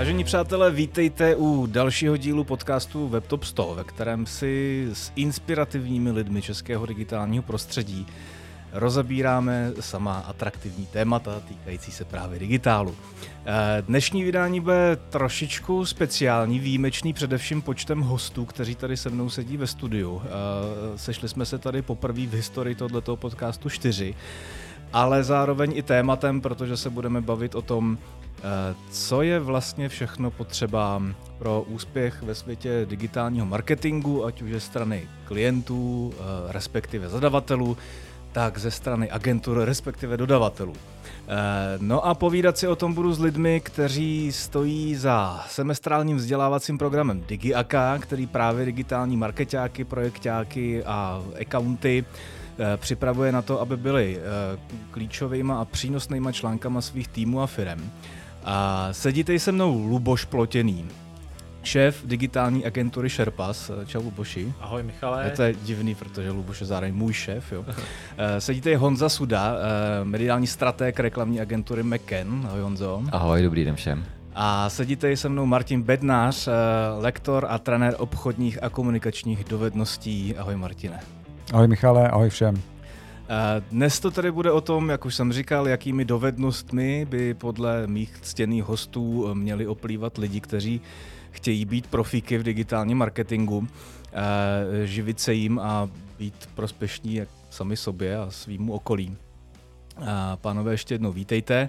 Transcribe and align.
Vážení 0.00 0.24
přátelé, 0.24 0.70
vítejte 0.70 1.36
u 1.36 1.66
dalšího 1.66 2.16
dílu 2.16 2.44
podcastu 2.44 3.08
WebTop 3.08 3.44
100, 3.44 3.74
ve 3.74 3.84
kterém 3.84 4.26
si 4.26 4.88
s 4.92 5.12
inspirativními 5.16 6.10
lidmi 6.10 6.42
českého 6.42 6.86
digitálního 6.86 7.42
prostředí 7.42 8.06
rozebíráme 8.72 9.72
sama 9.80 10.18
atraktivní 10.18 10.86
témata 10.86 11.40
týkající 11.48 11.92
se 11.92 12.04
právě 12.04 12.38
digitálu. 12.38 12.96
Eh, 13.46 13.82
dnešní 13.82 14.24
vydání 14.24 14.60
bude 14.60 14.98
trošičku 15.10 15.86
speciální, 15.86 16.58
výjimečný 16.58 17.12
především 17.12 17.62
počtem 17.62 18.00
hostů, 18.00 18.44
kteří 18.44 18.74
tady 18.74 18.96
se 18.96 19.10
mnou 19.10 19.30
sedí 19.30 19.56
ve 19.56 19.66
studiu. 19.66 20.22
Eh, 20.24 20.28
sešli 20.98 21.28
jsme 21.28 21.46
se 21.46 21.58
tady 21.58 21.82
poprvé 21.82 22.26
v 22.26 22.34
historii 22.34 22.74
tohoto 22.74 23.16
podcastu 23.16 23.68
čtyři, 23.70 24.14
ale 24.92 25.24
zároveň 25.24 25.72
i 25.74 25.82
tématem, 25.82 26.40
protože 26.40 26.76
se 26.76 26.90
budeme 26.90 27.20
bavit 27.20 27.54
o 27.54 27.62
tom, 27.62 27.98
co 28.90 29.22
je 29.22 29.38
vlastně 29.40 29.88
všechno 29.88 30.30
potřeba 30.30 31.02
pro 31.38 31.62
úspěch 31.62 32.22
ve 32.22 32.34
světě 32.34 32.86
digitálního 32.88 33.46
marketingu, 33.46 34.24
ať 34.24 34.42
už 34.42 34.50
ze 34.50 34.60
strany 34.60 35.08
klientů, 35.24 36.14
respektive 36.48 37.08
zadavatelů, 37.08 37.76
tak 38.32 38.58
ze 38.58 38.70
strany 38.70 39.10
agentur, 39.10 39.58
respektive 39.64 40.16
dodavatelů. 40.16 40.72
Eh, 41.28 41.78
no 41.80 42.06
a 42.06 42.14
povídat 42.14 42.58
si 42.58 42.66
o 42.66 42.76
tom 42.76 42.94
budu 42.94 43.12
s 43.12 43.20
lidmi, 43.20 43.60
kteří 43.60 44.32
stojí 44.32 44.94
za 44.94 45.44
semestrálním 45.48 46.16
vzdělávacím 46.16 46.78
programem 46.78 47.24
DigiAka, 47.28 47.98
který 47.98 48.26
právě 48.26 48.66
digitální 48.66 49.16
marketáky, 49.16 49.84
projektáky 49.84 50.84
a 50.84 51.22
accounty 51.40 52.04
eh, 52.58 52.76
připravuje 52.76 53.32
na 53.32 53.42
to, 53.42 53.60
aby 53.60 53.76
byli 53.76 54.18
eh, 54.18 54.58
klíčovými 54.90 55.52
a 55.52 55.64
přínosnýma 55.64 56.32
článkama 56.32 56.80
svých 56.80 57.08
týmů 57.08 57.42
a 57.42 57.46
firm. 57.46 57.90
A 58.44 58.88
sedíte 58.92 59.38
se 59.38 59.52
mnou 59.52 59.86
Luboš 59.86 60.24
Plotěný, 60.24 60.88
šéf 61.62 62.02
digitální 62.04 62.66
agentury 62.66 63.08
Sherpas. 63.08 63.70
Čau 63.86 64.02
Luboši. 64.02 64.52
Ahoj 64.60 64.82
Michale. 64.82 65.24
Je 65.24 65.30
to 65.30 65.42
je 65.42 65.54
divný, 65.62 65.94
protože 65.94 66.30
Luboš 66.30 66.60
je 66.60 66.66
zároveň 66.66 66.94
můj 66.94 67.12
šéf. 67.12 67.52
Jo. 67.52 67.64
Eh, 68.18 68.40
sedíte 68.40 68.70
je 68.70 68.78
Honza 68.78 69.08
Suda, 69.08 69.54
eh, 69.54 70.04
mediální 70.04 70.46
strateg 70.46 71.00
reklamní 71.00 71.40
agentury 71.40 71.82
McKen. 71.82 72.46
Ahoj 72.48 72.60
Honzo. 72.60 73.02
Ahoj, 73.12 73.42
dobrý 73.42 73.64
den 73.64 73.74
všem. 73.76 74.04
A 74.34 74.70
sedíte 74.70 75.16
se 75.16 75.28
mnou 75.28 75.46
Martin 75.46 75.82
Bednář, 75.82 76.48
eh, 76.48 76.52
lektor 76.98 77.46
a 77.48 77.58
trenér 77.58 77.94
obchodních 77.98 78.62
a 78.62 78.68
komunikačních 78.68 79.44
dovedností. 79.44 80.36
Ahoj 80.36 80.56
Martine. 80.56 81.00
Ahoj 81.52 81.68
Michale, 81.68 82.08
ahoj 82.08 82.30
všem. 82.30 82.62
Dnes 83.70 84.00
to 84.00 84.10
tedy 84.10 84.32
bude 84.32 84.52
o 84.52 84.60
tom, 84.60 84.88
jak 84.88 85.04
už 85.04 85.14
jsem 85.14 85.32
říkal, 85.32 85.68
jakými 85.68 86.04
dovednostmi 86.04 87.06
by 87.10 87.34
podle 87.34 87.86
mých 87.86 88.18
ctěných 88.20 88.64
hostů 88.64 89.34
měli 89.34 89.66
oplývat 89.66 90.18
lidi, 90.18 90.40
kteří 90.40 90.80
chtějí 91.30 91.64
být 91.64 91.86
profíky 91.86 92.38
v 92.38 92.42
digitálním 92.42 92.98
marketingu, 92.98 93.68
eh, 94.12 94.86
živit 94.86 95.20
se 95.20 95.34
jim 95.34 95.58
a 95.58 95.90
být 96.18 96.48
prospěšní 96.54 97.14
jak 97.14 97.28
sami 97.50 97.76
sobě 97.76 98.18
a 98.18 98.30
svýmu 98.30 98.72
okolí. 98.72 99.16
Pánové, 100.36 100.72
ještě 100.72 100.94
jednou 100.94 101.12
vítejte. 101.12 101.68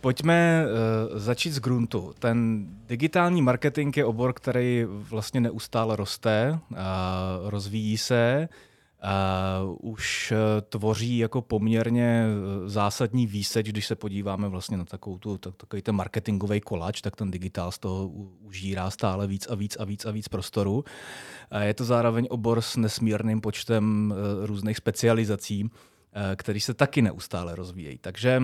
Pojďme 0.00 0.64
eh, 0.64 1.18
začít 1.18 1.50
z 1.50 1.58
gruntu. 1.58 2.14
Ten 2.18 2.66
digitální 2.86 3.42
marketing 3.42 3.96
je 3.96 4.04
obor, 4.04 4.32
který 4.32 4.86
vlastně 4.88 5.40
neustále 5.40 5.96
roste, 5.96 6.58
rozvíjí 7.48 7.98
se, 7.98 8.48
Uh, 9.02 9.92
už 9.92 10.32
uh, 10.32 10.60
tvoří 10.68 11.18
jako 11.18 11.42
poměrně 11.42 12.24
uh, 12.26 12.68
zásadní 12.68 13.26
výseč, 13.26 13.66
když 13.66 13.86
se 13.86 13.94
podíváme 13.94 14.48
vlastně 14.48 14.76
na 14.76 14.84
takovou 14.84 15.18
tu, 15.18 15.38
tak, 15.38 15.56
takový 15.56 15.82
ten 15.82 15.94
marketingový 15.94 16.60
kolač, 16.60 17.00
tak 17.00 17.16
ten 17.16 17.30
digitál 17.30 17.72
z 17.72 17.78
toho 17.78 18.08
užírá 18.40 18.90
stále 18.90 19.26
víc 19.26 19.46
a 19.50 19.54
víc 19.54 19.76
a 19.76 19.84
víc 19.84 20.04
a 20.04 20.10
víc 20.10 20.28
prostoru. 20.28 20.74
Uh, 20.74 21.60
je 21.60 21.74
to 21.74 21.84
zároveň 21.84 22.26
obor 22.30 22.60
s 22.60 22.76
nesmírným 22.76 23.40
počtem 23.40 24.12
uh, 24.12 24.46
různých 24.46 24.76
specializací, 24.76 25.64
uh, 25.64 25.70
který 26.36 26.60
se 26.60 26.74
taky 26.74 27.02
neustále 27.02 27.56
rozvíjejí. 27.56 27.98
Takže 27.98 28.42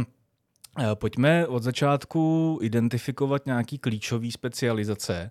pojďme 0.95 1.47
od 1.47 1.63
začátku 1.63 2.59
identifikovat 2.63 3.47
nějaký 3.47 3.79
klíčové 3.79 4.31
specializace, 4.31 5.31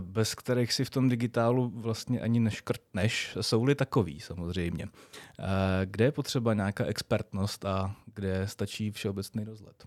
bez 0.00 0.34
kterých 0.34 0.72
si 0.72 0.84
v 0.84 0.90
tom 0.90 1.08
digitálu 1.08 1.72
vlastně 1.74 2.20
ani 2.20 2.40
neškrtneš, 2.40 3.38
jsou-li 3.40 3.74
takový 3.74 4.20
samozřejmě. 4.20 4.88
Eh, 5.38 5.44
kde 5.84 6.04
je 6.04 6.12
potřeba 6.12 6.54
nějaká 6.54 6.84
expertnost 6.84 7.64
a 7.64 7.96
kde 8.14 8.48
stačí 8.48 8.90
všeobecný 8.90 9.44
rozhled? 9.44 9.86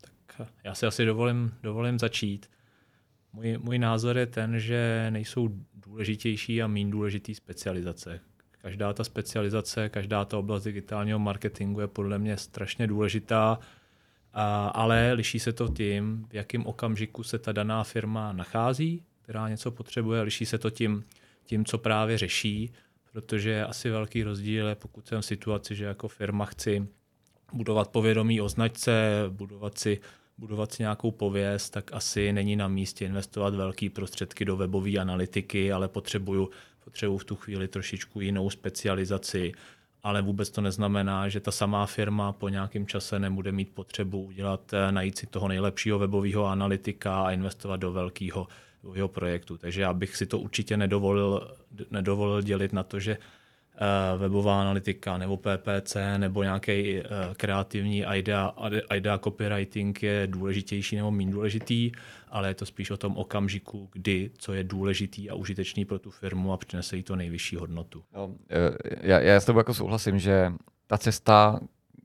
Tak 0.00 0.40
eh, 0.40 0.46
já 0.64 0.74
si 0.74 0.86
asi 0.86 1.04
dovolím, 1.04 1.54
dovolím 1.62 1.98
začít. 1.98 2.50
Můj, 3.32 3.58
můj 3.58 3.78
názor 3.78 4.18
je 4.18 4.26
ten, 4.26 4.60
že 4.60 5.06
nejsou 5.10 5.48
důležitější 5.74 6.62
a 6.62 6.66
méně 6.66 6.90
důležitý 6.90 7.34
specializace. 7.34 8.20
Každá 8.62 8.92
ta 8.92 9.04
specializace, 9.04 9.88
každá 9.88 10.24
ta 10.24 10.38
oblast 10.38 10.64
digitálního 10.64 11.18
marketingu 11.18 11.80
je 11.80 11.86
podle 11.86 12.18
mě 12.18 12.36
strašně 12.36 12.86
důležitá, 12.86 13.58
ale 14.74 15.12
liší 15.12 15.38
se 15.38 15.52
to 15.52 15.68
tím, 15.68 16.26
v 16.30 16.34
jakém 16.34 16.66
okamžiku 16.66 17.22
se 17.22 17.38
ta 17.38 17.52
daná 17.52 17.84
firma 17.84 18.32
nachází, 18.32 19.02
která 19.22 19.48
něco 19.48 19.70
potřebuje, 19.70 20.22
liší 20.22 20.46
se 20.46 20.58
to 20.58 20.70
tím, 20.70 21.04
tím, 21.44 21.64
co 21.64 21.78
právě 21.78 22.18
řeší, 22.18 22.72
protože 23.12 23.50
je 23.50 23.66
asi 23.66 23.90
velký 23.90 24.22
rozdíl, 24.22 24.74
pokud 24.74 25.06
jsem 25.06 25.20
v 25.20 25.24
situaci, 25.26 25.74
že 25.74 25.84
jako 25.84 26.08
firma 26.08 26.44
chci 26.44 26.86
budovat 27.52 27.88
povědomí 27.88 28.40
o 28.40 28.48
značce, 28.48 29.24
budovat 29.28 29.78
si, 29.78 30.00
budovat 30.38 30.72
si 30.72 30.82
nějakou 30.82 31.10
pověst, 31.10 31.70
tak 31.70 31.92
asi 31.92 32.32
není 32.32 32.56
na 32.56 32.68
místě 32.68 33.04
investovat 33.04 33.54
velké 33.54 33.90
prostředky 33.90 34.44
do 34.44 34.56
webové 34.56 34.98
analytiky, 34.98 35.72
ale 35.72 35.88
potřebuju, 35.88 36.50
potřebuju 36.84 37.18
v 37.18 37.24
tu 37.24 37.36
chvíli 37.36 37.68
trošičku 37.68 38.20
jinou 38.20 38.50
specializaci, 38.50 39.52
ale 40.08 40.22
vůbec 40.22 40.50
to 40.50 40.60
neznamená, 40.60 41.28
že 41.28 41.40
ta 41.40 41.50
samá 41.50 41.86
firma 41.86 42.32
po 42.32 42.48
nějakém 42.48 42.86
čase 42.86 43.18
nebude 43.18 43.52
mít 43.52 43.68
potřebu 43.74 44.22
udělat, 44.22 44.72
eh, 44.72 44.92
najít 44.92 45.18
si 45.18 45.26
toho 45.26 45.48
nejlepšího 45.48 45.98
webového 45.98 46.46
analytika 46.46 47.22
a 47.22 47.30
investovat 47.30 47.76
do 47.76 47.92
velkého 47.92 48.48
jeho 48.94 49.08
projektu. 49.08 49.56
Takže 49.56 49.82
já 49.82 49.92
bych 49.92 50.16
si 50.16 50.26
to 50.26 50.38
určitě 50.38 50.76
nedovolil, 50.76 51.56
nedovolil 51.90 52.42
dělit 52.42 52.72
na 52.72 52.82
to, 52.82 53.00
že 53.00 53.18
webová 54.18 54.60
analytika 54.60 55.18
nebo 55.18 55.36
PPC 55.36 55.96
nebo 56.16 56.42
nějaký 56.42 56.98
uh, 56.98 57.04
kreativní 57.36 58.04
idea, 58.14 58.54
idea 58.94 59.18
copywriting 59.18 60.02
je 60.02 60.26
důležitější 60.26 60.96
nebo 60.96 61.10
méně 61.10 61.32
důležitý, 61.32 61.92
ale 62.28 62.48
je 62.48 62.54
to 62.54 62.66
spíš 62.66 62.90
o 62.90 62.96
tom 62.96 63.16
okamžiku, 63.16 63.88
kdy, 63.92 64.30
co 64.38 64.52
je 64.52 64.64
důležitý 64.64 65.30
a 65.30 65.34
užitečný 65.34 65.84
pro 65.84 65.98
tu 65.98 66.10
firmu 66.10 66.52
a 66.52 66.56
přinese 66.56 66.96
jí 66.96 67.02
to 67.02 67.16
nejvyšší 67.16 67.56
hodnotu. 67.56 68.04
No, 68.14 68.34
já, 69.00 69.20
já 69.20 69.40
s 69.40 69.44
tebou 69.44 69.58
jako 69.58 69.74
souhlasím, 69.74 70.18
že 70.18 70.52
ta 70.86 70.98
cesta, 70.98 71.60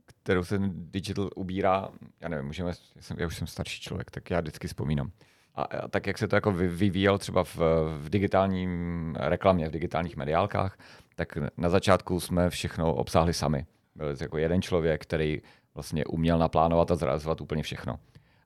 kterou 0.05 0.43
se 0.43 0.59
digital 0.67 1.29
ubírá, 1.35 1.89
já 2.21 2.29
nevím, 2.29 2.45
můžeme, 2.45 2.69
já, 2.95 3.01
jsem, 3.01 3.17
já 3.19 3.27
už 3.27 3.37
jsem 3.37 3.47
starší 3.47 3.81
člověk, 3.81 4.11
tak 4.11 4.29
já 4.29 4.39
vždycky 4.39 4.67
vzpomínám 4.67 5.11
a, 5.55 5.63
a 5.63 5.87
tak, 5.87 6.07
jak 6.07 6.17
se 6.17 6.27
to 6.27 6.35
jako 6.35 6.51
vyvíjelo 6.51 7.17
třeba 7.17 7.43
v, 7.43 7.57
v 7.97 8.09
digitálním 8.09 9.15
reklamě, 9.19 9.69
v 9.69 9.71
digitálních 9.71 10.17
mediálkách, 10.17 10.77
tak 11.15 11.37
na 11.57 11.69
začátku 11.69 12.19
jsme 12.19 12.49
všechno 12.49 12.95
obsáhli 12.95 13.33
sami. 13.33 13.65
Byl 13.95 14.15
jako 14.21 14.37
jeden 14.37 14.61
člověk, 14.61 15.01
který 15.01 15.41
vlastně 15.73 16.05
uměl 16.05 16.37
naplánovat 16.37 16.91
a 16.91 16.95
zrealizovat 16.95 17.41
úplně 17.41 17.63
všechno. 17.63 17.99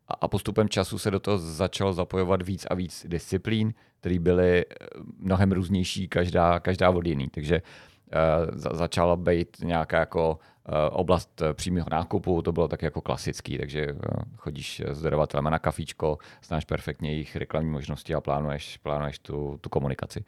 A, 0.08 0.14
a 0.14 0.28
postupem 0.28 0.70
času 0.70 0.98
se 0.98 1.12
do 1.12 1.20
toho 1.20 1.38
začalo 1.38 1.94
zapojovat 1.94 2.42
víc 2.42 2.66
a 2.70 2.74
víc 2.74 3.06
disciplín, 3.10 3.74
které 4.00 4.20
byly 4.20 4.66
eh, 4.66 4.76
mnohem 5.20 5.52
různější, 5.52 6.08
každá, 6.08 6.60
každá 6.60 6.90
od 6.90 7.06
jiný. 7.06 7.28
Takže 7.30 7.62
uh, 7.62 8.60
za, 8.60 8.70
začala 8.74 9.16
být 9.16 9.58
nějaká 9.64 10.00
jako 10.00 10.40
Eh, 10.70 10.90
oblast 10.90 11.42
přímého 11.54 11.88
nákupu, 11.92 12.42
to 12.42 12.52
bylo 12.52 12.68
tak 12.68 12.82
jako 12.82 13.02
klasický, 13.02 13.58
takže 13.58 13.88
chodíš 14.36 14.82
s 14.86 15.02
dodavatelem 15.02 15.44
na 15.44 15.60
kafíčko, 15.60 16.18
znáš 16.44 16.66
perfektně 16.66 17.12
jejich 17.12 17.36
reklamní 17.36 17.72
možnosti 17.72 18.14
a 18.14 18.22
plánuješ, 18.22 18.78
plánuješ 18.78 19.20
tu, 19.20 19.58
tu 19.62 19.70
komunikaci. 19.70 20.26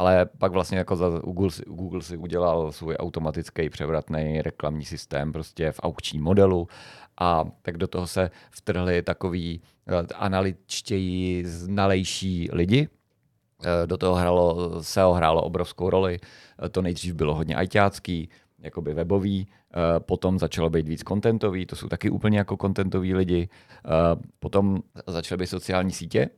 Ale 0.00 0.26
pak 0.38 0.52
vlastně 0.52 0.78
jako 0.78 0.96
za 0.96 1.08
Google, 1.08 1.50
si, 1.50 1.62
Google 1.66 2.02
si 2.02 2.16
udělal 2.16 2.72
svůj 2.72 2.96
automatický 2.96 3.70
převratný 3.70 4.42
reklamní 4.42 4.84
systém 4.84 5.32
prostě 5.32 5.72
v 5.72 5.80
aukčním 5.82 6.22
modelu 6.22 6.68
a 7.20 7.44
tak 7.62 7.76
do 7.76 7.86
toho 7.86 8.06
se 8.06 8.30
vtrhli 8.50 9.02
takový 9.02 9.60
analytičtěji 10.14 11.46
znalejší 11.46 12.48
lidi, 12.52 12.88
do 13.86 13.96
toho 13.96 14.14
hrálo, 14.14 14.82
SEO 14.82 15.12
hrálo 15.12 15.42
obrovskou 15.42 15.90
roli. 15.90 16.18
To 16.70 16.82
nejdřív 16.82 17.14
bylo 17.14 17.34
hodně 17.34 17.56
ajťácký, 17.56 18.28
jakoby 18.58 18.94
webový, 18.94 19.48
eh, 19.48 20.00
potom 20.00 20.38
začalo 20.38 20.70
být 20.70 20.88
víc 20.88 21.02
kontentový, 21.02 21.66
to 21.66 21.76
jsou 21.76 21.88
taky 21.88 22.10
úplně 22.10 22.38
jako 22.38 22.56
kontentoví 22.56 23.14
lidi, 23.14 23.48
eh, 23.84 23.88
potom 24.38 24.78
začaly 25.06 25.38
být 25.38 25.46
sociální 25.46 25.92
sítě, 25.92 26.30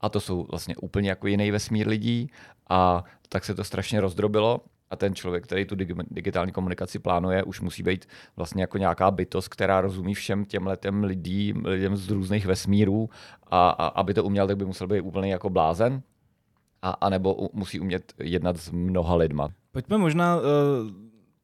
a 0.00 0.08
to 0.08 0.20
jsou 0.20 0.46
vlastně 0.50 0.76
úplně 0.76 1.08
jako 1.08 1.26
jiný 1.26 1.50
vesmír 1.50 1.88
lidí. 1.88 2.30
A 2.68 3.04
tak 3.28 3.44
se 3.44 3.54
to 3.54 3.64
strašně 3.64 4.00
rozdrobilo. 4.00 4.60
A 4.90 4.96
ten 4.96 5.14
člověk, 5.14 5.44
který 5.44 5.64
tu 5.64 5.74
digitální 6.10 6.52
komunikaci 6.52 6.98
plánuje, 6.98 7.42
už 7.42 7.60
musí 7.60 7.82
být 7.82 8.06
vlastně 8.36 8.62
jako 8.62 8.78
nějaká 8.78 9.10
bytost, 9.10 9.48
která 9.48 9.80
rozumí 9.80 10.14
všem 10.14 10.44
těm 10.44 10.66
letem 10.66 11.04
lidí, 11.04 11.54
lidem 11.64 11.96
z 11.96 12.10
různých 12.10 12.46
vesmírů. 12.46 13.10
A, 13.46 13.70
a 13.70 13.86
aby 13.86 14.14
to 14.14 14.24
uměl, 14.24 14.46
tak 14.46 14.56
by 14.56 14.64
musel 14.64 14.86
být 14.86 15.00
úplně 15.00 15.32
jako 15.32 15.50
blázen. 15.50 16.02
A, 16.82 16.90
a 16.90 17.08
nebo 17.08 17.48
musí 17.52 17.80
umět 17.80 18.12
jednat 18.18 18.56
s 18.56 18.70
mnoha 18.70 19.16
lidma. 19.16 19.48
Pojďme 19.72 19.98
možná 19.98 20.36
uh, 20.36 20.42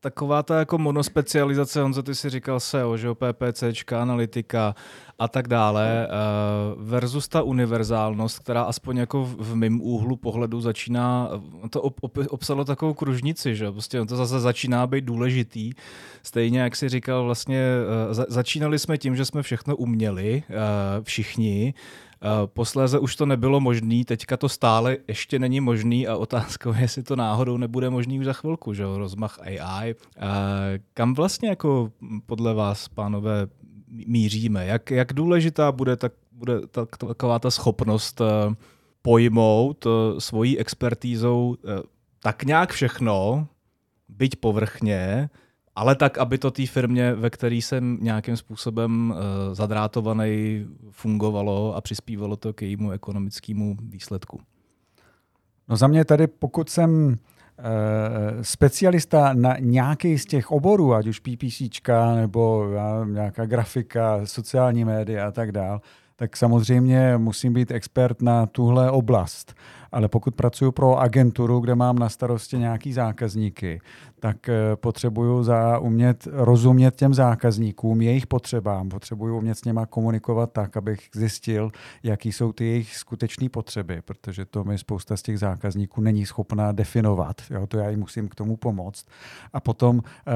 taková 0.07 0.43
ta 0.43 0.59
jako 0.59 0.79
monospecializace, 0.79 1.83
Honzo, 1.83 2.03
ty 2.03 2.15
si 2.15 2.31
říkal 2.31 2.61
SEO, 2.61 2.97
že 2.97 3.07
jo, 3.07 3.15
PPCčka, 3.15 4.03
analytika 4.03 4.75
a 5.19 5.29
tak 5.29 5.49
dále, 5.49 6.09
uh, 6.09 6.83
versus 6.83 7.29
ta 7.29 7.43
univerzálnost, 7.43 8.39
která 8.39 8.63
aspoň 8.63 8.97
jako 8.97 9.25
v, 9.25 9.55
mém 9.55 9.81
úhlu 9.81 10.17
pohledu 10.17 10.61
začíná, 10.61 11.31
to 11.71 11.83
ob, 11.83 11.95
ob, 12.01 12.19
obsalo 12.29 12.65
takovou 12.65 12.95
kružnici, 12.95 13.57
že 13.57 13.73
prostě 13.73 14.05
to 14.05 14.17
zase 14.17 14.41
začíná 14.41 14.87
být 14.87 15.05
důležitý. 15.05 15.73
Stejně, 16.23 16.61
jak 16.61 16.77
si 16.77 16.89
říkal, 16.89 17.25
vlastně 17.25 17.67
za, 18.11 18.27
začínali 18.29 18.79
jsme 18.79 18.99
tím, 18.99 19.17
že 19.17 19.25
jsme 19.25 19.43
všechno 19.43 19.77
uměli, 19.77 20.43
uh, 20.49 20.55
všichni, 21.05 21.75
Eh, 21.75 22.06
posléze 22.47 22.99
už 22.99 23.17
to 23.17 23.27
nebylo 23.27 23.61
možné, 23.61 24.05
teďka 24.05 24.37
to 24.37 24.49
stále 24.49 24.97
ještě 25.09 25.39
není 25.39 25.61
možný 25.61 26.07
a 26.07 26.17
otázkou 26.17 26.73
je, 26.73 26.81
jestli 26.81 27.03
to 27.03 27.17
náhodou 27.17 27.57
nebude 27.57 27.91
možný 27.91 28.19
už 28.19 28.25
za 28.25 28.33
chvilku, 28.33 28.75
že 28.75 28.85
rozmach 28.85 29.39
AI. 29.39 29.95
Eh, 30.17 30.79
kam 30.95 31.15
vlastně 31.15 31.49
jako 31.49 31.93
podle 32.27 32.55
vás, 32.55 32.89
pánové, 32.89 33.47
míříme? 33.89 34.67
Jak, 34.67 34.91
jak 34.91 35.13
důležitá 35.13 35.73
bude, 35.73 35.97
tak, 35.97 36.13
bude 36.33 36.67
tak, 36.67 36.97
taková 36.97 37.39
ta 37.39 37.51
schopnost 37.51 38.21
eh, 38.21 38.55
pojmout 39.03 39.87
svojí 40.19 40.59
expertízou 40.59 41.57
tak 42.23 42.45
nějak 42.45 42.73
všechno, 42.73 43.47
byť 44.09 44.37
povrchně, 44.37 45.31
ale 45.77 45.95
tak, 45.97 46.19
aby 46.19 46.39
to 46.39 46.51
té 46.51 46.67
firmě, 46.67 47.15
ve 47.15 47.31
které 47.31 47.55
jsem 47.55 47.99
nějakým 48.01 48.37
způsobem 48.37 49.11
uh, 49.11 49.55
zadrátovaný, 49.55 50.67
fungovalo 50.91 51.77
a 51.77 51.81
přispívalo 51.81 52.37
to 52.37 52.53
k 52.53 52.63
jejímu 52.63 52.91
ekonomickému 52.91 53.77
výsledku. 53.83 54.41
No 55.69 55.77
za 55.77 55.87
mě 55.87 56.05
tady, 56.05 56.27
pokud 56.27 56.71
jsem 56.71 57.07
uh, 57.09 57.15
specialista 58.43 59.33
na 59.33 59.57
nějaký 59.59 60.19
z 60.19 60.25
těch 60.25 60.51
oborů, 60.51 60.95
ať 60.95 61.07
už 61.07 61.21
PPC 61.21 61.63
nebo 62.15 62.67
nějaká 63.05 63.47
grafika, 63.47 64.21
sociální 64.25 64.85
média 64.85 65.29
a 65.29 65.31
tak 65.31 65.53
dál, 65.53 65.81
tak 66.17 66.37
samozřejmě 66.37 67.19
musím 67.19 67.53
být 67.53 67.71
expert 67.71 68.23
na 68.23 68.47
tuhle 68.47 68.91
oblast 68.91 69.55
ale 69.97 70.09
pokud 70.09 70.35
pracuji 70.35 70.73
pro 70.73 70.99
agenturu, 70.99 71.61
kde 71.61 71.75
mám 71.75 71.99
na 71.99 72.09
starosti 72.09 72.59
nějaký 72.59 72.93
zákazníky, 72.93 73.81
tak 74.21 74.49
eh, 74.49 74.77
potřebuju 74.77 75.43
za 75.43 75.79
umět 75.79 76.29
rozumět 76.33 76.97
těm 76.97 77.15
zákazníkům, 77.15 78.03
jejich 78.03 78.27
potřebám, 78.27 78.89
potřebuju 78.89 79.37
umět 79.37 79.59
s 79.59 79.65
něma 79.65 79.87
komunikovat 79.87 80.53
tak, 80.53 80.77
abych 80.77 81.01
zjistil, 81.15 81.71
jaký 82.03 82.33
jsou 82.33 82.53
ty 82.53 82.65
jejich 82.65 82.97
skutečné 82.97 83.49
potřeby, 83.49 84.03
protože 84.05 84.45
to 84.45 84.65
mi 84.65 84.79
spousta 84.79 85.17
z 85.17 85.23
těch 85.23 85.39
zákazníků 85.39 86.01
není 86.01 86.27
schopná 86.27 86.73
definovat. 86.73 87.43
Jo, 87.51 87.67
to 87.67 87.79
já 87.79 87.91
jim 87.91 88.01
musím 88.01 88.29
k 88.29 88.35
tomu 88.35 88.57
pomoct. 88.57 89.07
A 89.53 89.61
potom 89.61 90.01
eh, 90.05 90.33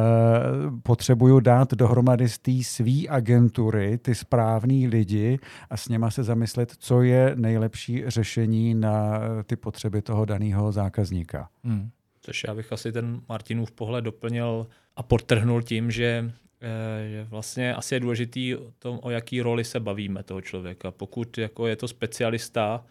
potřebuju 0.83 1.41
dát 1.41 1.75
dohromady 1.75 2.29
z 2.29 2.39
té 2.39 2.53
své 2.63 3.09
agentury 3.09 3.99
ty 3.99 4.15
správný 4.15 4.89
lidi 4.89 5.39
a 5.71 5.77
s 5.77 5.89
něma 5.89 6.11
se 6.11 6.25
zamyslet, 6.25 6.73
co 6.79 7.03
je 7.03 7.33
nejlepší 7.35 8.05
řešení 8.07 8.75
na 8.75 9.21
ty 9.47 9.57
potřeby 9.57 10.03
toho 10.03 10.25
daného 10.25 10.73
zákazníka. 10.73 11.49
Hmm. 11.65 11.91
Což 12.21 12.45
já 12.49 12.55
bych 12.55 12.73
asi 12.73 12.93
ten 12.93 13.21
Martinův 13.29 13.73
pohled 13.73 14.05
doplnil 14.05 14.67
a 14.97 15.03
podtrhnul 15.03 15.63
tím, 15.63 15.91
že, 15.91 16.33
eh, 16.61 17.09
že 17.11 17.25
vlastně 17.25 17.75
asi 17.75 17.95
je 17.95 18.01
důležitý 18.01 18.57
o 18.57 18.73
tom, 18.79 18.99
o 19.03 19.11
jaký 19.11 19.41
roli 19.41 19.65
se 19.65 19.81
bavíme 19.81 20.23
toho 20.23 20.41
člověka. 20.41 20.91
Pokud 20.91 21.39
jako 21.39 21.67
je 21.67 21.77
to 21.77 21.89
specialista, 21.89 22.85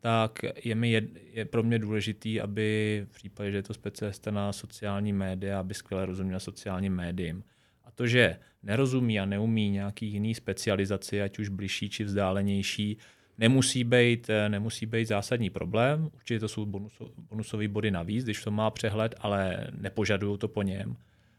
tak 0.00 0.38
je, 0.64 0.74
mi 0.74 0.90
jed, 0.90 1.04
je 1.32 1.44
pro 1.44 1.62
mě 1.62 1.78
důležitý, 1.78 2.40
aby 2.40 3.00
v 3.10 3.14
případě, 3.14 3.50
že 3.50 3.58
je 3.58 3.62
to 3.62 3.74
specialista 3.74 4.30
na 4.30 4.52
sociální 4.52 5.12
média, 5.12 5.60
aby 5.60 5.74
skvěle 5.74 6.06
rozuměl 6.06 6.40
sociálním 6.40 6.94
médiím. 6.94 7.44
A 7.84 7.90
to, 7.90 8.06
že 8.06 8.38
nerozumí 8.62 9.20
a 9.20 9.24
neumí 9.24 9.70
nějaký 9.70 10.06
jiný 10.06 10.34
specializaci, 10.34 11.22
ať 11.22 11.38
už 11.38 11.48
bližší 11.48 11.90
či 11.90 12.04
vzdálenější, 12.04 12.98
nemusí 13.40 13.84
být, 13.84 14.30
eh, 14.30 14.48
nemusí 14.48 14.86
být 14.86 15.08
zásadní 15.08 15.50
problém. 15.50 16.10
Určitě 16.14 16.40
to 16.40 16.48
jsou 16.48 16.66
bonusové 16.66 17.10
bonusové 17.30 17.68
body 17.68 17.90
navíc, 17.90 18.24
když 18.24 18.42
to 18.44 18.50
má 18.50 18.70
přehled, 18.70 19.14
ale 19.20 19.66
nepožadují 19.80 20.38
to 20.38 20.48
po 20.48 20.62
něm. 20.62 20.96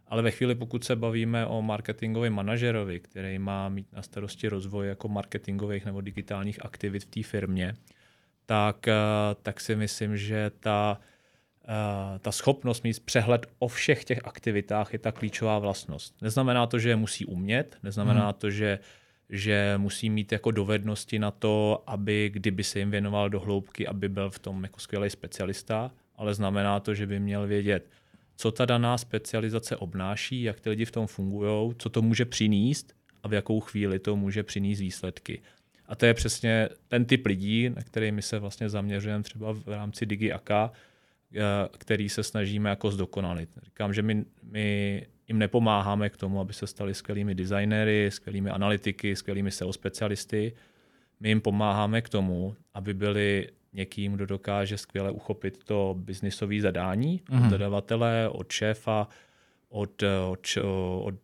Ale 0.08 0.22
ve 0.22 0.32
chvíli, 0.32 0.56
pokud 0.56 0.84
se 0.84 0.96
bavíme 0.96 1.46
o 1.46 1.62
marketingovém 1.62 2.34
manažerovi, 2.34 3.00
který 3.00 3.40
má 3.40 3.70
mít 3.70 3.94
na 3.94 4.02
starosti 4.02 4.48
rozvoj 4.48 4.88
jako 4.88 5.08
marketingových 5.08 5.86
nebo 5.86 6.02
digitálních 6.02 6.66
aktivit 6.66 7.04
v 7.04 7.06
té 7.06 7.24
firmě, 7.24 7.74
tak, 8.46 8.88
eh, 8.88 8.94
tak 9.42 9.60
si 9.60 9.76
myslím, 9.76 10.18
že 10.18 10.52
ta, 10.60 11.00
eh, 11.64 12.20
ta 12.20 12.32
schopnost 12.32 12.84
mít 12.84 13.00
přehled 13.00 13.48
o 13.60 13.68
všech 13.68 14.04
těch 14.06 14.20
aktivitách 14.24 14.94
je 14.94 15.00
ta 15.00 15.12
klíčová 15.12 15.60
vlastnost. 15.60 16.22
Neznamená 16.22 16.68
to, 16.68 16.80
že 16.80 16.90
je 16.90 16.96
musí 16.96 17.26
umět, 17.26 17.78
neznamená 17.84 18.24
hmm. 18.24 18.34
to, 18.34 18.50
že 18.50 18.80
že 19.32 19.74
musí 19.78 20.10
mít 20.10 20.32
jako 20.32 20.52
dovednosti 20.52 21.20
na 21.20 21.32
to, 21.32 21.84
aby 21.88 22.30
kdyby 22.34 22.64
se 22.64 22.80
jim 22.80 22.92
věnoval 22.92 23.30
do 23.30 23.40
hloubky, 23.40 23.88
aby 23.88 24.10
byl 24.10 24.30
v 24.30 24.40
tom 24.40 24.64
jako 24.64 24.80
skvělý 24.80 25.10
specialista, 25.10 25.92
ale 26.16 26.34
znamená 26.34 26.80
to, 26.80 26.94
že 26.94 27.08
by 27.08 27.20
měl 27.20 27.48
vědět, 27.48 27.90
co 28.36 28.52
ta 28.52 28.66
daná 28.66 28.98
specializace 28.98 29.78
obnáší, 29.78 30.44
jak 30.44 30.60
ty 30.60 30.70
lidi 30.70 30.86
v 30.86 30.92
tom 30.92 31.08
fungují, 31.08 31.74
co 31.78 31.90
to 31.90 32.02
může 32.02 32.26
přinést 32.26 32.94
a 33.24 33.28
v 33.28 33.34
jakou 33.34 33.60
chvíli 33.60 34.00
to 34.00 34.16
může 34.16 34.44
přinést 34.44 34.80
výsledky. 34.80 35.42
A 35.86 35.96
to 35.96 36.06
je 36.06 36.14
přesně 36.14 36.70
ten 36.88 37.06
typ 37.06 37.26
lidí, 37.26 37.70
na 37.70 37.82
který 37.82 38.12
my 38.12 38.22
se 38.22 38.40
vlastně 38.40 38.70
zaměřujeme 38.70 39.24
třeba 39.24 39.54
v 39.54 39.68
rámci 39.68 40.06
DigiAka, 40.06 40.72
eh, 41.36 41.40
který 41.78 42.10
se 42.10 42.24
snažíme 42.24 42.70
jako 42.70 42.92
zdokonalit. 42.92 43.50
Říkám, 43.64 43.94
že 43.94 44.02
my, 44.02 44.26
my 44.44 45.08
jim 45.32 45.40
nepomáháme 45.40 46.10
k 46.10 46.18
tomu, 46.18 46.40
aby 46.40 46.54
se 46.54 46.68
stali 46.68 46.94
skvělými 46.94 47.36
designéry, 47.36 48.10
skvělými 48.12 48.50
analytiky, 48.50 49.16
skvělými 49.16 49.52
SEO 49.52 49.74
specialisty. 49.74 50.54
My 51.20 51.30
jim 51.30 51.42
pomáháme 51.42 52.02
k 52.02 52.10
tomu, 52.10 52.56
aby 52.74 52.94
byli 52.94 53.48
někým, 53.74 54.14
kdo 54.14 54.26
dokáže 54.26 54.78
skvěle 54.78 55.12
uchopit 55.12 55.64
to 55.64 55.96
biznisové 55.98 56.62
zadání 56.62 57.20
mm-hmm. 57.20 57.36
od 57.36 57.42
mhm. 57.42 57.50
dodavatele, 57.50 58.30
od 58.30 58.52
šéfa, 58.52 59.08
od, 59.70 60.04
od, 60.32 60.58
od 61.02 61.16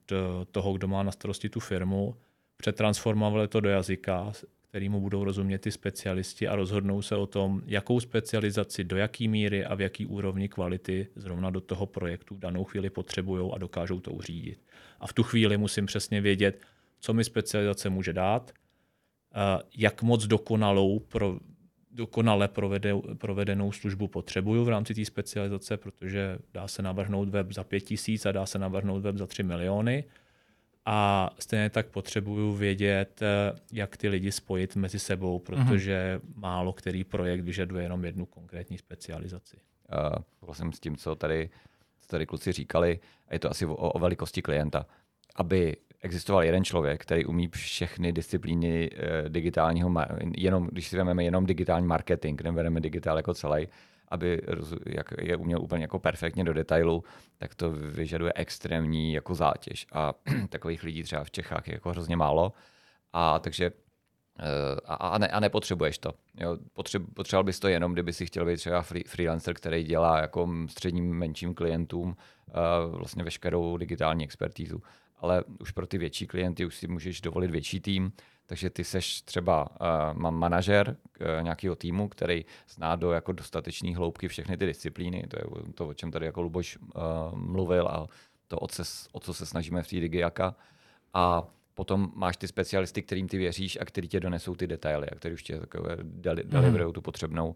toho, 0.52 0.74
kdo 0.74 0.88
má 0.88 1.04
na 1.04 1.12
starosti 1.12 1.50
tu 1.50 1.60
firmu, 1.60 2.16
přetransformovali 2.58 3.48
to 3.48 3.60
do 3.60 3.70
jazyka, 3.70 4.32
kterýmu 4.78 5.02
budou 5.02 5.24
rozumět 5.24 5.58
ty 5.58 5.72
specialisti 5.72 6.48
a 6.48 6.56
rozhodnou 6.56 7.02
se 7.02 7.16
o 7.16 7.26
tom, 7.26 7.62
jakou 7.66 8.00
specializaci, 8.00 8.84
do 8.84 8.98
jaký 8.98 9.28
míry 9.28 9.66
a 9.66 9.76
v 9.76 9.82
jaký 9.82 10.06
úrovni 10.06 10.50
kvality 10.50 11.08
zrovna 11.16 11.50
do 11.50 11.62
toho 11.62 11.86
projektu 11.86 12.36
v 12.36 12.40
danou 12.40 12.64
chvíli 12.64 12.90
potřebují 12.90 13.52
a 13.54 13.58
dokážou 13.58 14.00
to 14.00 14.12
uřídit. 14.12 14.60
A 15.00 15.08
v 15.08 15.14
tu 15.14 15.24
chvíli 15.24 15.58
musím 15.58 15.86
přesně 15.86 16.22
vědět, 16.22 16.62
co 17.00 17.14
mi 17.14 17.24
specializace 17.24 17.90
může 17.90 18.14
dát, 18.14 18.52
jak 19.78 20.04
moc 20.04 20.28
dokonalou 20.28 21.00
pro, 21.00 21.40
dokonale 21.92 22.48
provede, 22.48 22.94
provedenou 23.18 23.72
službu 23.72 24.08
potřebuju 24.08 24.64
v 24.64 24.70
rámci 24.70 24.94
té 24.94 25.06
specializace, 25.06 25.78
protože 25.78 26.38
dá 26.54 26.68
se 26.68 26.82
navrhnout 26.82 27.30
web 27.30 27.52
za 27.52 27.64
pět 27.64 27.82
tisíc 27.82 28.26
a 28.26 28.32
dá 28.32 28.46
se 28.46 28.60
navrhnout 28.60 29.00
web 29.00 29.18
za 29.18 29.28
tři 29.28 29.44
miliony 29.44 30.04
a 30.90 31.30
stejně 31.40 31.70
tak 31.70 31.88
potřebuju 31.88 32.54
vědět, 32.54 33.22
eh, 33.22 33.60
jak 33.74 33.98
ty 33.98 34.10
lidi 34.10 34.32
spojit 34.32 34.76
mezi 34.76 35.00
sebou, 35.00 35.40
protože 35.40 36.20
mm-hmm. 36.20 36.34
málo 36.36 36.74
který 36.74 37.04
projekt 37.04 37.42
vyžaduje 37.42 37.84
jenom 37.84 38.06
jednu 38.06 38.26
konkrétní 38.26 38.78
specializaci. 38.78 39.58
Uh, 39.58 40.24
vlastně 40.42 40.72
s 40.72 40.80
tím, 40.80 40.96
co 40.96 41.16
tady, 41.16 41.50
co 42.00 42.08
tady 42.08 42.26
kluci 42.26 42.52
říkali, 42.52 43.00
je 43.32 43.40
to 43.40 43.52
asi 43.52 43.66
o, 43.66 43.76
o 43.76 44.00
velikosti 44.00 44.42
klienta. 44.42 44.86
Aby 45.36 45.78
existoval 46.02 46.44
jeden 46.44 46.64
člověk, 46.64 47.02
který 47.02 47.26
umí 47.26 47.48
všechny 47.48 48.12
disciplíny 48.12 48.90
uh, 48.92 49.30
digitálního, 49.30 49.92
jenom, 50.38 50.68
když 50.72 50.88
si 50.88 50.98
vezmeme 50.98 51.24
jenom 51.24 51.46
digitální 51.46 51.88
marketing, 51.88 52.42
nebereme 52.42 52.80
digitál 52.80 53.18
jako 53.18 53.34
celý, 53.34 53.68
aby 54.08 54.42
jak 54.86 55.08
je 55.22 55.36
uměl 55.36 55.62
úplně 55.62 55.84
jako 55.84 56.00
perfektně 56.00 56.44
do 56.44 56.54
detailu, 56.54 57.04
tak 57.38 57.56
to 57.56 57.72
vyžaduje 57.72 58.34
extrémní 58.36 59.14
jako 59.14 59.36
zátěž. 59.36 59.88
A 59.92 60.14
takových 60.50 60.84
lidí 60.84 61.04
třeba 61.04 61.24
v 61.24 61.32
Čechách 61.32 61.68
je 61.68 61.74
jako 61.74 61.90
hrozně 61.90 62.16
málo. 62.16 62.54
A 63.14 63.40
takže 63.40 63.72
eh, 64.40 64.80
a, 64.86 64.96
a, 64.96 65.18
ne, 65.18 65.28
a 65.28 65.40
nepotřebuješ 65.40 65.98
to. 65.98 66.14
Jo, 66.40 66.58
potřeb, 66.74 67.02
potřeboval 67.14 67.44
bys 67.44 67.60
to 67.60 67.68
jenom, 67.68 67.94
kdyby 67.94 68.14
si 68.14 68.26
chtěl 68.26 68.46
být 68.46 68.58
třeba 68.58 68.82
free, 68.82 69.04
freelancer, 69.08 69.54
který 69.54 69.84
dělá 69.84 70.22
jako 70.22 70.50
středním 70.68 71.14
menším 71.14 71.54
klientům 71.54 72.08
uh, 72.08 72.96
vlastně 72.98 73.24
veškerou 73.24 73.78
digitální 73.78 74.24
expertízu. 74.24 74.82
Ale 75.18 75.44
už 75.60 75.72
pro 75.72 75.88
ty 75.88 75.98
větší 75.98 76.28
klienty 76.28 76.66
už 76.66 76.76
si 76.76 76.88
můžeš 76.88 77.22
dovolit 77.22 77.52
větší 77.52 77.80
tým, 77.80 78.12
takže 78.46 78.70
ty 78.70 78.84
seš 78.84 79.22
třeba 79.22 79.72
uh, 79.72 80.20
mám 80.20 80.36
manažer 80.36 80.90
uh, 80.90 81.44
nějakého 81.44 81.76
týmu, 81.76 82.10
který 82.10 82.46
zná 82.70 82.96
do 82.96 83.12
jako 83.12 83.32
dostatečné 83.32 83.96
hloubky 83.96 84.28
všechny 84.28 84.58
ty 84.58 84.66
disciplíny, 84.66 85.24
to 85.28 85.38
je 85.40 85.74
to, 85.74 85.88
o 85.88 85.94
čem 85.94 86.12
tady 86.12 86.26
jako 86.26 86.42
Luboš 86.42 86.78
uh, 86.78 86.92
mluvil 87.34 87.88
a 87.88 88.08
to, 88.48 88.60
o 88.60 88.68
co, 88.68 88.84
o 89.12 89.20
co 89.20 89.34
se 89.34 89.46
snažíme 89.46 89.84
v 89.84 89.88
té 89.88 90.00
Digiaka. 90.00 90.56
A 91.14 91.48
potom 91.74 92.12
máš 92.16 92.38
ty 92.38 92.48
specialisty, 92.48 93.02
kterým 93.02 93.28
ty 93.28 93.38
věříš 93.38 93.78
a 93.82 93.86
který 93.86 94.08
tě 94.08 94.20
donesou 94.20 94.56
ty 94.56 94.68
detaily 94.68 95.10
a 95.10 95.16
který 95.16 95.34
už 95.34 95.44
tě 95.44 95.60
takové 95.60 95.96
mhm. 95.96 96.12
deliverují 96.44 96.94
tu 96.94 97.02
potřebnou 97.02 97.50
uh, 97.50 97.56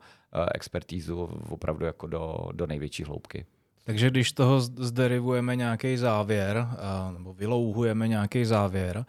expertízu 0.53 1.29
opravdu 1.49 1.85
jako 1.85 2.07
do, 2.07 2.47
do 2.51 2.67
největší 2.67 3.03
hloubky. 3.03 3.45
Takže 3.83 4.09
když 4.09 4.31
toho 4.31 4.61
zderivujeme 4.61 5.55
nějaký 5.55 5.97
závěr, 5.97 6.67
nebo 7.13 7.33
vylouhujeme 7.33 8.07
nějaký 8.07 8.45
závěr, 8.45 9.05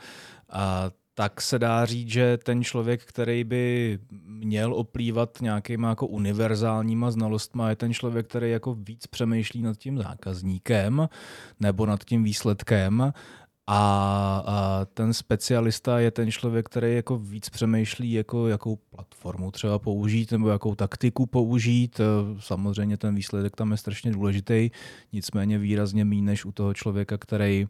tak 1.14 1.40
se 1.40 1.58
dá 1.58 1.86
říct, 1.86 2.08
že 2.08 2.38
ten 2.38 2.64
člověk, 2.64 3.04
který 3.04 3.44
by 3.44 3.98
měl 4.26 4.74
oplývat 4.74 5.38
nějakýma 5.40 5.88
jako 5.88 6.06
univerzálníma 6.06 7.10
znalostma, 7.10 7.70
je 7.70 7.76
ten 7.76 7.94
člověk, 7.94 8.26
který 8.26 8.50
jako 8.50 8.74
víc 8.74 9.06
přemýšlí 9.06 9.62
nad 9.62 9.76
tím 9.76 9.98
zákazníkem 9.98 11.08
nebo 11.60 11.86
nad 11.86 12.04
tím 12.04 12.24
výsledkem 12.24 13.12
a, 13.66 14.42
a 14.46 14.84
ten 14.94 15.12
specialista 15.12 16.00
je 16.00 16.10
ten 16.10 16.30
člověk, 16.30 16.66
který 16.66 16.94
jako 16.94 17.18
víc 17.18 17.48
přemýšlí, 17.48 18.12
jako, 18.12 18.48
jakou 18.48 18.76
platformu 18.76 19.50
třeba 19.50 19.78
použít 19.78 20.32
nebo 20.32 20.48
jakou 20.48 20.74
taktiku 20.74 21.26
použít. 21.26 22.00
Samozřejmě 22.38 22.96
ten 22.96 23.14
výsledek 23.14 23.56
tam 23.56 23.70
je 23.70 23.76
strašně 23.76 24.12
důležitý, 24.12 24.70
nicméně 25.12 25.58
výrazně 25.58 26.04
méně 26.04 26.22
než 26.22 26.44
u 26.44 26.52
toho 26.52 26.74
člověka, 26.74 27.18
který 27.18 27.68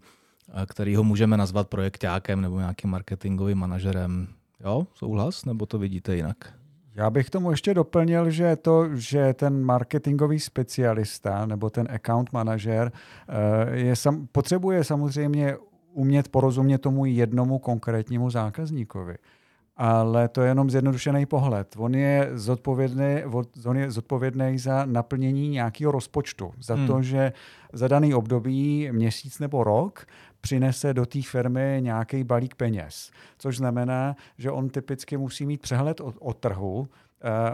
který 0.66 0.96
ho 0.96 1.04
můžeme 1.04 1.36
nazvat 1.36 1.68
projektákem 1.68 2.40
nebo 2.40 2.58
nějakým 2.58 2.90
marketingovým 2.90 3.58
manažerem. 3.58 4.28
Jo, 4.64 4.86
souhlas, 4.94 5.44
nebo 5.44 5.66
to 5.66 5.78
vidíte 5.78 6.16
jinak? 6.16 6.36
Já 6.94 7.10
bych 7.10 7.30
tomu 7.30 7.50
ještě 7.50 7.74
doplnil, 7.74 8.30
že 8.30 8.56
to, 8.56 8.96
že 8.96 9.34
ten 9.34 9.64
marketingový 9.64 10.40
specialista 10.40 11.46
nebo 11.46 11.70
ten 11.70 11.88
account 11.94 12.32
manažer 12.32 12.92
eh, 13.28 13.76
je 13.76 13.96
sam, 13.96 14.26
potřebuje 14.32 14.84
samozřejmě 14.84 15.56
umět 15.92 16.28
porozumět 16.28 16.78
tomu 16.78 17.04
jednomu 17.04 17.58
konkrétnímu 17.58 18.30
zákazníkovi 18.30 19.16
ale 19.76 20.28
to 20.28 20.42
je 20.42 20.48
jenom 20.48 20.70
zjednodušený 20.70 21.26
pohled. 21.26 21.74
On 21.78 21.94
je 21.94 22.30
zodpovědný, 22.32 23.22
on 23.66 23.76
je 23.76 23.90
zodpovědný 23.90 24.58
za 24.58 24.84
naplnění 24.84 25.48
nějakého 25.48 25.92
rozpočtu, 25.92 26.52
za 26.60 26.74
hmm. 26.74 26.86
to, 26.86 27.02
že 27.02 27.32
za 27.72 27.88
daný 27.88 28.14
období, 28.14 28.88
měsíc 28.92 29.38
nebo 29.38 29.64
rok, 29.64 30.06
přinese 30.40 30.94
do 30.94 31.06
té 31.06 31.22
firmy 31.22 31.78
nějaký 31.80 32.24
balík 32.24 32.54
peněz. 32.54 33.10
Což 33.38 33.56
znamená, 33.56 34.16
že 34.38 34.50
on 34.50 34.68
typicky 34.68 35.16
musí 35.16 35.46
mít 35.46 35.60
přehled 35.60 36.00
o, 36.00 36.12
o 36.18 36.34
trhu, 36.34 36.78
uh, 36.78 36.86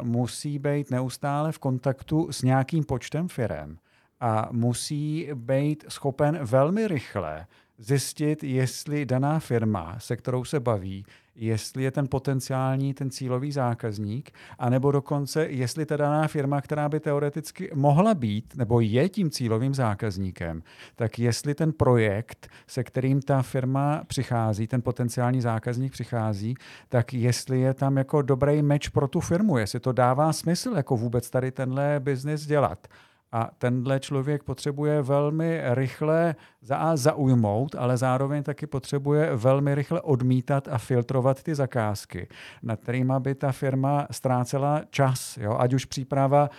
musí 0.03 0.59
být 0.59 0.91
neustále 0.91 1.53
v 1.53 1.59
kontaktu 1.59 2.29
s 2.31 2.43
nějakým 2.43 2.85
počtem 2.85 3.29
firm 3.29 3.77
a 4.21 4.49
musí 4.53 5.29
být 5.35 5.85
schopen 5.89 6.39
velmi 6.43 6.89
rychle 6.89 7.47
zjistit, 7.79 8.45
jestli 8.45 9.07
daná 9.07 9.39
firma, 9.39 9.97
se 9.99 10.17
kterou 10.17 10.45
se 10.45 10.61
baví, 10.61 11.05
jestli 11.39 11.83
je 11.83 11.91
ten 11.91 12.09
potenciální, 12.09 12.95
ten 12.95 13.11
cílový 13.11 13.53
zákazník, 13.53 14.31
anebo 14.59 14.93
dokonce, 14.93 15.47
jestli 15.47 15.87
ta 15.87 15.97
daná 15.97 16.29
firma, 16.29 16.61
která 16.61 16.89
by 16.89 17.01
teoreticky 17.01 17.71
mohla 17.75 18.15
být, 18.15 18.57
nebo 18.57 18.81
je 18.81 19.09
tím 19.09 19.31
cílovým 19.31 19.75
zákazníkem, 19.75 20.63
tak 20.97 21.19
jestli 21.19 21.55
ten 21.55 21.73
projekt, 21.73 22.49
se 22.67 22.85
kterým 22.85 23.23
ta 23.23 23.43
firma 23.43 24.05
přichází, 24.07 24.67
ten 24.67 24.83
potenciální 24.83 25.41
zákazník 25.41 25.93
přichází, 25.93 26.55
tak 26.89 27.15
jestli 27.15 27.61
je 27.61 27.75
tam 27.75 27.97
jako 27.97 28.23
dobrý 28.23 28.63
meč 28.63 28.89
pro 28.89 29.09
tu 29.09 29.21
firmu, 29.21 29.59
jestli 29.59 29.81
to 29.81 29.93
dává 29.93 30.33
smysl 30.33 30.73
jako 30.77 30.97
vůbec 30.97 31.31
tady 31.31 31.51
tenhle 31.51 32.01
biznis 32.01 32.47
dělat. 32.47 32.89
A 33.33 33.51
tenhle 33.59 34.01
člověk 34.01 34.43
potřebuje 34.43 35.03
velmi 35.03 35.61
rychle 35.65 36.35
za 36.63 36.77
A 36.77 36.97
zaujmout, 36.97 37.75
ale 37.75 37.97
zároveň 37.97 38.43
taky 38.43 38.67
potřebuje 38.67 39.37
velmi 39.37 39.75
rychle 39.75 40.01
odmítat 40.01 40.69
a 40.69 40.79
filtrovat 40.79 41.43
ty 41.43 41.55
zakázky, 41.55 42.29
nad 42.63 42.81
kterými 42.81 43.13
by 43.19 43.35
ta 43.35 43.53
firma 43.53 44.07
ztrácela 44.11 44.83
čas. 44.91 45.39
Jo? 45.41 45.57
Ať 45.59 45.73
už 45.73 45.85
příprava 45.85 46.51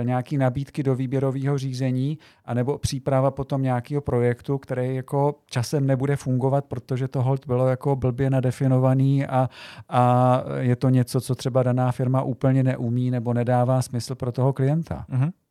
e, 0.00 0.04
nějaký 0.04 0.38
nabídky 0.38 0.82
do 0.82 0.94
výběrového 0.94 1.58
řízení, 1.58 2.18
anebo 2.44 2.78
příprava 2.78 3.30
potom 3.30 3.62
nějakého 3.62 4.00
projektu, 4.02 4.58
který 4.58 4.96
jako 4.96 5.34
časem 5.46 5.86
nebude 5.86 6.16
fungovat, 6.16 6.64
protože 6.64 7.08
to 7.08 7.22
hold 7.22 7.46
bylo 7.46 7.68
jako 7.68 7.96
blbě 7.96 8.30
nadefinovaný 8.30 9.26
a, 9.26 9.48
a 9.88 10.42
je 10.58 10.76
to 10.76 10.88
něco, 10.88 11.20
co 11.20 11.34
třeba 11.34 11.62
daná 11.62 11.92
firma 11.92 12.22
úplně 12.22 12.62
neumí 12.62 13.10
nebo 13.10 13.34
nedává 13.34 13.82
smysl 13.82 14.14
pro 14.14 14.32
toho 14.32 14.52
klienta. 14.52 15.06
Mm-hmm 15.10 15.43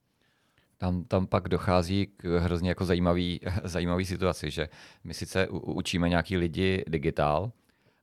tam, 0.84 1.04
tam 1.04 1.28
pak 1.28 1.50
dochází 1.50 2.08
k 2.18 2.40
hrozně 2.40 2.70
jako 2.70 2.86
zajímavý, 2.86 3.40
zajímavý 3.64 4.06
situaci, 4.06 4.52
že 4.52 4.70
my 5.04 5.14
sice 5.14 5.48
učíme 5.50 6.10
nějaký 6.10 6.38
lidi 6.38 6.84
digitál, 6.88 7.52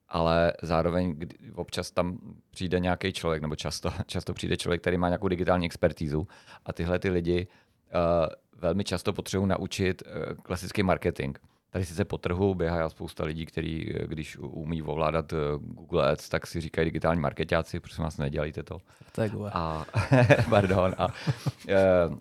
ale 0.09 0.53
zároveň 0.61 1.15
občas 1.55 1.91
tam 1.91 2.17
přijde 2.51 2.79
nějaký 2.79 3.13
člověk, 3.13 3.41
nebo 3.41 3.55
často, 3.55 3.89
často 4.05 4.33
přijde 4.33 4.57
člověk, 4.57 4.81
který 4.81 4.97
má 4.97 5.09
nějakou 5.09 5.27
digitální 5.27 5.65
expertízu 5.65 6.27
a 6.65 6.73
tyhle 6.73 6.99
ty 6.99 7.09
lidi 7.09 7.47
uh, 7.47 8.61
velmi 8.61 8.83
často 8.83 9.13
potřebují 9.13 9.49
naučit 9.49 10.03
uh, 10.05 10.33
klasický 10.33 10.83
marketing. 10.83 11.37
Tady 11.69 11.85
sice 11.85 12.05
po 12.05 12.17
trhu 12.17 12.55
běhá 12.55 12.89
spousta 12.89 13.25
lidí, 13.25 13.45
kteří, 13.45 13.95
eh, 13.95 14.07
když 14.07 14.37
umí 14.37 14.81
ovládat 14.81 15.33
Google 15.57 16.11
Ads, 16.11 16.29
tak 16.29 16.47
si 16.47 16.61
říkají 16.61 16.85
digitální 16.85 17.21
marketáci, 17.21 17.79
prosím 17.79 18.03
vás, 18.03 18.17
nedělejte 18.17 18.63
to. 18.63 18.77
Tak 19.11 19.31
a, 19.53 19.85
pardon. 20.49 20.95
A, 20.97 21.07
uh, 21.07 22.17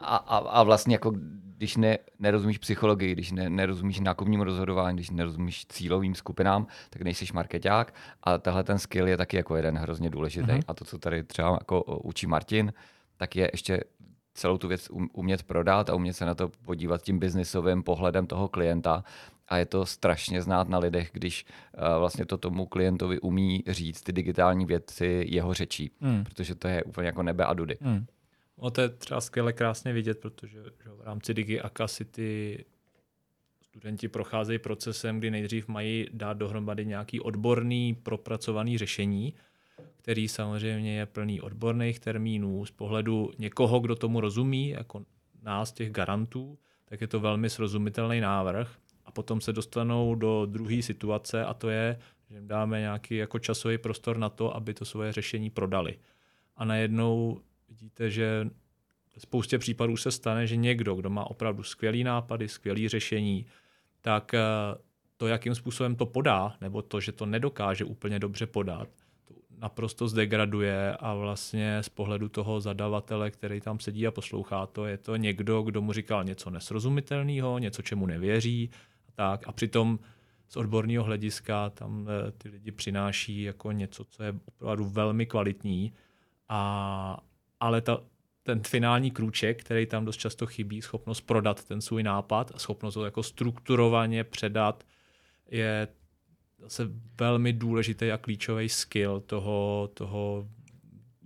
a, 0.00 0.16
a, 0.16 0.38
a 0.38 0.62
vlastně 0.62 0.94
jako 0.94 1.12
když 1.58 1.76
ne, 1.76 1.98
nerozumíš 2.18 2.58
psychologii, 2.58 3.12
když 3.12 3.32
ne, 3.32 3.50
nerozumíš 3.50 4.00
nákupnímu 4.00 4.44
rozhodování, 4.44 4.96
když 4.96 5.10
nerozumíš 5.10 5.66
cílovým 5.66 6.14
skupinám, 6.14 6.66
tak 6.90 7.02
nejsi 7.02 7.26
marketák 7.34 7.94
a 8.22 8.38
tahle 8.38 8.64
ten 8.64 8.78
skill 8.78 9.08
je 9.08 9.16
taky 9.16 9.36
jako 9.36 9.56
jeden 9.56 9.78
hrozně 9.78 10.10
důležitý. 10.10 10.46
Uh-huh. 10.46 10.62
A 10.68 10.74
to, 10.74 10.84
co 10.84 10.98
tady 10.98 11.22
třeba 11.22 11.50
jako 11.50 11.82
učí 11.82 12.26
Martin, 12.26 12.72
tak 13.16 13.36
je 13.36 13.50
ještě 13.52 13.84
celou 14.34 14.58
tu 14.58 14.68
věc 14.68 14.90
um, 14.90 15.10
umět 15.12 15.42
prodat 15.42 15.90
a 15.90 15.94
umět 15.94 16.12
se 16.12 16.26
na 16.26 16.34
to 16.34 16.48
podívat 16.48 17.02
tím 17.02 17.18
biznisovým 17.18 17.82
pohledem 17.82 18.26
toho 18.26 18.48
klienta. 18.48 19.04
A 19.48 19.56
je 19.56 19.66
to 19.66 19.86
strašně 19.86 20.42
znát 20.42 20.68
na 20.68 20.78
lidech, 20.78 21.10
když 21.12 21.44
uh, 21.44 21.98
vlastně 21.98 22.26
to 22.26 22.38
tomu 22.38 22.66
klientovi 22.66 23.20
umí 23.20 23.64
říct 23.66 24.02
ty 24.02 24.12
digitální 24.12 24.66
věci 24.66 25.24
jeho 25.28 25.54
řečí, 25.54 25.90
hmm. 26.00 26.24
protože 26.24 26.54
to 26.54 26.68
je 26.68 26.84
úplně 26.84 27.06
jako 27.06 27.22
nebe 27.22 27.44
a 27.44 27.54
dudy. 27.54 27.76
Hmm. 27.80 28.06
No 28.62 28.70
to 28.70 28.80
je 28.80 28.88
třeba 28.88 29.20
skvěle 29.20 29.52
krásně 29.52 29.92
vidět, 29.92 30.18
protože 30.20 30.62
že 30.84 30.90
v 30.90 31.00
rámci 31.00 31.34
Digi 31.34 31.60
Aka 31.60 31.86
ty 32.10 32.64
studenti 33.62 34.08
procházejí 34.08 34.58
procesem, 34.58 35.18
kdy 35.18 35.30
nejdřív 35.30 35.68
mají 35.68 36.06
dát 36.12 36.36
dohromady 36.36 36.86
nějaký 36.86 37.20
odborný, 37.20 37.94
propracovaný 37.94 38.78
řešení, 38.78 39.34
který 39.96 40.28
samozřejmě 40.28 40.98
je 40.98 41.06
plný 41.06 41.40
odborných 41.40 42.00
termínů 42.00 42.66
z 42.66 42.70
pohledu 42.70 43.30
někoho, 43.38 43.80
kdo 43.80 43.94
tomu 43.94 44.20
rozumí, 44.20 44.68
jako 44.68 45.04
nás, 45.42 45.72
těch 45.72 45.90
garantů, 45.90 46.58
tak 46.84 47.00
je 47.00 47.06
to 47.06 47.20
velmi 47.20 47.50
srozumitelný 47.50 48.20
návrh. 48.20 48.76
A 49.04 49.10
potom 49.10 49.40
se 49.40 49.52
dostanou 49.52 50.14
do 50.14 50.46
druhé 50.46 50.82
situace 50.82 51.44
a 51.44 51.54
to 51.54 51.68
je, 51.68 51.98
že 52.30 52.34
jim 52.34 52.48
dáme 52.48 52.80
nějaký 52.80 53.16
jako 53.16 53.38
časový 53.38 53.78
prostor 53.78 54.18
na 54.18 54.28
to, 54.28 54.56
aby 54.56 54.74
to 54.74 54.84
svoje 54.84 55.12
řešení 55.12 55.50
prodali. 55.50 55.98
A 56.56 56.64
najednou 56.64 57.40
vidíte, 57.68 58.10
že 58.10 58.46
v 59.18 59.22
spoustě 59.22 59.58
případů 59.58 59.96
se 59.96 60.10
stane, 60.10 60.46
že 60.46 60.56
někdo, 60.56 60.94
kdo 60.94 61.10
má 61.10 61.30
opravdu 61.30 61.62
skvělý 61.62 62.04
nápady, 62.04 62.48
skvělý 62.48 62.88
řešení, 62.88 63.46
tak 64.00 64.34
eh, 64.34 64.40
to, 65.16 65.26
jakým 65.26 65.54
způsobem 65.54 65.96
to 65.96 66.06
podá, 66.06 66.56
nebo 66.60 66.82
to, 66.82 67.00
že 67.00 67.12
to 67.12 67.26
nedokáže 67.26 67.84
úplně 67.84 68.18
dobře 68.18 68.46
podat, 68.46 68.88
to 69.24 69.34
naprosto 69.58 70.08
zdegraduje 70.08 70.96
a 70.96 71.14
vlastně 71.14 71.82
z 71.82 71.88
pohledu 71.88 72.28
toho 72.28 72.60
zadavatele, 72.60 73.30
který 73.30 73.60
tam 73.60 73.80
sedí 73.80 74.06
a 74.06 74.10
poslouchá 74.10 74.66
to, 74.66 74.86
je 74.86 74.98
to 74.98 75.16
někdo, 75.16 75.62
kdo 75.62 75.82
mu 75.82 75.92
říkal 75.92 76.24
něco 76.24 76.50
nesrozumitelného, 76.50 77.58
něco, 77.58 77.82
čemu 77.82 78.06
nevěří. 78.06 78.70
Tak. 79.14 79.48
A 79.48 79.52
přitom 79.52 79.98
z 80.48 80.56
odborného 80.56 81.04
hlediska 81.04 81.70
tam 81.70 82.08
eh, 82.08 82.30
ty 82.30 82.48
lidi 82.48 82.72
přináší 82.72 83.42
jako 83.42 83.72
něco, 83.72 84.04
co 84.04 84.22
je 84.22 84.34
opravdu 84.44 84.84
velmi 84.84 85.26
kvalitní 85.26 85.92
a 86.48 87.20
ale 87.60 87.80
ta, 87.80 88.00
ten 88.42 88.62
finální 88.62 89.10
krůček, 89.10 89.60
který 89.60 89.86
tam 89.86 90.04
dost 90.04 90.16
často 90.16 90.46
chybí, 90.46 90.82
schopnost 90.82 91.20
prodat 91.20 91.64
ten 91.64 91.80
svůj 91.80 92.02
nápad 92.02 92.52
a 92.54 92.58
schopnost 92.58 92.96
ho 92.96 93.04
jako 93.04 93.22
strukturovaně 93.22 94.24
předat, 94.24 94.84
je 95.50 95.88
zase 96.58 96.90
velmi 97.20 97.52
důležitý 97.52 98.12
a 98.12 98.18
klíčový 98.18 98.68
skill 98.68 99.20
toho, 99.20 99.90
toho 99.94 100.48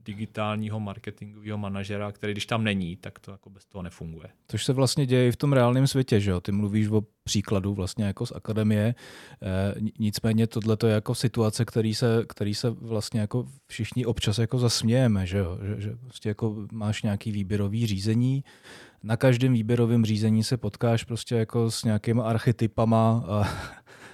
digitálního 0.05 0.81
marketingového 0.81 1.59
manažera, 1.59 2.13
který 2.13 2.33
když 2.33 2.47
tam 2.47 2.65
není, 2.65 2.97
tak 2.97 3.19
to 3.19 3.31
jako 3.31 3.51
bez 3.51 3.65
toho 3.65 3.83
nefunguje. 3.83 4.29
Což 4.49 4.65
se 4.65 4.73
vlastně 4.73 5.07
děje 5.07 5.29
i 5.29 5.33
v 5.33 5.37
tom 5.37 5.53
reálném 5.53 5.87
světě, 5.87 6.21
že 6.21 6.31
jo? 6.31 6.41
Ty 6.41 6.53
mluvíš 6.53 6.89
o 6.89 7.03
příkladu 7.25 7.75
vlastně 7.75 8.05
jako 8.05 8.27
z 8.27 8.33
akademie, 8.33 8.85
e, 8.85 8.95
nicméně 9.99 10.47
tohle 10.47 10.77
je 10.87 10.93
jako 10.93 11.15
situace, 11.15 11.65
který 11.65 11.95
se, 11.95 12.25
který 12.29 12.55
se 12.55 12.71
vlastně 12.71 13.21
jako 13.21 13.47
všichni 13.67 14.07
občas 14.07 14.39
jako 14.39 14.59
zasmějeme, 14.59 15.27
že 15.27 15.39
jo? 15.39 15.59
Že, 15.63 15.81
že 15.81 15.97
prostě 15.97 16.29
jako 16.29 16.57
máš 16.73 17.03
nějaký 17.03 17.33
výběrový 17.33 17.87
řízení, 17.87 18.45
na 19.03 19.17
každém 19.17 19.53
výběrovém 19.53 20.05
řízení 20.05 20.45
se 20.45 20.57
potkáš 20.57 21.05
prostě 21.05 21.35
jako 21.35 21.71
s 21.71 21.85
nějakýma 21.85 22.25
archetypama 22.25 23.25
a 23.29 23.49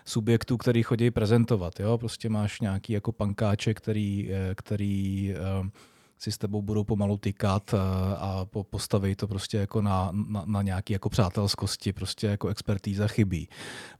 subjektů, 0.08 0.56
který 0.56 0.82
chodí 0.82 1.10
prezentovat. 1.10 1.80
Jo? 1.80 1.98
Prostě 1.98 2.28
máš 2.28 2.60
nějaký 2.60 2.92
jako 2.92 3.12
pankáče, 3.12 3.74
který, 3.74 4.30
eh, 4.32 4.54
který 4.54 5.34
eh, 5.34 5.70
si 6.18 6.32
s 6.32 6.38
tebou 6.38 6.62
budou 6.62 6.84
pomalu 6.84 7.16
tykat 7.16 7.74
eh, 7.74 7.78
a 8.16 8.46
postaví 8.70 9.14
to 9.14 9.28
prostě 9.28 9.58
jako 9.58 9.82
na, 9.82 10.10
na, 10.12 10.42
na 10.46 10.62
nějaký 10.62 10.92
jako 10.92 11.08
přátelskosti, 11.08 11.92
prostě 11.92 12.26
jako 12.26 12.48
expertíza 12.48 13.08
chybí. 13.08 13.48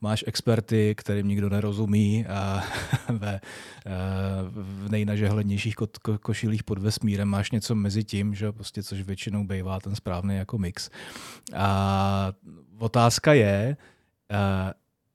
Máš 0.01 0.25
experty, 0.27 0.95
kterým 0.97 1.29
nikdo 1.29 1.49
nerozumí 1.49 2.27
a 2.27 2.63
ve, 3.09 3.41
v 4.51 4.91
nejnažehlednějších 4.91 5.75
ko, 5.75 5.87
ko, 6.03 6.19
košilích 6.19 6.65
pod 6.65 6.79
vesmírem 6.79 7.29
máš 7.29 7.51
něco 7.51 7.75
mezi 7.75 8.05
tím, 8.05 8.35
že 8.35 8.53
prostě, 8.53 8.83
což 8.83 9.03
většinou 9.03 9.45
bývá 9.45 9.81
ten 9.81 9.95
správný 9.95 10.37
jako 10.37 10.59
mix. 10.59 10.91
A 11.55 12.33
otázka 12.79 13.33
je, 13.33 13.77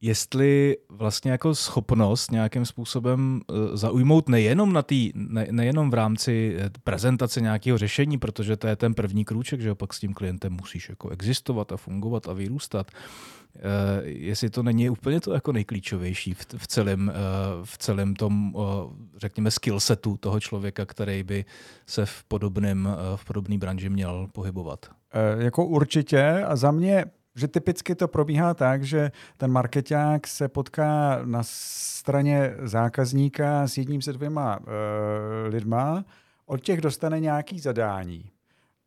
jestli 0.04 0.78
vlastně 0.90 1.32
jako 1.32 1.56
schopnost 1.56 2.32
nějakým 2.32 2.66
způsobem 2.66 3.42
eh, 3.50 3.78
zaujmout 3.78 4.30
nejenom, 4.30 4.74
na 4.74 4.82
tý, 4.82 5.12
ne, 5.16 5.48
nejenom 5.52 5.92
v 5.92 5.94
rámci 5.94 6.56
eh, 6.60 6.70
prezentace 6.84 7.42
nějakého 7.42 7.78
řešení, 7.78 8.18
protože 8.18 8.58
to 8.58 8.68
je 8.68 8.76
ten 8.76 8.94
první 8.94 9.26
krůček, 9.26 9.62
že 9.62 9.72
opak 9.72 9.94
s 9.94 10.00
tím 10.00 10.14
klientem 10.14 10.54
musíš 10.54 10.90
jako 10.90 11.10
existovat 11.10 11.72
a 11.72 11.78
fungovat 11.78 12.28
a 12.28 12.34
vyrůstat, 12.34 12.92
Uh, 13.56 13.62
jestli 14.04 14.50
to 14.50 14.64
není 14.64 14.90
úplně 14.90 15.22
to 15.22 15.34
jako 15.34 15.52
nejklíčovější 15.52 16.34
v, 16.34 16.46
v, 16.58 16.68
celém, 16.68 17.14
v 17.64 17.78
celém 17.78 18.16
tom, 18.16 18.56
řekněme, 19.18 19.52
skillsetu 19.52 20.18
toho 20.18 20.40
člověka, 20.40 20.86
který 20.86 21.24
by 21.24 21.46
se 21.88 22.06
v 22.06 22.24
podobném, 22.24 22.90
v 23.16 23.26
podobné 23.26 23.58
branži 23.58 23.90
měl 23.90 24.28
pohybovat. 24.32 24.86
Jako 25.38 25.66
určitě 25.66 26.44
a 26.48 26.56
za 26.56 26.72
mě 26.72 27.06
že 27.36 27.48
typicky 27.48 27.96
to 27.96 28.08
probíhá 28.08 28.54
tak, 28.54 28.84
že 28.84 29.12
ten 29.38 29.52
marketák 29.52 30.28
se 30.28 30.48
potká 30.48 31.22
na 31.26 31.40
straně 31.44 32.54
zákazníka 32.64 33.68
s 33.68 33.78
jedním 33.78 34.02
se 34.02 34.14
dvěma 34.14 34.60
uh, 34.60 34.66
lidma, 35.48 36.06
od 36.46 36.62
těch 36.62 36.82
dostane 36.82 37.20
nějaký 37.20 37.60
zadání. 37.60 38.30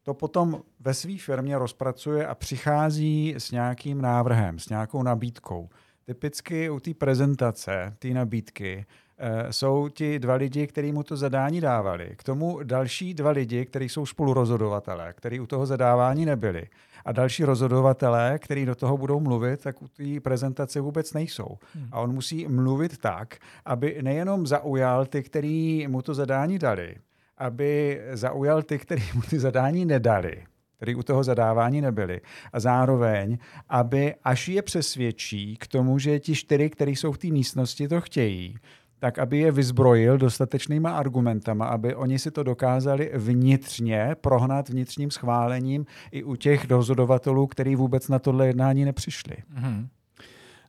To 0.03 0.15
potom 0.15 0.63
ve 0.81 0.95
své 0.95 1.19
firmě 1.19 1.59
rozpracuje 1.59 2.27
a 2.27 2.35
přichází 2.35 3.35
s 3.39 3.51
nějakým 3.51 4.03
návrhem, 4.03 4.59
s 4.59 4.69
nějakou 4.69 5.03
nabídkou. 5.03 5.69
Typicky 6.07 6.71
u 6.71 6.81
té 6.81 6.95
prezentace, 6.95 7.95
té 7.99 8.09
nabídky, 8.09 8.87
uh, 9.21 9.51
jsou 9.51 9.89
ti 9.89 10.19
dva 10.19 10.35
lidi, 10.35 10.67
kteří 10.67 10.93
mu 10.93 11.03
to 11.03 11.17
zadání 11.17 11.61
dávali. 11.61 12.15
K 12.17 12.23
tomu 12.23 12.63
další 12.63 13.15
dva 13.15 13.31
lidi, 13.31 13.67
kteří 13.67 13.89
jsou 13.89 14.07
spolurozhodovatelé, 14.07 15.13
kteří 15.17 15.41
u 15.41 15.47
toho 15.47 15.67
zadávání 15.67 16.25
nebyli 16.25 16.69
a 17.05 17.13
další 17.13 17.45
rozhodovatelé, 17.45 18.39
kteří 18.39 18.67
do 18.67 18.75
toho 18.75 18.97
budou 18.97 19.21
mluvit, 19.21 19.63
tak 19.63 19.83
u 19.83 19.89
té 19.89 20.21
prezentace 20.21 20.81
vůbec 20.81 21.13
nejsou. 21.13 21.59
Hmm. 21.75 21.89
A 21.93 22.01
on 22.01 22.13
musí 22.13 22.49
mluvit 22.49 22.99
tak, 22.99 23.37
aby 23.65 23.99
nejenom 24.03 24.47
zaujal 24.47 25.07
ty, 25.07 25.23
kteří 25.23 25.87
mu 25.89 26.03
to 26.03 26.15
zadání 26.15 26.59
dali, 26.59 26.97
aby 27.39 28.01
zaujal 28.13 28.63
ty, 28.63 28.79
kteří 28.79 29.11
mu 29.15 29.23
ty 29.23 29.39
zadání 29.39 29.85
nedali, 29.85 30.45
který 30.77 30.95
u 30.95 31.03
toho 31.03 31.25
zadávání 31.25 31.81
nebyli. 31.81 32.21
A 32.53 32.61
zároveň, 32.61 33.39
aby 33.69 34.15
až 34.25 34.49
je 34.49 34.63
přesvědčí 34.63 35.57
k 35.57 35.67
tomu, 35.67 35.99
že 35.99 36.21
ti 36.21 36.35
čtyři, 36.35 36.71
kteří 36.71 36.97
jsou 36.97 37.13
v 37.13 37.19
té 37.19 37.29
místnosti, 37.29 37.89
to 37.89 38.01
chtějí, 38.01 38.57
tak 38.99 39.19
aby 39.19 39.39
je 39.39 39.53
vyzbrojil 39.53 40.19
dostatečnýma 40.19 40.91
argumentama, 40.91 41.67
aby 41.67 41.95
oni 41.95 42.19
si 42.19 42.31
to 42.31 42.43
dokázali 42.43 43.11
vnitřně 43.15 44.17
prohnat 44.21 44.69
vnitřním 44.69 45.11
schválením 45.11 45.87
i 46.11 46.23
u 46.23 46.37
těch 46.37 46.71
rozhodovatelů, 46.71 47.47
kteří 47.47 47.77
vůbec 47.77 48.09
na 48.09 48.19
tohle 48.19 48.47
jednání 48.47 48.85
nepřišli. 48.85 49.37
Mm-hmm. 49.61 49.89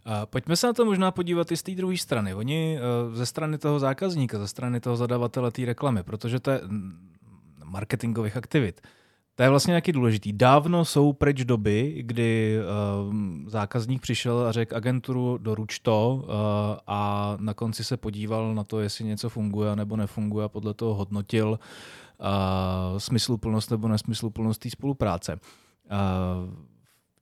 A 0.06 0.26
pojďme 0.26 0.56
se 0.56 0.68
na 0.68 0.74
to 0.74 0.86
možná 0.86 1.12
podívat 1.12 1.52
i 1.52 1.58
z 1.58 1.64
té 1.64 1.72
druhé 1.72 1.98
strany. 1.98 2.34
Oni 2.34 2.80
eh, 2.80 3.16
ze 3.16 3.26
strany 3.26 3.58
toho 3.58 3.80
zákazníka, 3.80 4.40
ze 4.40 4.48
strany 4.48 4.80
toho 4.80 4.96
zadavatele 4.96 5.52
té 5.52 5.66
reklamy, 5.66 6.04
protože 6.04 6.40
to 6.40 6.52
je 6.52 6.62
mm, 6.64 7.10
marketingových 7.64 8.38
aktivit. 8.38 8.82
To 9.38 9.44
je 9.44 9.50
vlastně 9.50 9.72
nějaký 9.72 9.92
důležitý. 9.92 10.34
Dávno 10.34 10.86
jsou 10.86 11.14
pryč 11.14 11.44
doby, 11.44 11.96
kdy 12.02 12.58
uh, 12.60 13.14
zákazník 13.50 14.02
přišel 14.02 14.48
a 14.48 14.52
řekl 14.52 14.76
agenturu 14.76 15.38
doruč 15.38 15.80
to 15.80 16.24
uh, 16.24 16.30
a 16.88 17.34
na 17.40 17.54
konci 17.54 17.84
se 17.84 17.98
podíval 17.98 18.56
na 18.56 18.64
to, 18.64 18.80
jestli 18.80 19.06
něco 19.06 19.30
funguje 19.30 19.76
nebo 19.76 19.98
nefunguje 19.98 20.46
a 20.46 20.50
podle 20.50 20.74
toho 20.74 20.94
hodnotil 20.94 21.50
uh, 21.50 22.98
smysluplnost 22.98 23.72
nebo 23.72 23.88
nesmysluplnost 23.88 24.62
té 24.62 24.70
spolupráce. 24.70 25.40
Uh, 25.92 26.54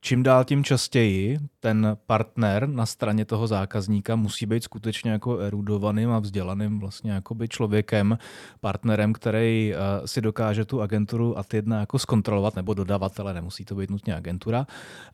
čím 0.06 0.24
dál 0.24 0.44
tím 0.44 0.64
častěji 0.64 1.40
ten 1.60 1.98
partner 2.06 2.70
na 2.70 2.86
straně 2.86 3.26
toho 3.26 3.48
zákazníka 3.48 4.16
musí 4.16 4.46
být 4.46 4.64
skutečně 4.64 5.12
jako 5.12 5.40
erudovaným 5.40 6.12
a 6.12 6.20
vzdělaným 6.20 6.80
vlastně 6.80 7.12
jakoby 7.12 7.48
člověkem, 7.48 8.18
partnerem, 8.62 9.14
který 9.14 9.74
uh, 9.74 10.06
si 10.06 10.22
dokáže 10.22 10.66
tu 10.66 10.82
agenturu 10.82 11.38
a 11.38 11.44
ty 11.44 11.58
jedna 11.58 11.80
jako 11.80 12.00
zkontrolovat, 12.00 12.56
nebo 12.56 12.74
dodavatele, 12.74 13.34
nemusí 13.34 13.66
to 13.66 13.76
být 13.76 13.90
nutně 13.90 14.16
agentura, 14.16 14.68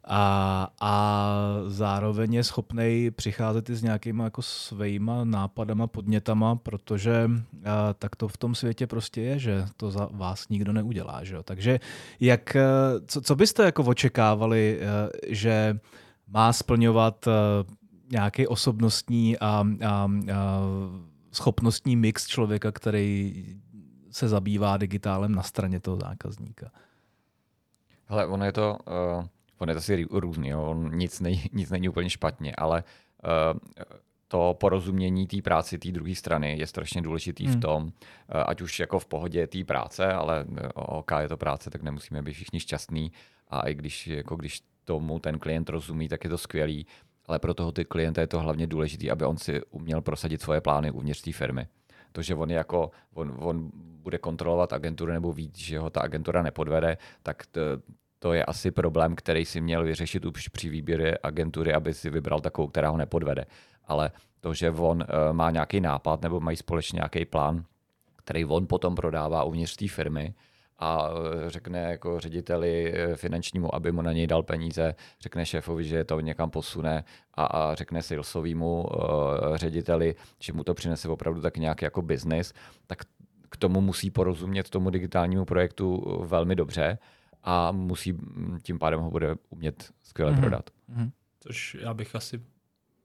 a, 0.05 0.67
a 0.81 1.25
zároveň 1.67 2.33
je 2.33 2.43
schopný 2.43 3.11
přicházet 3.11 3.69
i 3.69 3.75
s 3.75 3.83
nějakýma 3.83 4.23
jako 4.23 4.41
svýma 4.41 5.23
nápadama, 5.23 5.87
podnětama, 5.87 6.55
protože 6.55 7.25
uh, 7.25 7.63
tak 7.99 8.15
to 8.15 8.27
v 8.27 8.37
tom 8.37 8.55
světě 8.55 8.87
prostě 8.87 9.21
je, 9.21 9.39
že 9.39 9.65
to 9.77 9.91
za 9.91 10.09
vás 10.11 10.49
nikdo 10.49 10.73
neudělá. 10.73 11.23
Že 11.23 11.35
jo? 11.35 11.43
Takže 11.43 11.79
jak, 12.19 12.57
co, 13.07 13.21
co 13.21 13.35
byste 13.35 13.63
jako 13.63 13.83
očekávali 13.83 14.80
Eh, 14.80 14.80
že 15.27 15.79
má 16.27 16.53
splňovat 16.53 17.27
eh, 17.27 17.31
nějaký 18.11 18.47
osobnostní 18.47 19.39
a, 19.39 19.45
a, 19.45 19.63
a 19.85 20.09
schopnostní 21.31 21.95
mix 21.95 22.27
člověka, 22.27 22.71
který 22.71 23.45
se 24.11 24.27
zabývá 24.27 24.77
digitálem 24.77 25.35
na 25.35 25.43
straně 25.43 25.79
toho 25.79 25.97
zákazníka. 25.97 26.71
Hele, 28.05 28.27
ono 28.27 28.45
je 28.45 28.51
to, 28.51 28.77
uh, 28.87 29.25
ono 29.57 29.71
je 29.71 29.75
to 29.75 29.79
asi 29.79 30.05
různý, 30.11 30.49
jo. 30.49 30.63
On 30.63 30.95
nic, 30.95 31.19
nej, 31.19 31.49
nic 31.53 31.69
není 31.69 31.89
úplně 31.89 32.09
špatně, 32.09 32.55
ale 32.55 32.83
uh, 33.23 33.59
to 34.27 34.55
porozumění 34.59 35.27
té 35.27 35.41
práci 35.41 35.77
té 35.77 35.91
druhé 35.91 36.15
strany 36.15 36.57
je 36.59 36.67
strašně 36.67 37.01
důležitý 37.01 37.45
hmm. 37.45 37.55
v 37.55 37.59
tom, 37.59 37.83
uh, 37.83 37.91
ať 38.45 38.61
už 38.61 38.79
jako 38.79 38.99
v 38.99 39.05
pohodě 39.05 39.47
té 39.47 39.63
práce, 39.63 40.13
ale 40.13 40.45
OK, 40.75 41.11
je 41.19 41.27
to 41.27 41.37
práce, 41.37 41.69
tak 41.69 41.83
nemusíme 41.83 42.21
být 42.21 42.33
všichni 42.33 42.59
šťastní. 42.59 43.11
A 43.47 43.59
i 43.59 43.75
když, 43.75 44.07
jako 44.07 44.35
když 44.35 44.61
tomu 44.85 45.19
ten 45.19 45.39
klient 45.39 45.69
rozumí, 45.69 46.07
tak 46.07 46.23
je 46.23 46.29
to 46.29 46.37
skvělý, 46.37 46.85
ale 47.25 47.39
pro 47.39 47.53
toho 47.53 47.71
ty 47.71 47.85
klienta 47.85 48.21
je 48.21 48.27
to 48.27 48.39
hlavně 48.39 48.67
důležité, 48.67 49.09
aby 49.09 49.25
on 49.25 49.37
si 49.37 49.61
uměl 49.69 50.01
prosadit 50.01 50.41
svoje 50.41 50.61
plány 50.61 50.91
uvnitř 50.91 51.21
té 51.21 51.31
firmy. 51.31 51.67
To, 52.11 52.21
že 52.21 52.35
on, 52.35 52.51
jako, 52.51 52.91
on, 53.13 53.33
on 53.39 53.71
bude 53.75 54.17
kontrolovat 54.17 54.73
agenturu 54.73 55.11
nebo 55.11 55.33
ví, 55.33 55.51
že 55.55 55.79
ho 55.79 55.89
ta 55.89 56.01
agentura 56.01 56.41
nepodvede, 56.41 56.97
tak 57.23 57.45
to, 57.45 57.61
to 58.19 58.33
je 58.33 58.45
asi 58.45 58.71
problém, 58.71 59.15
který 59.15 59.45
si 59.45 59.61
měl 59.61 59.83
vyřešit 59.83 60.25
už 60.25 60.47
při 60.47 60.69
výběru 60.69 61.03
agentury, 61.23 61.73
aby 61.73 61.93
si 61.93 62.09
vybral 62.09 62.39
takovou, 62.39 62.67
která 62.67 62.89
ho 62.89 62.97
nepodvede. 62.97 63.45
Ale 63.85 64.11
to, 64.39 64.53
že 64.53 64.71
on 64.71 64.97
uh, 64.97 65.33
má 65.33 65.51
nějaký 65.51 65.81
nápad 65.81 66.21
nebo 66.21 66.39
mají 66.39 66.57
společně 66.57 66.97
nějaký 66.97 67.25
plán, 67.25 67.63
který 68.15 68.45
on 68.45 68.67
potom 68.67 68.95
prodává 68.95 69.43
uvnitř 69.43 69.75
té 69.75 69.87
firmy, 69.87 70.33
a 70.81 71.09
e, 71.09 71.49
řekne 71.49 71.79
jako 71.79 72.19
řediteli 72.19 72.93
e, 72.93 73.15
finančnímu, 73.15 73.75
aby 73.75 73.91
mu 73.91 74.01
na 74.01 74.13
něj 74.13 74.27
dal 74.27 74.43
peníze, 74.43 74.95
řekne 75.21 75.45
šéfovi, 75.45 75.83
že 75.83 76.03
to 76.03 76.19
někam 76.19 76.49
posune 76.49 77.03
a, 77.33 77.45
a 77.45 77.75
řekne 77.75 78.03
salesovému 78.03 78.83
uh, 78.83 79.57
řediteli, 79.57 80.15
že 80.39 80.53
mu 80.53 80.63
to 80.63 80.73
přinese 80.73 81.09
opravdu 81.09 81.41
tak 81.41 81.57
nějaký 81.57 81.85
jako 81.85 82.01
biznis, 82.01 82.53
tak 82.87 82.97
k 83.49 83.57
tomu 83.57 83.81
musí 83.81 84.09
porozumět 84.11 84.69
tomu 84.69 84.89
digitálnímu 84.89 85.45
projektu 85.45 86.17
velmi 86.25 86.55
dobře 86.55 86.97
a 87.43 87.71
musí 87.71 88.17
tím 88.61 88.79
pádem 88.79 88.99
ho 88.99 89.11
bude 89.11 89.35
umět 89.49 89.91
skvěle 90.03 90.31
mm-hmm. 90.31 90.39
prodat. 90.39 90.69
Mm-hmm. 90.89 91.11
Což 91.39 91.77
já 91.81 91.93
bych 91.93 92.15
asi 92.15 92.41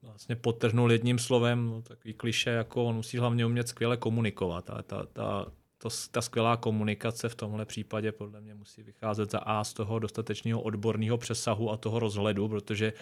vlastně 0.02 0.36
potrhnul 0.36 0.92
jedním 0.92 1.18
slovem, 1.18 1.66
no, 1.66 1.82
takový 1.82 2.14
kliše, 2.14 2.50
jako 2.50 2.84
on 2.84 2.96
musí 2.96 3.18
hlavně 3.18 3.46
umět 3.46 3.68
skvěle 3.68 3.96
komunikovat. 3.96 4.70
A 4.70 4.82
ta, 4.82 5.06
ta 5.12 5.46
to, 5.90 5.96
ta 6.10 6.22
skvělá 6.22 6.56
komunikace 6.56 7.28
v 7.28 7.34
tomhle 7.34 7.64
případě 7.64 8.12
podle 8.12 8.40
mě 8.40 8.54
musí 8.54 8.82
vycházet 8.82 9.30
za 9.30 9.38
A 9.38 9.64
z 9.64 9.72
toho 9.72 9.98
dostatečného 9.98 10.60
odborného 10.60 11.18
přesahu 11.18 11.70
a 11.70 11.76
toho 11.76 11.98
rozhledu, 11.98 12.48
protože 12.48 12.92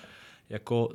jako 0.49 0.89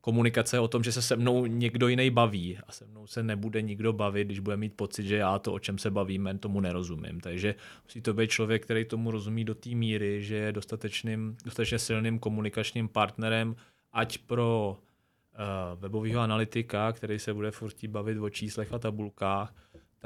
komunikace 0.00 0.60
o 0.60 0.68
tom, 0.68 0.82
že 0.82 0.92
se 0.92 1.02
se 1.02 1.16
mnou 1.16 1.46
někdo 1.46 1.88
jiný 1.88 2.10
baví 2.10 2.58
a 2.66 2.72
se 2.72 2.86
mnou 2.86 3.06
se 3.06 3.22
nebude 3.22 3.62
nikdo 3.62 3.92
bavit, 3.92 4.24
když 4.24 4.40
bude 4.40 4.56
mít 4.56 4.74
pocit, 4.74 5.06
že 5.06 5.16
já 5.16 5.38
to, 5.38 5.52
o 5.52 5.58
čem 5.58 5.78
se 5.78 5.90
bavíme, 5.90 6.38
tomu 6.38 6.60
nerozumím. 6.60 7.20
Takže 7.20 7.54
musí 7.84 8.00
to 8.00 8.14
být 8.14 8.30
člověk, 8.30 8.62
který 8.62 8.84
tomu 8.84 9.10
rozumí 9.10 9.44
do 9.44 9.54
té 9.54 9.70
míry, 9.70 10.22
že 10.22 10.36
je 10.36 10.52
dostatečným, 10.52 11.36
dostatečně 11.44 11.78
silným 11.78 12.18
komunikačním 12.18 12.88
partnerem, 12.88 13.56
ať 13.92 14.18
pro 14.18 14.76
uh, 14.76 15.80
webového 15.80 16.20
analytika, 16.20 16.92
který 16.92 17.18
se 17.18 17.34
bude 17.34 17.50
furt 17.50 17.84
bavit 17.88 18.18
o 18.18 18.30
číslech 18.30 18.72
a 18.72 18.78
tabulkách, 18.78 19.54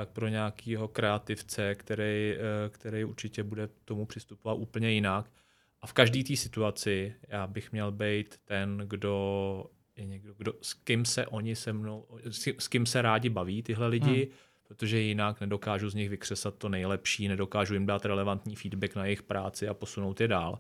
tak 0.01 0.09
pro 0.09 0.29
nějakého 0.29 0.89
kreativce, 0.89 1.75
který, 1.75 2.35
uh, 2.35 2.73
který 2.73 3.05
určitě 3.05 3.43
bude 3.43 3.69
tomu 3.85 4.07
přistupovat 4.07 4.59
úplně 4.59 4.91
jinak. 4.91 5.31
A 5.81 5.87
v 5.87 5.93
každé 5.93 6.25
té 6.25 6.37
situaci 6.37 7.15
já 7.29 7.47
bych 7.47 7.73
měl 7.73 7.93
být 7.93 8.39
ten, 8.45 8.83
kdo 8.87 9.65
je 9.97 10.07
někdo, 10.07 10.35
kdo, 10.39 10.55
s 10.63 10.75
kým 10.75 11.05
se 11.05 11.27
oni 11.27 11.57
se 11.57 11.73
mnou, 11.73 12.07
s, 12.31 12.47
s 12.59 12.69
kým 12.69 12.87
se 12.87 13.03
rádi 13.03 13.29
baví 13.29 13.63
tyhle 13.63 13.87
lidi, 13.87 14.25
hmm. 14.25 14.35
protože 14.69 15.01
jinak 15.01 15.41
nedokážu 15.41 15.91
z 15.91 15.95
nich 15.95 16.09
vykřesat 16.09 16.55
to 16.55 16.69
nejlepší, 16.69 17.29
nedokážu 17.29 17.75
jim 17.75 17.87
dát 17.87 18.05
relevantní 18.05 18.57
feedback 18.57 18.95
na 18.95 19.05
jejich 19.05 19.23
práci 19.23 19.69
a 19.69 19.75
posunout 19.75 20.21
je 20.21 20.29
dál. 20.29 20.59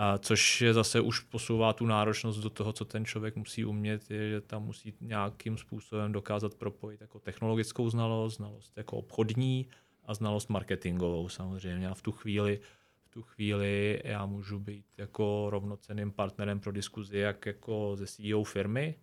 A 0.00 0.18
což 0.18 0.60
je 0.60 0.74
zase 0.74 1.00
už 1.00 1.20
posouvá 1.20 1.72
tu 1.72 1.86
náročnost 1.86 2.40
do 2.40 2.50
toho, 2.50 2.72
co 2.72 2.84
ten 2.84 3.04
člověk 3.04 3.36
musí 3.36 3.64
umět, 3.64 4.10
je, 4.10 4.30
že 4.30 4.40
tam 4.40 4.64
musí 4.64 4.94
nějakým 5.00 5.58
způsobem 5.58 6.12
dokázat 6.12 6.54
propojit 6.54 7.00
jako 7.00 7.18
technologickou 7.18 7.90
znalost, 7.90 8.36
znalost 8.36 8.76
jako 8.76 8.96
obchodní 8.96 9.68
a 10.04 10.14
znalost 10.14 10.48
marketingovou 10.48 11.28
samozřejmě. 11.28 11.88
A 11.88 11.94
v 11.94 12.02
tu 12.02 12.12
chvíli 12.12 12.60
v 13.08 13.10
tu 13.10 13.22
chvíli 13.22 14.00
já 14.04 14.26
můžu 14.26 14.58
být 14.58 14.86
jako 14.98 15.46
rovnoceným 15.50 16.12
partnerem 16.12 16.60
pro 16.60 16.72
diskuzi, 16.72 17.18
jak 17.18 17.46
jako 17.46 17.92
ze 17.96 18.06
CEO 18.06 18.44
firmy, 18.44 18.94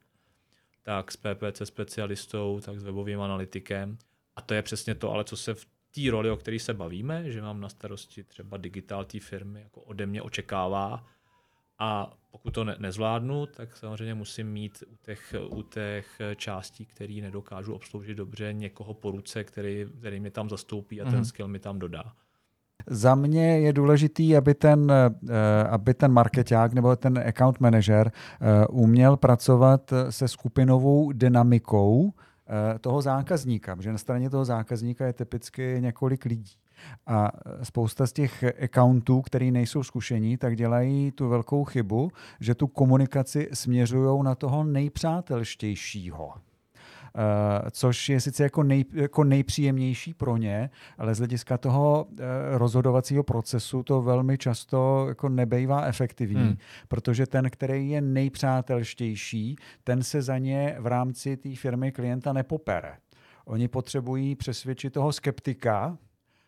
tak 0.83 1.11
s 1.11 1.17
PPC 1.17 1.61
specialistou, 1.63 2.59
tak 2.65 2.79
s 2.79 2.83
webovým 2.83 3.21
analytikem. 3.21 3.97
A 4.35 4.41
to 4.41 4.53
je 4.53 4.61
přesně 4.61 4.95
to, 4.95 5.11
ale 5.11 5.23
co 5.23 5.37
se 5.37 5.53
v 5.53 5.65
té 5.95 6.11
roli, 6.11 6.31
o 6.31 6.37
které 6.37 6.59
se 6.59 6.73
bavíme, 6.73 7.31
že 7.31 7.41
mám 7.41 7.61
na 7.61 7.69
starosti 7.69 8.23
třeba 8.23 8.57
digitál 8.57 9.05
té 9.05 9.19
firmy, 9.19 9.61
jako 9.61 9.81
ode 9.81 10.05
mě 10.05 10.21
očekává. 10.21 11.03
A 11.79 12.17
pokud 12.31 12.51
to 12.51 12.63
ne- 12.63 12.75
nezvládnu, 12.79 13.45
tak 13.45 13.77
samozřejmě 13.77 14.13
musím 14.13 14.51
mít 14.51 14.83
u 14.87 14.95
těch, 14.95 15.35
u 15.49 15.61
těch 15.61 16.21
částí, 16.35 16.85
které 16.85 17.13
nedokážu 17.13 17.73
obsloužit 17.73 18.17
dobře, 18.17 18.53
někoho 18.53 18.93
po 18.93 19.11
ruce, 19.11 19.43
který, 19.43 19.85
který 19.99 20.19
mě 20.19 20.31
tam 20.31 20.49
zastoupí 20.49 21.01
a 21.01 21.05
mm. 21.05 21.11
ten 21.11 21.19
mhm. 21.19 21.25
skill 21.25 21.47
mi 21.47 21.59
tam 21.59 21.79
dodá. 21.79 22.13
Za 22.87 23.15
mě 23.15 23.59
je 23.59 23.73
důležitý, 23.73 24.37
aby 24.37 24.53
ten, 24.53 24.91
eh, 24.91 25.63
aby 25.63 25.93
ten 25.93 26.11
marketák 26.11 26.73
nebo 26.73 26.95
ten 26.95 27.23
account 27.27 27.59
manager 27.59 28.11
eh, 28.11 28.67
uměl 28.67 29.17
pracovat 29.17 29.93
se 30.09 30.27
skupinovou 30.27 31.11
dynamikou 31.11 32.13
toho 32.81 33.01
zákazníka, 33.01 33.75
protože 33.75 33.91
na 33.91 33.97
straně 33.97 34.29
toho 34.29 34.45
zákazníka 34.45 35.05
je 35.05 35.13
typicky 35.13 35.77
několik 35.79 36.25
lidí. 36.25 36.51
A 37.07 37.31
spousta 37.63 38.07
z 38.07 38.13
těch 38.13 38.43
accountů, 38.63 39.21
který 39.21 39.51
nejsou 39.51 39.83
zkušení, 39.83 40.37
tak 40.37 40.55
dělají 40.55 41.11
tu 41.11 41.29
velkou 41.29 41.63
chybu, 41.63 42.11
že 42.39 42.55
tu 42.55 42.67
komunikaci 42.67 43.49
směřují 43.53 44.23
na 44.23 44.35
toho 44.35 44.63
nejpřátelštějšího. 44.63 46.33
Eh, 47.17 47.71
což 47.71 48.09
je 48.09 48.21
sice 48.21 48.43
jako, 48.43 48.63
nej, 48.63 48.85
jako 48.93 49.23
nejpříjemnější 49.23 50.13
pro 50.13 50.37
ně, 50.37 50.69
ale 50.97 51.15
z 51.15 51.17
hlediska 51.17 51.57
toho 51.57 52.03
uh, 52.03 52.17
rozhodovacího 52.51 53.23
procesu 53.23 53.83
to 53.83 54.01
velmi 54.01 54.37
často 54.37 55.05
jako 55.07 55.29
nebejvá 55.29 55.85
efektivní, 55.85 56.41
hmm. 56.41 56.57
protože 56.87 57.25
ten, 57.25 57.49
který 57.49 57.89
je 57.89 58.01
nejpřátelštější, 58.01 59.55
ten 59.83 60.03
se 60.03 60.21
za 60.21 60.37
ně 60.37 60.75
v 60.79 60.87
rámci 60.87 61.37
té 61.37 61.55
firmy 61.55 61.91
klienta 61.91 62.33
nepopere. 62.33 62.97
Oni 63.45 63.67
potřebují 63.67 64.35
přesvědčit 64.35 64.93
toho 64.93 65.13
skeptika, 65.13 65.97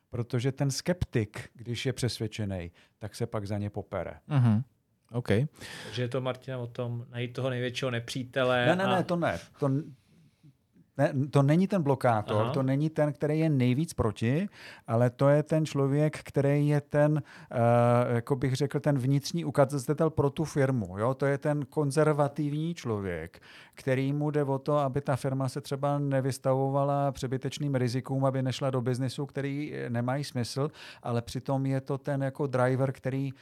protože 0.10 0.52
ten 0.52 0.72
skeptik, 0.72 1.50
když 1.54 1.86
je 1.86 1.94
přesvědčený, 1.94 2.72
tak 3.00 3.16
se 3.16 3.26
pak 3.26 3.48
za 3.48 3.58
ně 3.58 3.70
popere. 3.70 4.14
Mm-hmm. 4.30 4.64
OK. 5.12 5.28
Takže 5.84 6.02
je 6.02 6.08
to, 6.08 6.22
Martina, 6.22 6.58
o 6.58 6.68
tom 6.68 7.06
najít 7.10 7.34
toho 7.34 7.50
největšího 7.50 7.92
nepřítele. 7.92 8.66
Ne, 8.66 8.76
ne, 8.76 8.84
a... 8.84 8.96
ne, 8.96 9.04
to 9.04 9.16
ne. 9.16 9.40
To, 9.60 9.70
ne, 10.98 11.14
to 11.30 11.44
není 11.44 11.68
ten 11.68 11.82
blokátor, 11.82 12.42
Aha. 12.42 12.52
to 12.52 12.64
není 12.64 12.90
ten, 12.90 13.14
který 13.14 13.40
je 13.40 13.50
nejvíc 13.50 13.94
proti, 13.94 14.50
ale 14.88 15.10
to 15.10 15.30
je 15.30 15.44
ten 15.44 15.66
člověk, 15.66 16.20
který 16.24 16.68
je 16.68 16.82
ten, 16.82 17.12
uh, 17.14 18.16
jako 18.16 18.36
bych 18.36 18.56
řekl, 18.56 18.80
ten 18.80 18.98
vnitřní 18.98 19.46
ukazatel 19.46 20.10
pro 20.10 20.30
tu 20.30 20.44
firmu. 20.44 20.98
Jo? 20.98 21.14
To 21.14 21.26
je 21.26 21.38
ten 21.38 21.66
konzervativní 21.66 22.74
člověk, 22.74 23.42
který 23.74 24.14
mu 24.14 24.32
jde 24.32 24.44
o 24.44 24.60
to, 24.60 24.78
aby 24.78 25.02
ta 25.02 25.16
firma 25.16 25.50
se 25.50 25.62
třeba 25.62 26.00
nevystavovala 26.00 27.12
přebytečným 27.12 27.76
rizikům, 27.76 28.26
aby 28.26 28.42
nešla 28.42 28.70
do 28.70 28.82
biznesu, 28.82 29.26
který 29.26 29.74
nemají 29.90 30.24
smysl, 30.24 30.72
ale 31.04 31.22
přitom 31.22 31.66
je 31.66 31.82
to 31.82 31.98
ten 31.98 32.24
jako 32.24 32.48
driver, 32.48 32.92
který 32.92 33.34
uh, 33.34 33.40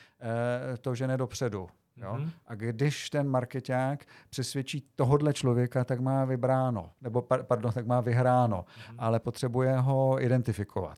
to 0.81 0.95
žene 0.95 1.17
dopředu. 1.17 1.67
Jo? 2.01 2.13
Mm-hmm. 2.13 2.29
A 2.47 2.55
když 2.55 3.10
ten 3.10 3.29
marketák 3.29 4.05
přesvědčí 4.29 4.84
tohodle 4.95 5.34
člověka, 5.34 5.84
tak 5.84 5.99
má 5.99 6.25
vybráno, 6.25 6.89
nebo 7.01 7.21
pardon, 7.21 7.71
tak 7.71 7.86
má 7.86 8.01
vyhráno, 8.01 8.58
mm-hmm. 8.58 8.95
ale 8.97 9.19
potřebuje 9.19 9.77
ho 9.77 10.21
identifikovat. 10.21 10.97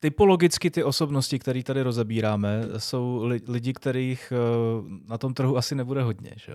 Typologicky 0.00 0.70
ty 0.70 0.84
osobnosti, 0.84 1.38
které 1.38 1.62
tady 1.62 1.82
rozebíráme, 1.82 2.62
jsou 2.78 3.24
lidi, 3.48 3.72
kterých 3.72 4.32
eh, 4.32 4.36
na 5.08 5.18
tom 5.18 5.34
trhu 5.34 5.56
asi 5.56 5.74
nebude 5.74 6.02
hodně. 6.02 6.32
Že? 6.36 6.54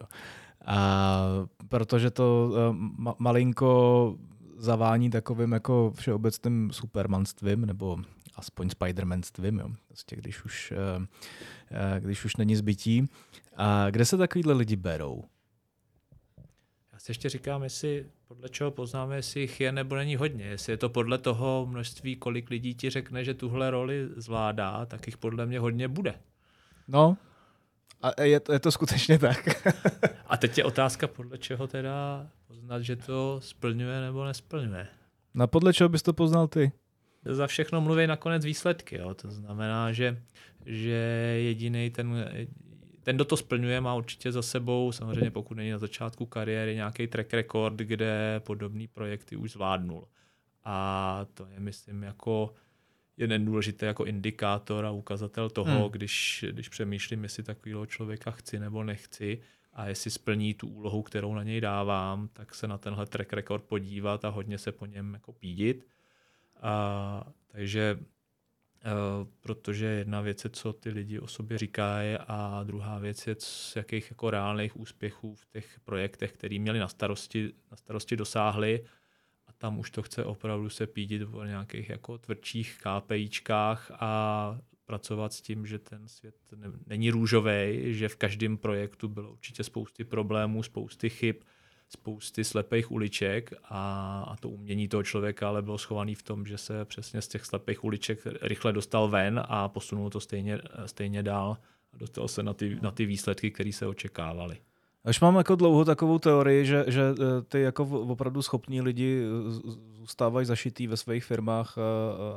A 0.66 1.20
protože 1.68 2.12
to 2.12 2.52
eh, 2.56 3.14
malinko 3.20 4.16
zavání 4.58 5.10
takovým 5.10 5.52
jako 5.52 5.94
všeobecným 5.96 6.70
supermanstvím, 6.72 7.66
nebo 7.66 7.98
aspoň 8.36 8.70
spidermanstvím, 8.70 9.60
jo. 9.60 9.70
Prostě 9.88 10.16
když 10.16 10.46
už, 10.46 10.72
eh, 10.72 11.08
eh, 11.72 12.00
když 12.00 12.26
už 12.26 12.36
není 12.36 12.56
zbytí. 12.56 13.06
A 13.56 13.90
kde 13.90 14.06
se 14.06 14.18
takovýhle 14.18 14.54
lidi 14.54 14.76
berou? 14.76 15.24
Já 16.94 17.00
si 17.00 17.12
ještě 17.12 17.30
říkám, 17.30 17.64
jestli 17.64 18.06
podle 18.28 18.50
čeho 18.50 18.72
poznáme, 18.72 19.16
jestli 19.16 19.42
jich 19.42 19.60
je 19.60 19.72
nebo 19.72 19.96
není 19.96 20.16
hodně. 20.16 20.46
Jestli 20.46 20.74
je 20.74 20.78
to 20.78 20.90
podle 20.90 21.18
toho 21.18 21.68
množství, 21.70 22.16
kolik 22.16 22.50
lidí 22.50 22.76
ti 22.76 22.90
řekne, 22.90 23.24
že 23.24 23.34
tuhle 23.34 23.72
roli 23.72 24.10
zvládá, 24.16 24.86
tak 24.86 25.08
jich 25.08 25.18
podle 25.18 25.46
mě 25.46 25.60
hodně 25.60 25.88
bude. 25.88 26.14
No, 26.88 27.18
a 28.02 28.22
je 28.22 28.40
to, 28.40 28.54
je 28.54 28.60
to 28.60 28.72
skutečně 28.72 29.20
tak. 29.20 29.66
a 30.28 30.38
teď 30.38 30.58
je 30.58 30.64
otázka, 30.64 31.08
podle 31.08 31.38
čeho 31.38 31.68
teda 31.68 32.28
poznat, 32.48 32.82
že 32.82 32.96
to 32.96 33.40
splňuje 33.44 34.02
nebo 34.02 34.26
nesplňuje. 34.26 34.88
Na 35.34 35.48
podle 35.48 35.74
čeho 35.74 35.90
bys 35.90 36.02
to 36.02 36.14
poznal 36.14 36.48
ty? 36.48 36.72
Za 37.26 37.48
všechno 37.48 37.82
mluví 37.82 38.08
nakonec 38.08 38.46
výsledky. 38.46 38.98
Jo. 38.98 39.14
To 39.14 39.32
znamená, 39.32 39.92
že, 39.92 40.22
že 40.66 41.00
jediný 41.42 41.90
ten, 41.90 42.26
ten, 43.04 43.16
kdo 43.16 43.26
to 43.26 43.38
splňuje, 43.38 43.82
má 43.82 43.96
určitě 43.96 44.32
za 44.32 44.42
sebou, 44.42 44.92
samozřejmě 44.92 45.32
pokud 45.32 45.58
není 45.58 45.72
na 45.72 45.78
začátku 45.78 46.26
kariéry, 46.26 46.76
nějaký 46.76 47.08
track 47.08 47.34
record, 47.34 47.76
kde 47.76 48.42
podobné 48.46 48.86
projekty 48.94 49.36
už 49.36 49.52
zvládnul. 49.52 50.08
A 50.64 51.26
to 51.34 51.46
je, 51.46 51.60
myslím, 51.60 52.04
jako 52.04 52.54
jeden 53.18 53.46
důležitý 53.46 53.86
jako 53.86 54.06
indikátor 54.06 54.86
a 54.86 54.92
ukazatel 54.92 55.50
toho, 55.50 55.80
hmm. 55.82 55.92
když, 55.92 56.46
když 56.52 56.70
přemýšlím, 56.70 57.24
jestli 57.24 57.44
takového 57.44 57.86
člověka 57.86 58.32
chci 58.32 58.60
nebo 58.60 58.84
nechci 58.84 59.42
a 59.74 59.88
jestli 59.88 60.12
splní 60.12 60.54
tu 60.54 60.68
úlohu, 60.68 61.02
kterou 61.02 61.34
na 61.34 61.44
něj 61.44 61.62
dávám, 61.62 62.28
tak 62.34 62.56
se 62.56 62.68
na 62.68 62.78
tenhle 62.78 63.06
track 63.06 63.34
record 63.34 63.64
podívat 63.64 64.26
a 64.26 64.30
hodně 64.30 64.58
se 64.58 64.72
po 64.72 64.86
něm 64.86 65.14
jako 65.14 65.34
pídit. 65.34 65.88
A, 66.62 67.28
takže 67.48 68.00
Uh, 68.78 69.28
protože 69.42 69.86
jedna 69.86 70.22
věc 70.22 70.44
je, 70.44 70.50
co 70.50 70.74
ty 70.74 70.90
lidi 70.90 71.20
o 71.20 71.28
sobě 71.28 71.58
říkají 71.58 72.18
a 72.28 72.64
druhá 72.64 73.00
věc 73.00 73.28
je, 73.28 73.36
z 73.40 73.76
jakých 73.76 74.12
jako 74.12 74.30
reálných 74.30 74.80
úspěchů 74.80 75.36
v 75.36 75.46
těch 75.46 75.80
projektech, 75.80 76.32
který 76.32 76.60
měli 76.60 76.80
na 76.80 76.88
starosti, 76.88 77.54
na 77.72 77.78
starosti 77.78 78.16
dosáhli 78.16 78.86
tam 79.58 79.80
už 79.80 79.92
to 79.92 80.02
chce 80.02 80.26
opravdu 80.26 80.70
se 80.70 80.88
pídit 80.88 81.22
o 81.32 81.46
nějakých 81.46 81.90
jako 81.90 82.18
tvrdších 82.18 82.78
KPIčkách 82.78 83.92
a 83.92 84.60
pracovat 84.86 85.34
s 85.34 85.42
tím, 85.42 85.66
že 85.66 85.80
ten 85.80 86.08
svět 86.08 86.36
ne, 86.56 86.68
není 86.88 87.10
růžový, 87.10 87.82
že 87.94 88.10
v 88.10 88.16
každém 88.16 88.58
projektu 88.58 89.08
bylo 89.08 89.32
určitě 89.32 89.64
spousty 89.64 90.04
problémů, 90.04 90.64
spousty 90.64 91.10
chyb, 91.10 91.36
spousty 91.90 92.44
slepých 92.44 92.92
uliček 92.92 93.54
a, 93.64 94.22
a 94.28 94.36
to 94.36 94.50
umění 94.50 94.88
toho 94.88 95.04
člověka 95.04 95.48
ale 95.48 95.62
bylo 95.62 95.78
schované 95.78 96.16
v 96.16 96.24
tom, 96.24 96.46
že 96.46 96.58
se 96.58 96.86
přesně 96.86 97.22
z 97.22 97.28
těch 97.28 97.46
slepých 97.46 97.84
uliček 97.84 98.20
rychle 98.42 98.74
dostal 98.74 99.08
ven 99.08 99.42
a 99.48 99.70
posunul 99.70 100.10
to 100.10 100.20
stejně, 100.20 100.62
stejně 100.86 101.24
dál 101.24 101.58
a 101.94 101.98
dostal 101.98 102.28
se 102.28 102.44
na 102.44 102.54
ty, 102.54 102.78
na 102.82 102.92
ty 102.92 103.06
výsledky, 103.06 103.52
které 103.52 103.74
se 103.74 103.88
očekávaly. 103.88 104.58
Až 105.08 105.20
mám 105.20 105.36
jako 105.36 105.56
dlouho 105.56 105.86
takovou 105.86 106.20
teorii, 106.20 106.66
že, 106.66 106.86
že 106.88 107.02
eh, 107.02 107.42
ty 107.42 107.62
jako 107.62 107.84
opravdu 107.84 108.42
schopní 108.42 108.82
lidi 108.82 109.24
zůstávají 110.00 110.46
zašitý 110.46 110.88
ve 110.88 110.98
svých 110.98 111.24
firmách 111.24 111.78
a, 111.78 111.82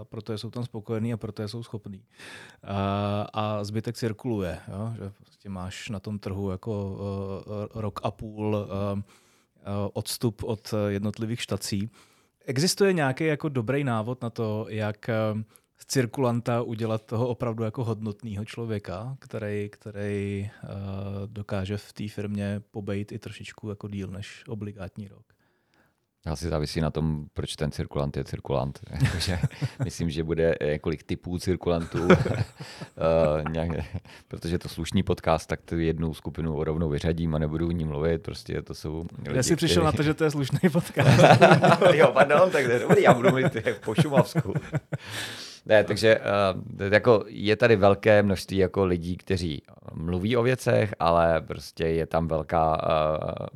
a 0.01 0.05
proto 0.05 0.39
jsou 0.39 0.51
tam 0.51 0.65
spokojení 0.65 1.13
a 1.13 1.17
proto 1.17 1.49
jsou 1.49 1.63
schopní. 1.63 2.03
A, 2.65 3.27
a 3.33 3.65
zbytek 3.65 3.97
cirkuluje, 3.97 4.59
jo? 4.69 4.93
že 4.95 5.13
prostě 5.17 5.49
máš 5.49 5.89
na 5.89 6.01
tom 6.01 6.19
trhu 6.19 6.51
jako 6.51 6.91
uh, 6.91 7.81
rok 7.81 8.01
a 8.03 8.11
půl 8.11 8.57
uh, 8.57 8.99
uh, 8.99 9.03
odstup 9.93 10.43
od 10.45 10.75
jednotlivých 10.89 11.43
štací. 11.43 11.91
Existuje 12.45 12.93
nějaký 12.93 13.25
jako 13.25 13.49
dobrý 13.49 13.85
návod 13.85 14.23
na 14.23 14.31
to, 14.31 14.67
jak 14.69 15.11
z 15.83 15.87
cirkulanta 15.87 16.63
udělat 16.63 17.07
toho 17.07 17.29
opravdu 17.29 17.65
jako 17.65 17.85
hodnotného 17.85 18.45
člověka, 18.45 19.17
který, 19.19 19.69
který 19.69 20.51
uh, 20.63 20.71
dokáže 21.27 21.77
v 21.77 21.93
té 21.93 22.09
firmě 22.09 22.63
pobejt 22.71 23.13
i 23.13 23.19
trošičku 23.19 23.69
jako 23.69 23.89
díl 23.89 24.09
než 24.09 24.45
obligátní 24.49 25.09
rok. 25.09 25.25
Asi 26.27 26.49
závisí 26.49 26.81
na 26.81 26.91
tom, 26.91 27.27
proč 27.35 27.57
ten 27.57 27.71
cirkulant 27.71 28.17
je 28.17 28.25
cirkulant. 28.25 28.81
myslím, 29.85 30.11
že 30.11 30.25
bude 30.25 30.55
několik 30.65 31.03
typů 31.03 31.39
cirkulantů. 31.39 32.05
uh, 32.05 32.09
nějak, 33.51 33.71
protože 34.29 34.59
to 34.59 34.69
slušný 34.69 35.03
podcast, 35.03 35.49
tak 35.49 35.63
tu 35.63 35.79
jednu 35.79 36.15
skupinu 36.15 36.65
rovnou 36.65 36.89
vyřadím 36.89 37.35
a 37.35 37.39
nebudu 37.39 37.69
o 37.69 37.71
ní 37.71 37.85
mluvit. 37.85 38.23
Prostě 38.23 38.63
to 38.63 38.75
jsou 38.75 39.05
lidi, 39.19 39.37
Já 39.37 39.43
si 39.43 39.57
přišel 39.57 39.83
který... 39.83 39.85
na 39.85 39.93
to, 39.93 40.03
že 40.03 40.15
to 40.15 40.25
je 40.25 40.31
slušný 40.31 40.59
podcast. 40.73 41.23
jo, 41.95 42.11
pardon, 42.15 42.51
tak 42.51 42.81
dobrý, 42.81 43.03
já 43.03 43.15
budu 43.15 43.29
mluvit 43.29 43.57
po 43.85 43.95
šumavsku. 43.95 44.55
Ne, 45.67 45.85
takže 45.85 46.19
uh, 46.19 46.93
jako 46.93 47.25
je 47.27 47.57
tady 47.57 47.77
velké 47.77 48.23
množství 48.23 48.57
jako 48.57 48.85
lidí, 48.85 49.17
kteří 49.17 49.63
mluví 49.95 50.37
o 50.37 50.43
věcech, 50.43 50.95
ale 50.99 51.41
prostě 51.41 51.85
je 51.87 52.07
tam 52.07 52.29
velká 52.29 52.83
uh, 52.83 53.47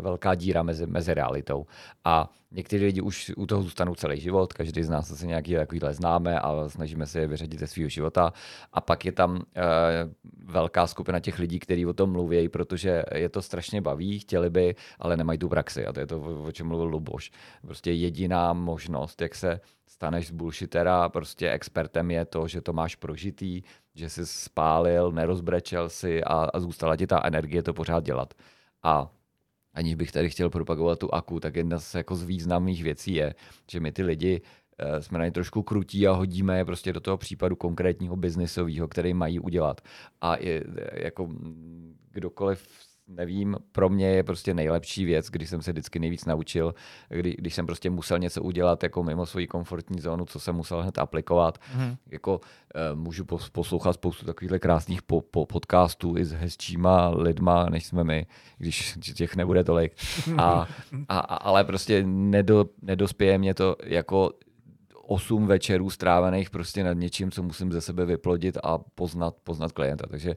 velká 0.00 0.34
díra 0.34 0.62
mezi, 0.62 0.86
mezi 0.86 1.14
realitou. 1.14 1.66
A 2.04 2.30
někteří 2.50 2.84
lidi 2.84 3.00
už 3.00 3.32
u 3.36 3.46
toho 3.46 3.62
zůstanou 3.62 3.94
celý 3.94 4.20
život, 4.20 4.52
každý 4.52 4.82
z 4.82 4.88
nás 4.88 5.18
se 5.18 5.26
nějaký 5.26 5.54
takovýhle 5.54 5.94
známe 5.94 6.40
a 6.40 6.68
snažíme 6.68 7.06
se 7.06 7.20
je 7.20 7.26
vyřadit 7.26 7.60
ze 7.60 7.66
svého 7.66 7.88
života. 7.88 8.32
A 8.72 8.80
pak 8.80 9.04
je 9.04 9.12
tam 9.12 9.34
uh, 9.34 9.42
velká 10.44 10.86
skupina 10.86 11.20
těch 11.20 11.38
lidí, 11.38 11.58
kteří 11.58 11.86
o 11.86 11.92
tom 11.92 12.12
mluví, 12.12 12.48
protože 12.48 13.02
je 13.14 13.28
to 13.28 13.42
strašně 13.42 13.80
baví, 13.80 14.18
chtěli 14.18 14.50
by, 14.50 14.74
ale 14.98 15.16
nemají 15.16 15.38
tu 15.38 15.48
praxi. 15.48 15.86
A 15.86 15.92
to 15.92 16.00
je 16.00 16.06
to, 16.06 16.20
o 16.20 16.52
čem 16.52 16.66
mluvil 16.66 16.86
Luboš. 16.86 17.30
Prostě 17.66 17.92
jediná 17.92 18.52
možnost, 18.52 19.20
jak 19.22 19.34
se 19.34 19.60
staneš 19.86 20.28
z 20.28 20.30
bullshitera 20.30 21.08
prostě 21.08 21.50
expertem 21.50 22.10
je 22.10 22.24
to, 22.24 22.48
že 22.48 22.60
to 22.60 22.72
máš 22.72 22.96
prožitý, 22.96 23.62
že 23.94 24.08
jsi 24.08 24.26
spálil, 24.26 25.12
nerozbrečel 25.12 25.88
si 25.88 26.24
a, 26.24 26.34
a 26.54 26.60
zůstala 26.60 26.96
ti 26.96 27.06
ta 27.06 27.20
energie 27.24 27.62
to 27.62 27.74
pořád 27.74 28.04
dělat. 28.04 28.34
A 28.82 29.10
aniž 29.74 29.94
bych 29.94 30.12
tady 30.12 30.30
chtěl 30.30 30.50
propagovat 30.50 30.98
tu 30.98 31.14
aku, 31.14 31.40
tak 31.40 31.56
jedna 31.56 31.78
z, 31.78 31.94
jako 31.94 32.16
z 32.16 32.22
významných 32.22 32.82
věcí 32.82 33.14
je, 33.14 33.34
že 33.70 33.80
my 33.80 33.92
ty 33.92 34.02
lidi 34.02 34.40
eh, 34.78 35.02
jsme 35.02 35.18
na 35.18 35.24
ně 35.24 35.30
trošku 35.30 35.62
krutí 35.62 36.08
a 36.08 36.12
hodíme 36.12 36.58
je 36.58 36.64
prostě 36.64 36.92
do 36.92 37.00
toho 37.00 37.16
případu 37.16 37.56
konkrétního 37.56 38.16
biznisového, 38.16 38.88
který 38.88 39.14
mají 39.14 39.40
udělat. 39.40 39.80
A 40.20 40.36
je, 40.40 40.64
jako 40.92 41.28
kdokoliv 42.10 42.68
nevím, 43.16 43.56
pro 43.72 43.88
mě 43.88 44.06
je 44.06 44.22
prostě 44.22 44.54
nejlepší 44.54 45.04
věc, 45.04 45.30
když 45.30 45.48
jsem 45.48 45.62
se 45.62 45.72
vždycky 45.72 45.98
nejvíc 45.98 46.24
naučil, 46.24 46.74
kdy, 47.08 47.34
když 47.38 47.54
jsem 47.54 47.66
prostě 47.66 47.90
musel 47.90 48.18
něco 48.18 48.42
udělat 48.42 48.82
jako 48.82 49.02
mimo 49.02 49.26
svoji 49.26 49.46
komfortní 49.46 50.00
zónu, 50.00 50.24
co 50.24 50.40
jsem 50.40 50.54
musel 50.54 50.82
hned 50.82 50.98
aplikovat. 50.98 51.58
Mm. 51.76 51.96
Jako 52.10 52.34
uh, 52.38 52.98
můžu 52.98 53.24
poslouchat 53.52 53.92
spoustu 53.92 54.26
takovýchhle 54.26 54.58
krásných 54.58 55.02
po, 55.02 55.20
po 55.20 55.46
podcastů 55.46 56.16
i 56.18 56.24
s 56.24 56.32
hezčíma 56.32 57.08
lidma, 57.08 57.66
než 57.70 57.86
jsme 57.86 58.04
my, 58.04 58.26
když 58.58 58.98
těch 59.14 59.36
nebude 59.36 59.64
tolik. 59.64 59.92
A, 60.38 60.68
a, 61.08 61.18
a, 61.18 61.34
ale 61.34 61.64
prostě 61.64 62.02
nedo, 62.06 62.64
nedospěje 62.82 63.38
mě 63.38 63.54
to 63.54 63.76
jako 63.84 64.30
osm 65.02 65.46
večerů 65.46 65.90
strávených 65.90 66.50
prostě 66.50 66.84
nad 66.84 66.92
něčím, 66.92 67.30
co 67.30 67.42
musím 67.42 67.72
ze 67.72 67.80
sebe 67.80 68.06
vyplodit 68.06 68.58
a 68.62 68.78
poznat, 68.78 69.36
poznat 69.44 69.72
klienta. 69.72 70.06
Takže 70.06 70.36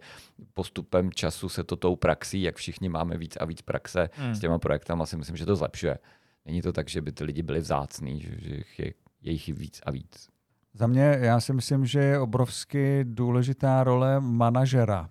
postupem 0.53 1.11
času 1.11 1.49
se 1.49 1.63
to 1.63 1.75
tou 1.75 1.95
praxí, 1.95 2.41
jak 2.41 2.55
všichni 2.55 2.89
máme 2.89 3.17
víc 3.17 3.37
a 3.39 3.45
víc 3.45 3.61
praxe 3.61 4.09
hmm. 4.13 4.35
s 4.35 4.39
těma 4.39 4.59
projektama, 4.59 5.05
si 5.05 5.17
myslím, 5.17 5.37
že 5.37 5.45
to 5.45 5.55
zlepšuje. 5.55 5.97
Není 6.45 6.61
to 6.61 6.73
tak, 6.73 6.89
že 6.89 7.01
by 7.01 7.11
ty 7.11 7.23
lidi 7.23 7.43
byli 7.43 7.59
vzácní, 7.59 8.21
že, 8.21 8.29
že 8.39 8.55
je, 8.77 8.93
je 9.21 9.31
jich 9.31 9.47
víc 9.47 9.81
a 9.85 9.91
víc. 9.91 10.29
Za 10.73 10.87
mě, 10.87 11.17
já 11.21 11.39
si 11.39 11.53
myslím, 11.53 11.85
že 11.85 11.99
je 11.99 12.19
obrovsky 12.19 13.03
důležitá 13.03 13.83
role 13.83 14.19
manažera 14.19 15.09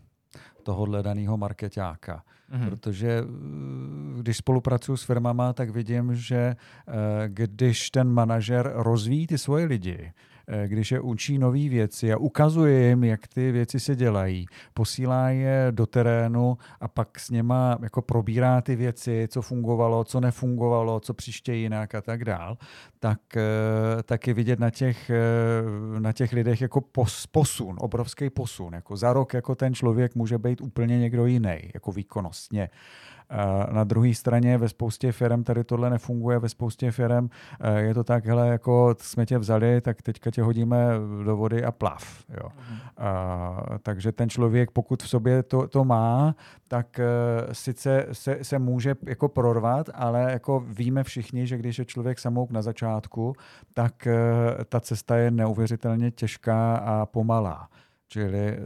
tohohle 0.63 1.03
daného 1.03 1.37
marketáka. 1.37 2.23
Mm-hmm. 2.53 2.71
Protože 2.71 3.09
eh, 3.09 4.21
když 4.21 4.37
spolupracuji 4.37 4.97
s 4.97 5.03
firmama, 5.03 5.53
tak 5.53 5.71
vidím, 5.71 6.15
že 6.15 6.37
eh, 6.37 6.55
když 7.29 7.91
ten 7.91 8.09
manažer 8.09 8.73
rozvíjí 8.75 9.27
ty 9.27 9.39
svoje 9.39 9.65
lidi, 9.65 10.13
když 10.67 10.93
je 10.93 11.01
učí 11.01 11.39
nové 11.39 11.69
věci 11.69 12.13
a 12.13 12.17
ukazuje 12.17 12.89
jim, 12.89 13.05
jak 13.05 13.27
ty 13.27 13.53
věci 13.53 13.81
se 13.81 13.97
dělají, 13.97 14.47
posílá 14.75 15.29
je 15.29 15.67
do 15.71 15.87
terénu 15.87 16.59
a 16.81 16.89
pak 16.89 17.19
s 17.19 17.31
něma 17.31 17.79
jako 17.83 18.03
probírá 18.03 18.61
ty 18.61 18.77
věci, 18.77 19.29
co 19.31 19.43
fungovalo, 19.43 20.05
co 20.05 20.21
nefungovalo, 20.21 21.01
co 21.01 21.15
příště 21.15 21.55
jinak 21.55 21.95
a 21.95 22.01
tak 22.01 22.25
dál, 22.25 22.59
tak, 23.01 23.37
eh, 23.37 24.03
tak 24.03 24.27
je 24.27 24.35
vidět 24.35 24.59
na 24.59 24.71
těch, 24.71 25.11
eh, 25.11 26.01
na 26.01 26.13
těch 26.13 26.33
lidech 26.33 26.61
jako 26.61 26.81
pos, 26.81 27.27
posun, 27.27 27.77
obrovský 27.79 28.31
posun. 28.31 28.75
Jako 28.75 28.97
za 28.97 29.13
rok 29.13 29.35
jako 29.35 29.55
ten 29.55 29.75
člověk 29.75 30.15
může 30.15 30.39
být 30.39 30.61
úplně 30.61 30.99
někdo 30.99 31.27
jiný, 31.27 31.59
jako 31.75 31.93
výkonnostně. 31.93 32.71
Na 33.73 33.85
druhé 33.85 34.15
straně 34.15 34.59
ve 34.59 34.69
spoustě 34.69 35.13
firm 35.13 35.45
tady 35.45 35.65
tohle 35.65 35.91
nefunguje, 35.91 36.39
ve 36.39 36.49
spoustě 36.49 36.91
firm 36.91 37.29
je 37.77 37.95
to 37.95 38.05
tak, 38.05 38.27
hele, 38.27 38.49
jako 38.49 38.95
jsme 38.99 39.27
tě 39.27 39.39
vzali, 39.39 39.81
tak 39.81 40.03
teďka 40.03 40.31
tě 40.31 40.43
hodíme 40.43 40.87
do 41.25 41.37
vody 41.37 41.65
a 41.65 41.73
plav. 41.73 42.25
Jo. 42.29 42.49
Mhm. 42.71 42.79
A, 42.97 43.79
takže 43.83 44.13
ten 44.13 44.29
člověk, 44.29 44.71
pokud 44.71 45.03
v 45.03 45.09
sobě 45.09 45.43
to, 45.43 45.69
to 45.69 45.85
má, 45.85 46.35
tak 46.69 46.87
uh, 46.99 47.53
sice 47.53 48.07
se, 48.13 48.39
se 48.43 48.59
může 48.59 48.95
jako 49.07 49.29
prorvat, 49.29 49.91
ale 49.95 50.33
jako 50.33 50.61
víme 50.61 51.05
všichni, 51.05 51.47
že 51.47 51.57
když 51.59 51.79
je 51.79 51.85
člověk 51.85 52.19
samouk 52.19 52.51
na 52.51 52.63
začátku, 52.63 53.33
tak 53.75 53.95
uh, 54.07 54.65
ta 54.65 54.81
cesta 54.81 55.17
je 55.17 55.31
neuvěřitelně 55.31 56.11
těžká 56.11 56.77
a 56.77 57.07
pomalá. 57.07 57.69
Čili 58.09 58.59
uh, 58.59 58.65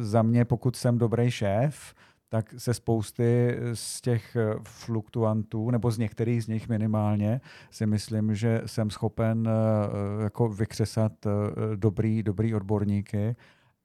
za 0.00 0.22
mě, 0.22 0.44
pokud 0.44 0.76
jsem 0.76 0.98
dobrý 0.98 1.30
šéf, 1.30 1.94
tak 2.34 2.54
se 2.58 2.74
spousty 2.74 3.56
z 3.74 4.00
těch 4.00 4.36
eh, 4.36 4.54
fluktuantů, 4.62 5.70
nebo 5.70 5.90
z 5.90 5.98
některých 5.98 6.44
z 6.44 6.48
nich 6.48 6.68
minimálně, 6.68 7.40
si 7.70 7.86
myslím, 7.86 8.34
že 8.34 8.62
jsem 8.66 8.90
schopen 8.90 9.48
eh, 9.48 10.22
jako 10.22 10.48
vykřesat 10.48 11.12
eh, 11.26 11.30
dobrý, 11.76 12.22
dobrý 12.22 12.54
odborníky, 12.54 13.36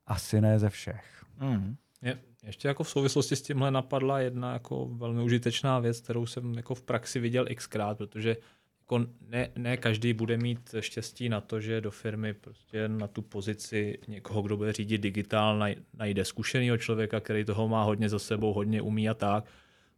asi 0.06 0.42
ne 0.42 0.60
ze 0.60 0.70
všech. 0.70 1.26
Mm. 1.40 1.76
Je, 2.02 2.20
ještě 2.44 2.68
jako 2.68 2.84
v 2.84 2.90
souvislosti 2.90 3.36
s 3.36 3.42
tímhle 3.42 3.72
napadla 3.72 4.20
jedna 4.20 4.54
jako 4.54 4.86
velmi 4.86 5.24
užitečná 5.24 5.80
věc, 5.80 6.02
kterou 6.02 6.26
jsem 6.26 6.54
jako 6.54 6.76
v 6.76 6.82
praxi 6.82 7.20
viděl 7.20 7.46
xkrát, 7.56 7.98
protože 7.98 8.38
jako 8.90 9.06
ne, 9.30 9.50
ne 9.56 9.78
každý 9.78 10.14
bude 10.14 10.38
mít 10.38 10.76
štěstí 10.80 11.30
na 11.30 11.42
to, 11.42 11.62
že 11.62 11.82
do 11.82 11.92
firmy 11.92 12.34
prostě 12.34 12.88
na 12.88 13.08
tu 13.08 13.22
pozici 13.22 14.00
někoho, 14.08 14.42
kdo 14.42 14.58
bude 14.58 14.74
řídit 14.74 14.98
digitál, 14.98 15.60
najde 15.94 16.26
zkušeného 16.26 16.78
člověka, 16.78 17.20
který 17.20 17.46
toho 17.46 17.68
má 17.68 17.84
hodně 17.84 18.10
za 18.10 18.20
sebou, 18.20 18.54
hodně 18.54 18.82
umí 18.82 19.10
a 19.10 19.14
tak. 19.14 19.46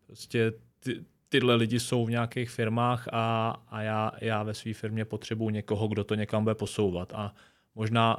Prostě 0.08 0.54
ty, 0.80 1.04
tyhle 1.30 1.56
lidi 1.56 1.80
jsou 1.80 2.06
v 2.06 2.10
nějakých 2.10 2.50
firmách 2.50 3.08
a, 3.12 3.52
a 3.68 3.82
já, 3.82 4.12
já 4.22 4.44
ve 4.44 4.54
své 4.54 4.74
firmě 4.74 5.06
potřebuji 5.06 5.50
někoho, 5.50 5.88
kdo 5.88 6.04
to 6.04 6.16
někam 6.16 6.44
bude 6.44 6.56
posouvat. 6.56 7.14
A 7.14 7.34
možná 7.76 8.18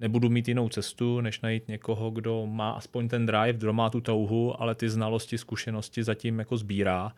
nebudu 0.00 0.28
mít 0.28 0.48
jinou 0.48 0.68
cestu, 0.68 1.20
než 1.20 1.40
najít 1.40 1.68
někoho, 1.68 2.10
kdo 2.10 2.46
má 2.46 2.70
aspoň 2.70 3.08
ten 3.08 3.26
drive, 3.26 3.52
kdo 3.52 3.72
má 3.72 3.90
tu 3.90 4.00
touhu, 4.00 4.62
ale 4.62 4.74
ty 4.74 4.88
znalosti, 4.88 5.38
zkušenosti 5.38 6.04
zatím 6.04 6.38
jako 6.38 6.56
sbírá 6.56 7.12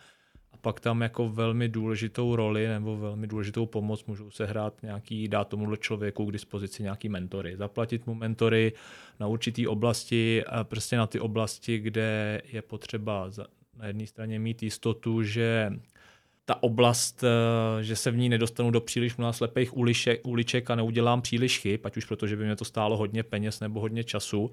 pak 0.61 0.81
tam 0.81 1.01
jako 1.01 1.29
velmi 1.29 1.69
důležitou 1.69 2.37
roli 2.37 2.69
nebo 2.69 2.97
velmi 2.97 3.27
důležitou 3.27 3.67
pomoc 3.67 4.05
můžou 4.05 4.31
se 4.31 4.47
hrát 4.47 4.83
nějaký, 4.83 5.29
dát 5.29 5.49
tomu 5.49 5.77
člověku 5.77 6.27
k 6.27 6.33
dispozici 6.33 6.83
nějaký 6.83 7.09
mentory. 7.09 7.57
Zaplatit 7.57 8.07
mu 8.07 8.15
mentory 8.15 8.73
na 9.21 9.27
určitý 9.27 9.67
oblasti, 9.67 10.45
prostě 10.63 10.97
na 10.97 11.07
ty 11.07 11.21
oblasti, 11.21 11.79
kde 11.79 12.43
je 12.53 12.63
potřeba 12.63 13.31
na 13.77 13.87
jedné 13.87 14.07
straně 14.07 14.39
mít 14.39 14.63
jistotu, 14.63 15.23
že 15.23 15.71
ta 16.49 16.63
oblast, 16.63 17.25
eh, 17.25 17.83
že 17.83 17.97
se 17.97 18.11
v 18.11 18.17
ní 18.17 18.29
nedostanu 18.29 18.71
do 18.71 18.81
příliš 18.81 19.17
mnoha 19.17 19.33
slepých 19.33 19.77
uliček 20.25 20.71
a 20.71 20.75
neudělám 20.75 21.23
příliš 21.23 21.59
chyb, 21.59 21.81
ať 21.85 21.97
už 21.97 22.05
protože 22.05 22.37
by 22.37 22.45
mě 22.45 22.57
to 22.57 22.65
stálo 22.65 22.97
hodně 22.97 23.23
peněz 23.23 23.61
nebo 23.61 23.81
hodně 23.81 24.05
času, 24.05 24.51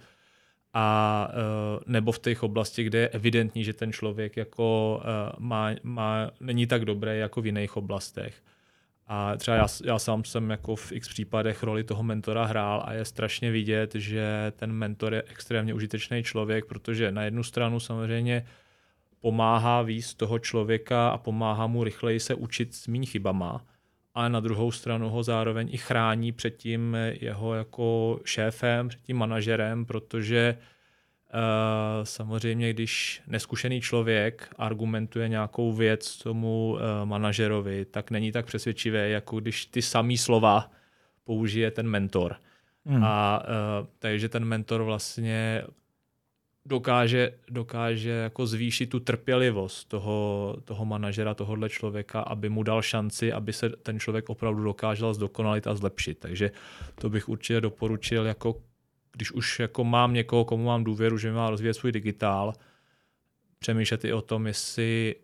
a 0.77 1.27
uh, 1.29 1.83
nebo 1.87 2.11
v 2.11 2.19
těch 2.19 2.43
oblasti, 2.43 2.83
kde 2.83 2.99
je 2.99 3.09
evidentní, 3.09 3.63
že 3.63 3.73
ten 3.73 3.93
člověk 3.93 4.37
jako 4.37 4.97
uh, 5.01 5.39
má, 5.39 5.69
má, 5.83 6.31
není 6.39 6.67
tak 6.67 6.85
dobrý 6.85 7.19
jako 7.19 7.41
v 7.41 7.45
jiných 7.45 7.77
oblastech. 7.77 8.43
A 9.07 9.37
třeba 9.37 9.57
já, 9.57 9.67
já 9.85 9.99
sám 9.99 10.23
jsem 10.23 10.49
jako 10.49 10.75
v 10.75 10.91
x 10.91 11.07
případech 11.07 11.63
roli 11.63 11.83
toho 11.83 12.03
mentora 12.03 12.45
hrál 12.45 12.83
a 12.85 12.93
je 12.93 13.05
strašně 13.05 13.51
vidět, 13.51 13.95
že 13.95 14.51
ten 14.55 14.71
mentor 14.71 15.13
je 15.13 15.23
extrémně 15.31 15.73
užitečný 15.73 16.23
člověk, 16.23 16.65
protože 16.65 17.11
na 17.11 17.23
jednu 17.23 17.43
stranu 17.43 17.79
samozřejmě 17.79 18.45
pomáhá 19.19 19.81
víc 19.81 20.13
toho 20.13 20.39
člověka 20.39 21.09
a 21.09 21.17
pomáhá 21.17 21.67
mu 21.67 21.83
rychleji 21.83 22.19
se 22.19 22.35
učit 22.35 22.75
s 22.75 22.87
méně 22.87 23.05
chybama, 23.05 23.65
ale 24.15 24.29
na 24.29 24.39
druhou 24.39 24.71
stranu 24.71 25.09
ho 25.09 25.23
zároveň 25.23 25.69
i 25.71 25.77
chrání 25.77 26.31
před 26.31 26.57
tím 26.57 26.97
jeho 27.21 27.53
jako 27.53 28.19
šéfem, 28.25 28.87
před 28.89 29.01
tím 29.01 29.17
manažerem, 29.17 29.85
protože 29.85 30.57
Uh, 31.33 32.03
samozřejmě, 32.03 32.73
když 32.73 33.21
neskušený 33.27 33.81
člověk 33.81 34.49
argumentuje 34.57 35.29
nějakou 35.29 35.73
věc 35.73 36.17
tomu 36.17 36.71
uh, 36.73 36.79
manažerovi, 37.05 37.85
tak 37.85 38.11
není 38.11 38.31
tak 38.31 38.45
přesvědčivé, 38.45 39.09
jako 39.09 39.39
když 39.39 39.65
ty 39.65 39.81
samý 39.81 40.17
slova 40.17 40.71
použije 41.23 41.71
ten 41.71 41.87
mentor. 41.87 42.35
Hmm. 42.85 43.03
A 43.03 43.43
uh, 43.43 43.87
takže 43.99 44.29
ten 44.29 44.45
mentor 44.45 44.83
vlastně 44.83 45.63
dokáže, 46.65 47.31
dokáže 47.49 48.09
jako 48.09 48.47
zvýšit 48.47 48.89
tu 48.89 48.99
trpělivost 48.99 49.87
toho, 49.87 50.57
toho 50.65 50.85
manažera, 50.85 51.33
tohohle 51.33 51.69
člověka, 51.69 52.21
aby 52.21 52.49
mu 52.49 52.63
dal 52.63 52.81
šanci, 52.81 53.33
aby 53.33 53.53
se 53.53 53.69
ten 53.69 53.99
člověk 53.99 54.29
opravdu 54.29 54.63
dokázal 54.63 55.13
zdokonalit 55.13 55.67
a 55.67 55.75
zlepšit. 55.75 56.19
Takže 56.19 56.51
to 56.95 57.09
bych 57.09 57.29
určitě 57.29 57.61
doporučil, 57.61 58.25
jako 58.25 58.61
když 59.11 59.31
už 59.31 59.59
jako 59.59 59.83
mám 59.83 60.13
někoho, 60.13 60.45
komu 60.45 60.65
mám 60.65 60.83
důvěru, 60.83 61.17
že 61.17 61.31
má 61.31 61.49
rozvíjet 61.49 61.73
svůj 61.73 61.91
digitál, 61.91 62.53
přemýšlet 63.59 64.05
i 64.05 64.13
o 64.13 64.21
tom, 64.21 64.47
jestli 64.47 65.15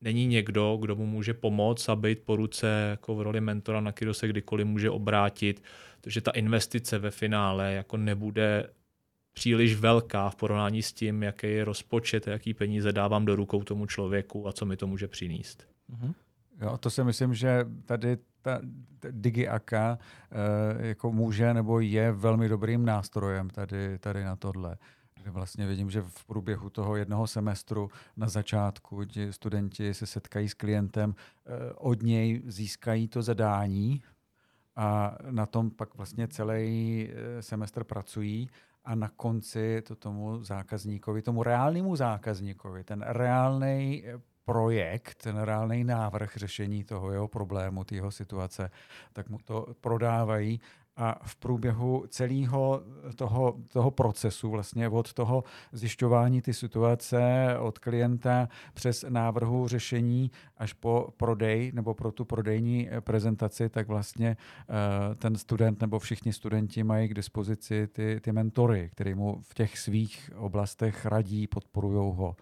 není 0.00 0.26
někdo, 0.26 0.78
kdo 0.80 0.96
mu 0.96 1.06
může 1.06 1.34
pomoct 1.34 1.88
a 1.88 1.96
být 1.96 2.18
po 2.24 2.36
ruce 2.36 2.86
jako 2.90 3.14
v 3.14 3.22
roli 3.22 3.40
mentora, 3.40 3.80
na 3.80 3.92
kterého 3.92 4.14
se 4.14 4.28
kdykoliv 4.28 4.66
může 4.66 4.90
obrátit, 4.90 5.62
protože 6.00 6.20
ta 6.20 6.30
investice 6.30 6.98
ve 6.98 7.10
finále 7.10 7.72
jako 7.72 7.96
nebude 7.96 8.68
příliš 9.32 9.74
velká 9.74 10.30
v 10.30 10.36
porovnání 10.36 10.82
s 10.82 10.92
tím, 10.92 11.22
jaký 11.22 11.46
je 11.46 11.64
rozpočet, 11.64 12.26
jaký 12.26 12.54
peníze 12.54 12.92
dávám 12.92 13.24
do 13.24 13.36
rukou 13.36 13.64
tomu 13.64 13.86
člověku 13.86 14.48
a 14.48 14.52
co 14.52 14.66
mi 14.66 14.76
to 14.76 14.86
může 14.86 15.08
přinést. 15.08 15.66
Mm-hmm. 15.90 16.14
Jo, 16.60 16.78
to 16.78 16.90
si 16.90 17.04
myslím, 17.04 17.34
že 17.34 17.64
tady 17.84 18.18
ta, 18.42 18.60
DigiAka 19.10 19.98
uh, 19.98 20.84
jako 20.84 21.12
může 21.12 21.54
nebo 21.54 21.80
je 21.80 22.12
velmi 22.12 22.48
dobrým 22.48 22.84
nástrojem 22.84 23.50
tady, 23.50 23.98
tady 23.98 24.24
na 24.24 24.36
tohle. 24.36 24.76
Vlastně 25.26 25.66
vidím, 25.66 25.90
že 25.90 26.02
v 26.02 26.24
průběhu 26.24 26.70
toho 26.70 26.96
jednoho 26.96 27.26
semestru 27.26 27.90
na 28.16 28.28
začátku 28.28 29.04
ti 29.04 29.32
studenti 29.32 29.94
se 29.94 30.06
setkají 30.06 30.48
s 30.48 30.54
klientem, 30.54 31.10
uh, 31.10 31.54
od 31.76 32.02
něj 32.02 32.42
získají 32.46 33.08
to 33.08 33.22
zadání 33.22 34.02
a 34.76 35.16
na 35.30 35.46
tom 35.46 35.70
pak 35.70 35.94
vlastně 35.94 36.28
celý 36.28 37.08
eh, 37.10 37.42
semestr 37.42 37.84
pracují 37.84 38.48
a 38.84 38.94
na 38.94 39.08
konci 39.08 39.82
to 39.82 39.96
tomu 39.96 40.44
zákazníkovi, 40.44 41.22
tomu 41.22 41.42
reálnému 41.42 41.96
zákazníkovi, 41.96 42.84
ten 42.84 43.04
reálný 43.06 44.04
projekt, 44.44 45.22
ten 45.22 45.38
reálný 45.38 45.84
návrh 45.84 46.36
řešení 46.36 46.84
toho 46.84 47.12
jeho 47.12 47.28
problému, 47.28 47.84
té 47.84 47.94
jeho 47.94 48.10
situace, 48.10 48.70
tak 49.12 49.28
mu 49.28 49.38
to 49.38 49.66
prodávají 49.80 50.60
a 50.96 51.18
v 51.26 51.36
průběhu 51.36 52.04
celého 52.08 52.82
toho, 53.16 53.56
toho 53.68 53.90
procesu, 53.90 54.50
vlastně 54.50 54.88
od 54.88 55.12
toho 55.12 55.44
zjišťování 55.72 56.42
ty 56.42 56.54
situace 56.54 57.22
od 57.60 57.78
klienta 57.78 58.48
přes 58.74 59.04
návrhu 59.08 59.68
řešení 59.68 60.30
až 60.56 60.72
po 60.72 61.08
prodej 61.16 61.72
nebo 61.74 61.94
pro 61.94 62.12
tu 62.12 62.24
prodejní 62.24 62.88
prezentaci, 63.00 63.68
tak 63.68 63.88
vlastně 63.88 64.36
uh, 64.68 65.14
ten 65.14 65.36
student 65.36 65.80
nebo 65.80 65.98
všichni 65.98 66.32
studenti 66.32 66.82
mají 66.82 67.08
k 67.08 67.14
dispozici 67.14 67.86
ty, 67.86 68.20
ty 68.20 68.32
mentory, 68.32 68.90
který 68.92 69.14
mu 69.14 69.40
v 69.42 69.54
těch 69.54 69.78
svých 69.78 70.30
oblastech 70.36 71.06
radí, 71.06 71.46
podporují 71.46 72.16
ho. 72.16 72.36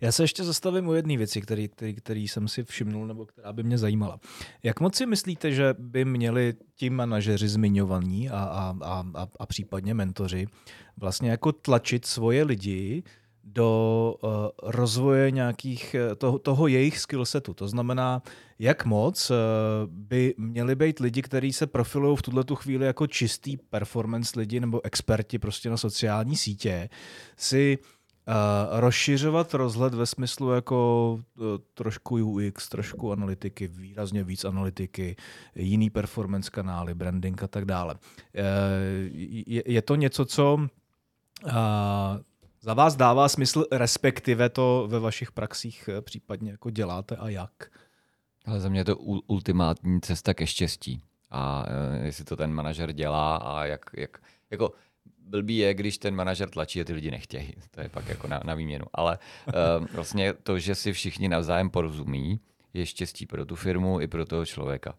Já 0.00 0.12
se 0.12 0.22
ještě 0.22 0.44
zastavím 0.44 0.88
u 0.88 0.92
jedné 0.92 1.16
věci, 1.16 1.40
který, 1.40 1.68
který, 1.68 1.94
který 1.94 2.28
jsem 2.28 2.48
si 2.48 2.64
všimnul, 2.64 3.06
nebo 3.06 3.26
která 3.26 3.52
by 3.52 3.62
mě 3.62 3.78
zajímala. 3.78 4.20
Jak 4.62 4.80
moc 4.80 4.94
si 4.94 5.06
myslíte, 5.06 5.52
že 5.52 5.74
by 5.78 6.04
měli 6.04 6.54
ti 6.74 6.90
manažeři 6.90 7.48
zmiňovaní 7.48 8.30
a, 8.30 8.38
a, 8.38 8.74
a, 9.14 9.26
a 9.38 9.46
případně 9.46 9.94
mentoři 9.94 10.46
vlastně 10.96 11.30
jako 11.30 11.52
tlačit 11.52 12.06
svoje 12.06 12.44
lidi 12.44 13.02
do 13.44 14.14
uh, 14.22 14.30
rozvoje 14.62 15.30
nějakých 15.30 15.94
eh, 15.94 16.14
toho, 16.14 16.38
toho 16.38 16.66
jejich 16.66 16.98
skillsetu. 16.98 17.54
To 17.54 17.68
znamená, 17.68 18.22
jak 18.58 18.84
moc 18.84 19.30
uh, 19.30 19.36
by 19.86 20.34
měli 20.38 20.74
být 20.74 21.00
lidi, 21.00 21.22
kteří 21.22 21.52
se 21.52 21.66
profilují 21.66 22.16
v 22.16 22.22
tuhle 22.22 22.44
chvíli 22.54 22.86
jako 22.86 23.06
čistý 23.06 23.56
performance 23.56 24.40
lidi 24.40 24.60
nebo 24.60 24.80
experti 24.84 25.38
prostě 25.38 25.70
na 25.70 25.76
sociální 25.76 26.36
sítě, 26.36 26.88
si 27.36 27.78
uh, 27.78 27.97
Uh, 28.28 28.80
rozšiřovat 28.80 29.54
rozhled 29.54 29.94
ve 29.94 30.06
smyslu 30.06 30.50
jako 30.50 31.12
uh, 31.12 31.44
trošku 31.74 32.16
UX, 32.16 32.68
trošku 32.68 33.12
analytiky, 33.12 33.66
výrazně 33.66 34.24
víc 34.24 34.44
analytiky, 34.44 35.16
jiný 35.54 35.90
performance 35.90 36.50
kanály, 36.50 36.94
branding 36.94 37.42
a 37.42 37.46
tak 37.46 37.64
dále. 37.64 37.94
Uh, 37.94 38.00
je, 39.46 39.62
je 39.66 39.82
to 39.82 39.94
něco, 39.94 40.24
co 40.24 40.68
za 42.60 42.74
vás 42.74 42.96
dává 42.96 43.28
smysl, 43.28 43.64
respektive 43.72 44.48
to 44.48 44.86
ve 44.90 44.98
vašich 44.98 45.32
praxích 45.32 45.88
případně 46.00 46.50
jako 46.50 46.70
děláte 46.70 47.16
a 47.16 47.28
jak? 47.28 47.52
Ale 48.46 48.60
za 48.60 48.68
mě 48.68 48.80
je 48.80 48.84
to 48.84 48.96
ultimátní 49.26 50.00
cesta 50.00 50.34
ke 50.34 50.46
štěstí. 50.46 51.02
A 51.30 51.64
jestli 52.02 52.24
to 52.24 52.36
ten 52.36 52.52
manažer 52.52 52.92
dělá 52.92 53.36
a 53.36 53.64
jak, 53.64 53.80
jak 53.96 54.18
jako 54.50 54.72
blbý 55.18 55.56
je, 55.56 55.74
když 55.74 55.98
ten 55.98 56.14
manažer 56.14 56.50
tlačí 56.50 56.80
a 56.80 56.84
ty 56.84 56.92
lidi 56.92 57.10
nechtějí. 57.10 57.54
To 57.70 57.80
je 57.80 57.88
pak 57.88 58.08
jako 58.08 58.28
na, 58.28 58.40
na 58.44 58.54
výměnu. 58.54 58.84
Ale 58.92 59.18
uh, 59.46 59.86
vlastně 59.92 60.32
to, 60.32 60.58
že 60.58 60.74
si 60.74 60.92
všichni 60.92 61.28
navzájem 61.28 61.70
porozumí, 61.70 62.40
je 62.74 62.86
štěstí 62.86 63.26
pro 63.26 63.46
tu 63.46 63.56
firmu 63.56 64.00
i 64.00 64.06
pro 64.06 64.24
toho 64.24 64.46
člověka. 64.46 64.94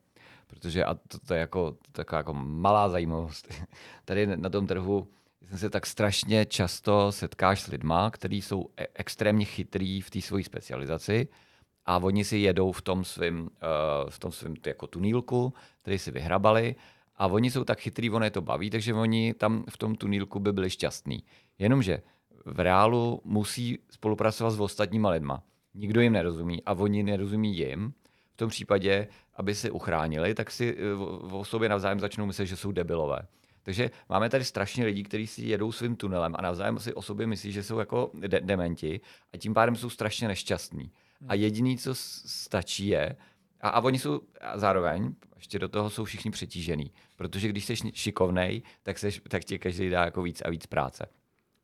Protože 0.47 0.85
a 0.85 0.93
to, 0.93 1.19
to 1.27 1.33
je 1.33 1.39
jako 1.39 1.77
taková 1.91 2.17
jako 2.17 2.33
malá 2.33 2.89
zajímavost. 2.89 3.53
Tady 4.05 4.37
na 4.37 4.49
tom 4.49 4.67
trhu 4.67 5.07
jsem 5.49 5.57
se 5.57 5.69
tak 5.69 5.85
strašně 5.85 6.45
často 6.45 7.11
setkáš 7.11 7.61
s 7.61 7.67
lidma, 7.67 8.11
kteří 8.11 8.41
jsou 8.41 8.69
e- 8.77 8.87
extrémně 8.93 9.45
chytrý 9.45 10.01
v 10.01 10.09
té 10.09 10.21
své 10.21 10.43
specializaci 10.43 11.27
a 11.85 11.97
oni 11.97 12.25
si 12.25 12.37
jedou 12.37 12.71
v 12.71 12.81
tom 12.81 13.03
svém 13.03 13.41
uh, 13.41 14.09
v 14.09 14.19
tom 14.19 14.31
svým 14.31 14.55
jako 14.65 14.87
tunílku, 14.87 15.53
který 15.81 15.99
si 15.99 16.11
vyhrabali 16.11 16.75
a 17.19 17.27
oni 17.27 17.51
jsou 17.51 17.63
tak 17.63 17.79
chytrý, 17.79 18.09
ono 18.09 18.25
je 18.25 18.31
to 18.31 18.41
baví, 18.41 18.69
takže 18.69 18.93
oni 18.93 19.33
tam 19.33 19.63
v 19.69 19.77
tom 19.77 19.95
tunílku 19.95 20.39
by 20.39 20.53
byli 20.53 20.69
šťastní. 20.69 21.23
Jenomže 21.59 22.01
v 22.45 22.59
reálu 22.59 23.21
musí 23.23 23.79
spolupracovat 23.91 24.51
s 24.51 24.59
ostatníma 24.59 25.09
lidma. 25.09 25.43
Nikdo 25.73 26.01
jim 26.01 26.13
nerozumí 26.13 26.63
a 26.63 26.73
oni 26.73 27.03
nerozumí 27.03 27.57
jim. 27.57 27.93
V 28.33 28.37
tom 28.37 28.49
případě, 28.49 29.07
aby 29.35 29.55
se 29.55 29.71
uchránili, 29.71 30.33
tak 30.35 30.51
si 30.51 30.77
eh, 30.77 30.95
o 31.31 31.45
sobě 31.45 31.69
navzájem 31.69 31.99
začnou 31.99 32.25
myslet, 32.25 32.45
že 32.45 32.55
jsou 32.55 32.71
debilové. 32.71 33.19
Takže 33.63 33.91
máme 34.09 34.29
tady 34.29 34.43
strašně 34.43 34.85
lidí, 34.85 35.03
kteří 35.03 35.27
si 35.27 35.45
jedou 35.45 35.71
svým 35.71 35.95
tunelem 35.95 36.35
a 36.37 36.41
navzájem 36.41 36.79
si 36.79 36.93
o 36.93 37.01
sobě 37.01 37.27
myslí, 37.27 37.51
že 37.51 37.63
jsou 37.63 37.79
jako 37.79 38.11
de- 38.13 38.41
dementi 38.41 39.01
a 39.33 39.37
tím 39.37 39.53
pádem 39.53 39.75
jsou 39.75 39.89
strašně 39.89 40.27
nešťastní. 40.27 40.91
A 41.27 41.33
jediný, 41.33 41.77
co 41.77 41.95
stačí, 41.95 42.87
je, 42.87 43.15
a, 43.61 43.69
a 43.69 43.81
oni 43.81 43.99
jsou 43.99 44.21
a 44.41 44.57
zároveň, 44.57 45.15
ještě 45.35 45.59
do 45.59 45.69
toho 45.69 45.89
jsou 45.89 46.03
všichni 46.03 46.31
přetížený, 46.31 46.91
protože 47.15 47.47
když 47.47 47.65
jsi 47.65 47.75
šikovnej, 47.93 48.61
tak, 48.83 48.99
seš, 48.99 49.21
tak 49.29 49.45
ti 49.45 49.59
každý 49.59 49.89
dá 49.89 50.05
jako 50.05 50.21
víc 50.21 50.41
a 50.41 50.49
víc 50.49 50.65
práce. 50.65 51.07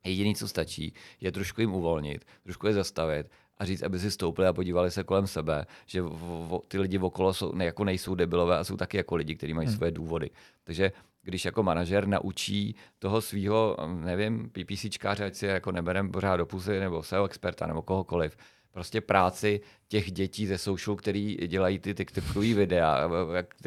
Jediný, 0.06 0.36
co 0.36 0.48
stačí, 0.48 0.94
je 1.22 1.32
trošku 1.32 1.62
jim 1.62 1.74
uvolnit, 1.74 2.26
trošku 2.44 2.68
je 2.68 2.74
zastavit 2.74 3.32
a 3.58 3.66
říct, 3.66 3.84
aby 3.84 4.00
si 4.00 4.12
stoupili 4.12 4.48
a 4.48 4.54
podívali 4.54 4.92
se 4.92 5.04
kolem 5.04 5.28
sebe, 5.28 5.66
že 5.86 6.02
v, 6.02 6.08
v, 6.08 6.60
ty 6.68 6.80
lidi 6.80 7.00
okolo 7.00 7.34
jsou, 7.34 7.52
ne, 7.52 7.66
jako 7.66 7.84
nejsou 7.84 8.16
debilové 8.16 8.58
a 8.58 8.64
jsou 8.64 8.78
taky 8.78 8.98
jako 8.98 9.16
lidi, 9.16 9.36
kteří 9.36 9.54
mají 9.54 9.68
hmm. 9.68 9.78
své 9.78 9.92
důvody. 9.92 10.30
Takže 10.64 10.92
když 11.22 11.46
jako 11.46 11.64
manažer 11.64 12.08
naučí 12.08 12.76
toho 13.00 13.22
svého, 13.22 13.78
nevím, 13.86 14.50
PPCčkáře, 14.50 15.26
ať 15.26 15.36
si 15.36 15.46
jako 15.46 15.72
neberem 15.72 16.12
pořád 16.12 16.38
do 16.38 16.46
pusy, 16.46 16.80
nebo 16.80 17.04
SEO 17.04 17.26
experta, 17.26 17.68
nebo 17.68 17.82
kohokoliv, 17.82 18.38
prostě 18.76 19.02
práci 19.02 19.62
těch 19.88 20.12
dětí 20.12 20.48
ze 20.48 20.58
social, 20.58 20.96
který 20.96 21.36
dělají 21.48 21.80
ty 21.80 21.94
TikTokové 21.94 22.54
videa, 22.54 23.10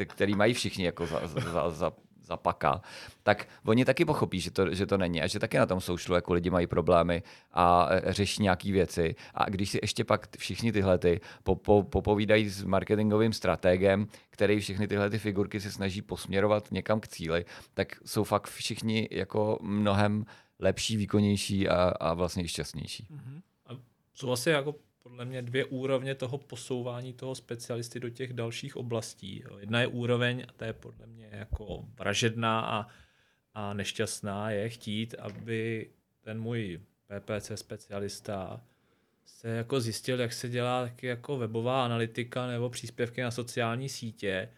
který 0.05 0.35
mají 0.35 0.53
všichni 0.53 0.85
jako 0.85 1.05
za, 1.05 1.27
za, 1.27 1.69
za, 1.69 1.93
za 2.21 2.37
paka, 2.37 2.81
tak 3.23 3.47
oni 3.65 3.85
taky 3.85 4.05
pochopí, 4.05 4.39
že 4.39 4.51
to, 4.51 4.73
že 4.73 4.85
to 4.85 4.97
není 4.97 5.21
a 5.21 5.27
že 5.27 5.39
taky 5.39 5.57
na 5.57 5.65
tom 5.65 5.81
socialu 5.81 6.15
jako 6.15 6.33
lidi 6.33 6.49
mají 6.49 6.67
problémy 6.67 7.23
a 7.53 7.89
řeší 8.05 8.43
nějaké 8.43 8.71
věci. 8.71 9.15
A 9.33 9.49
když 9.49 9.69
si 9.69 9.79
ještě 9.81 10.03
pak 10.03 10.37
všichni 10.37 10.71
tyhle 10.71 10.97
ty 10.97 11.21
popo, 11.43 11.83
popovídají 11.83 12.49
s 12.49 12.63
marketingovým 12.63 13.33
strategem, 13.33 14.07
který 14.29 14.59
všechny 14.59 14.87
tyhle 14.87 15.09
ty 15.09 15.19
figurky 15.19 15.61
se 15.61 15.71
snaží 15.71 16.01
posměrovat 16.01 16.71
někam 16.71 16.99
k 16.99 17.07
cíli, 17.07 17.45
tak 17.73 17.97
jsou 18.05 18.23
fakt 18.23 18.47
všichni 18.47 19.07
jako 19.11 19.57
mnohem 19.61 20.25
lepší, 20.59 20.97
výkonnější 20.97 21.69
a, 21.69 21.93
a 21.99 22.13
vlastně 22.13 22.43
i 22.43 22.47
šťastnější. 22.47 23.07
Mm-hmm. 23.11 23.41
A 23.65 23.71
co 24.13 24.31
asi 24.31 24.49
jako 24.49 24.75
podle 25.03 25.25
mě 25.25 25.41
dvě 25.41 25.65
úrovně 25.65 26.15
toho 26.15 26.37
posouvání 26.37 27.13
toho 27.13 27.35
specialisty 27.35 27.99
do 27.99 28.09
těch 28.09 28.33
dalších 28.33 28.75
oblastí. 28.75 29.43
Jedna 29.59 29.81
je 29.81 29.87
úroveň, 29.87 30.45
a 30.47 30.51
to 30.51 30.63
je 30.63 30.73
podle 30.73 31.05
mě 31.07 31.29
jako 31.31 31.85
vražedná 31.99 32.61
a, 32.61 32.87
a 33.53 33.73
nešťastná, 33.73 34.51
je 34.51 34.69
chtít, 34.69 35.15
aby 35.19 35.89
ten 36.21 36.41
můj 36.41 36.81
PPC 37.07 37.51
specialista 37.55 38.61
se 39.25 39.49
jako 39.49 39.81
zjistil, 39.81 40.19
jak 40.19 40.33
se 40.33 40.49
dělá 40.49 40.83
taky 40.83 41.07
jako 41.07 41.37
webová 41.37 41.85
analytika 41.85 42.47
nebo 42.47 42.69
příspěvky 42.69 43.21
na 43.21 43.31
sociální 43.31 43.89
sítě, 43.89 44.49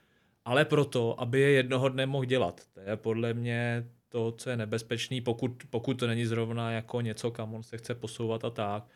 ale 0.46 0.66
proto, 0.66 1.22
aby 1.22 1.40
je 1.40 1.52
jednoho 1.52 1.90
dne 1.90 2.06
mohl 2.06 2.26
dělat. 2.26 2.62
To 2.74 2.80
je 2.80 2.98
podle 2.98 3.34
mě 3.34 3.90
to, 4.10 4.32
co 4.32 4.50
je 4.50 4.58
nebezpečný, 4.58 5.22
pokud, 5.22 5.64
pokud 5.70 5.94
to 5.94 6.08
není 6.08 6.26
zrovna 6.26 6.72
jako 6.72 7.02
něco, 7.02 7.32
kam 7.32 7.54
on 7.54 7.64
se 7.64 7.78
chce 7.78 7.96
posouvat 7.96 8.46
a 8.46 8.50
tak. 8.50 8.88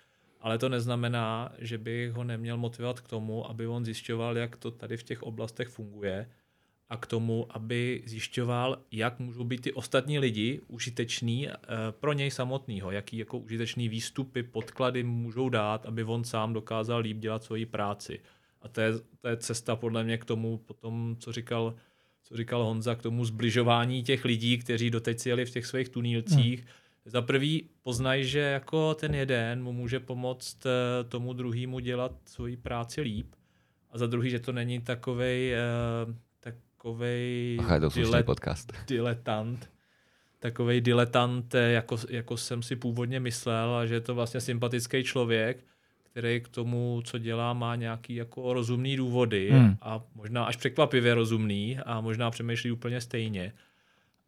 Ale 0.46 0.58
to 0.58 0.70
neznamená, 0.70 1.52
že 1.60 1.78
bych 1.78 2.12
ho 2.12 2.24
neměl 2.24 2.58
motivovat 2.58 3.00
k 3.00 3.08
tomu, 3.08 3.50
aby 3.50 3.68
on 3.68 3.86
zjišťoval, 3.86 4.38
jak 4.38 4.58
to 4.58 4.72
tady 4.72 4.98
v 4.98 5.04
těch 5.04 5.24
oblastech 5.24 5.68
funguje 5.68 6.30
a 6.90 6.98
k 6.98 7.06
tomu, 7.06 7.48
aby 7.50 8.04
zjišťoval, 8.06 8.78
jak 8.92 9.20
můžou 9.20 9.44
být 9.44 9.62
ty 9.62 9.74
ostatní 9.74 10.20
lidi 10.20 10.62
užiteční 10.68 11.50
eh, 11.50 11.54
pro 11.92 12.14
něj 12.14 12.32
samotného, 12.32 12.92
jaký 12.92 13.18
jako 13.18 13.38
užitečný 13.38 13.90
výstupy, 13.90 14.44
podklady 14.44 15.04
můžou 15.04 15.50
dát, 15.50 15.86
aby 15.86 16.04
on 16.04 16.24
sám 16.24 16.54
dokázal 16.54 17.00
líp 17.00 17.18
dělat 17.18 17.44
svoji 17.44 17.66
práci. 17.66 18.20
A 18.62 18.68
to 18.68 18.82
je, 18.82 18.92
to 19.22 19.28
je 19.28 19.38
cesta 19.38 19.76
podle 19.76 20.04
mě 20.04 20.18
k 20.18 20.26
tomu, 20.26 20.58
potom, 20.58 21.16
co 21.20 21.32
říkal, 21.32 21.76
co 22.24 22.38
říkal 22.38 22.64
Honza, 22.64 22.96
k 22.96 23.02
tomu 23.02 23.26
zbližování 23.26 24.04
těch 24.04 24.26
lidí, 24.26 24.58
kteří 24.58 24.90
doteď 24.90 25.26
jeli 25.26 25.46
v 25.46 25.52
těch 25.52 25.66
svých 25.66 25.90
tunílcích. 25.90 26.60
Hmm. 26.60 26.70
Za 27.06 27.22
prvý 27.22 27.70
poznají, 27.84 28.26
že 28.26 28.40
jako 28.40 28.94
ten 28.94 29.16
jeden 29.16 29.64
mu 29.64 29.74
může 29.74 30.00
pomoct 30.00 30.66
eh, 30.66 31.04
tomu 31.04 31.34
druhému 31.34 31.80
dělat 31.80 32.12
svoji 32.26 32.58
práci 32.58 33.02
líp. 33.02 33.36
A 33.92 33.98
za 33.98 34.08
druhý, 34.08 34.30
že 34.30 34.40
to 34.40 34.52
není 34.52 34.82
takovej, 34.82 35.54
eh, 35.54 35.60
takovej 36.40 37.58
Ach, 37.62 37.74
je 37.74 37.80
to 37.80 37.90
dilet, 37.90 38.26
podcast. 38.26 38.74
diletant, 38.88 39.70
takovej 40.40 40.82
diletant, 40.82 41.56
jako, 41.56 41.98
jako 42.10 42.38
jsem 42.38 42.64
si 42.64 42.76
původně 42.76 43.20
myslel 43.20 43.76
a 43.76 43.86
že 43.86 43.94
je 43.94 44.02
to 44.02 44.16
vlastně 44.16 44.42
sympatický 44.42 45.04
člověk, 45.04 45.64
který 46.04 46.42
k 46.42 46.48
tomu, 46.48 47.02
co 47.06 47.18
dělá, 47.18 47.54
má 47.54 47.76
nějaký 47.76 48.16
jako 48.16 48.54
rozumný 48.54 48.98
důvody 48.98 49.50
hmm. 49.52 49.78
a 49.82 50.04
možná 50.16 50.46
až 50.46 50.56
překvapivě 50.56 51.14
rozumný 51.14 51.80
a 51.86 52.02
možná 52.02 52.32
přemýšlí 52.32 52.72
úplně 52.72 53.02
stejně. 53.02 53.54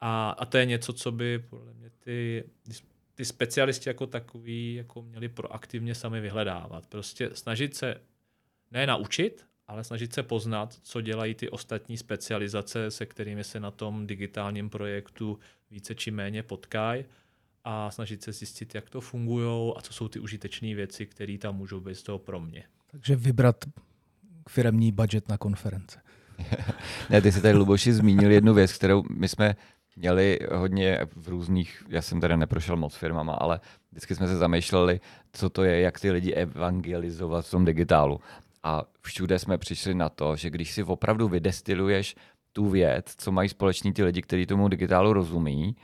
A, 0.02 0.30
a 0.30 0.46
to 0.46 0.58
je 0.58 0.66
něco, 0.66 0.94
co 0.94 1.12
by 1.12 1.40
podle 1.40 1.74
mě 1.74 1.90
ty, 2.00 2.44
ty 3.16 3.26
specialisti 3.26 3.90
jako 3.90 4.08
takový 4.08 4.76
jako 4.76 5.02
měli 5.02 5.30
proaktivně 5.30 5.96
sami 5.96 6.22
vyhledávat. 6.22 6.86
Prostě 6.88 7.30
snažit 7.34 7.76
se 7.76 8.02
ne 8.72 8.88
naučit, 8.88 9.46
ale 9.68 9.84
snažit 9.84 10.14
se 10.14 10.24
poznat, 10.24 10.74
co 10.82 11.02
dělají 11.02 11.36
ty 11.36 11.50
ostatní 11.50 11.98
specializace, 11.98 12.92
se 12.92 13.06
kterými 13.06 13.44
se 13.44 13.60
na 13.60 13.72
tom 13.72 14.08
digitálním 14.08 14.70
projektu 14.70 15.40
více 15.72 15.96
či 15.96 16.12
méně 16.12 16.44
potkají 16.44 17.06
a 17.64 17.92
snažit 17.92 18.24
se 18.24 18.32
zjistit, 18.32 18.76
jak 18.76 18.90
to 18.90 19.02
funguje 19.02 19.74
a 19.78 19.82
co 19.82 19.94
jsou 19.94 20.08
ty 20.08 20.20
užitečné 20.20 20.76
věci, 20.76 21.06
které 21.06 21.38
tam 21.38 21.56
můžou 21.56 21.80
být 21.80 21.96
z 21.96 22.04
toho 22.04 22.20
pro 22.20 22.40
mě. 22.40 22.64
Takže 22.88 23.16
vybrat 23.16 23.66
firemní 24.50 24.92
budget 24.92 25.30
na 25.30 25.38
konference. 25.38 26.00
ne, 27.10 27.22
ty 27.22 27.32
jsi 27.32 27.42
tady, 27.42 27.58
Luboši, 27.58 27.94
zmínil 27.94 28.32
jednu 28.32 28.54
věc, 28.54 28.74
kterou 28.74 29.04
my 29.10 29.28
jsme 29.28 29.56
měli 29.98 30.40
hodně 30.54 31.00
v 31.16 31.28
různých, 31.28 31.84
já 31.90 32.02
jsem 32.02 32.22
tady 32.22 32.38
neprošel 32.38 32.76
moc 32.78 32.96
firmama, 32.96 33.34
ale 33.34 33.60
vždycky 33.92 34.16
jsme 34.16 34.28
se 34.28 34.38
zamýšleli, 34.38 35.00
co 35.34 35.50
to 35.50 35.64
je, 35.64 35.82
jak 35.82 36.00
ty 36.00 36.12
lidi 36.12 36.32
evangelizovat 36.32 37.46
v 37.46 37.52
tom 37.52 37.66
digitálu. 37.66 38.20
A 38.64 38.84
všude 39.02 39.40
jsme 39.40 39.58
přišli 39.58 39.96
na 39.96 40.10
to, 40.10 40.36
že 40.36 40.50
když 40.50 40.72
si 40.72 40.84
opravdu 40.84 41.28
vydestiluješ 41.28 42.16
tu 42.54 42.70
věc, 42.70 43.16
co 43.18 43.32
mají 43.32 43.50
společný 43.50 43.94
ty 43.94 44.04
lidi, 44.04 44.22
kteří 44.22 44.46
tomu 44.46 44.68
digitálu 44.68 45.14
rozumí, 45.14 45.76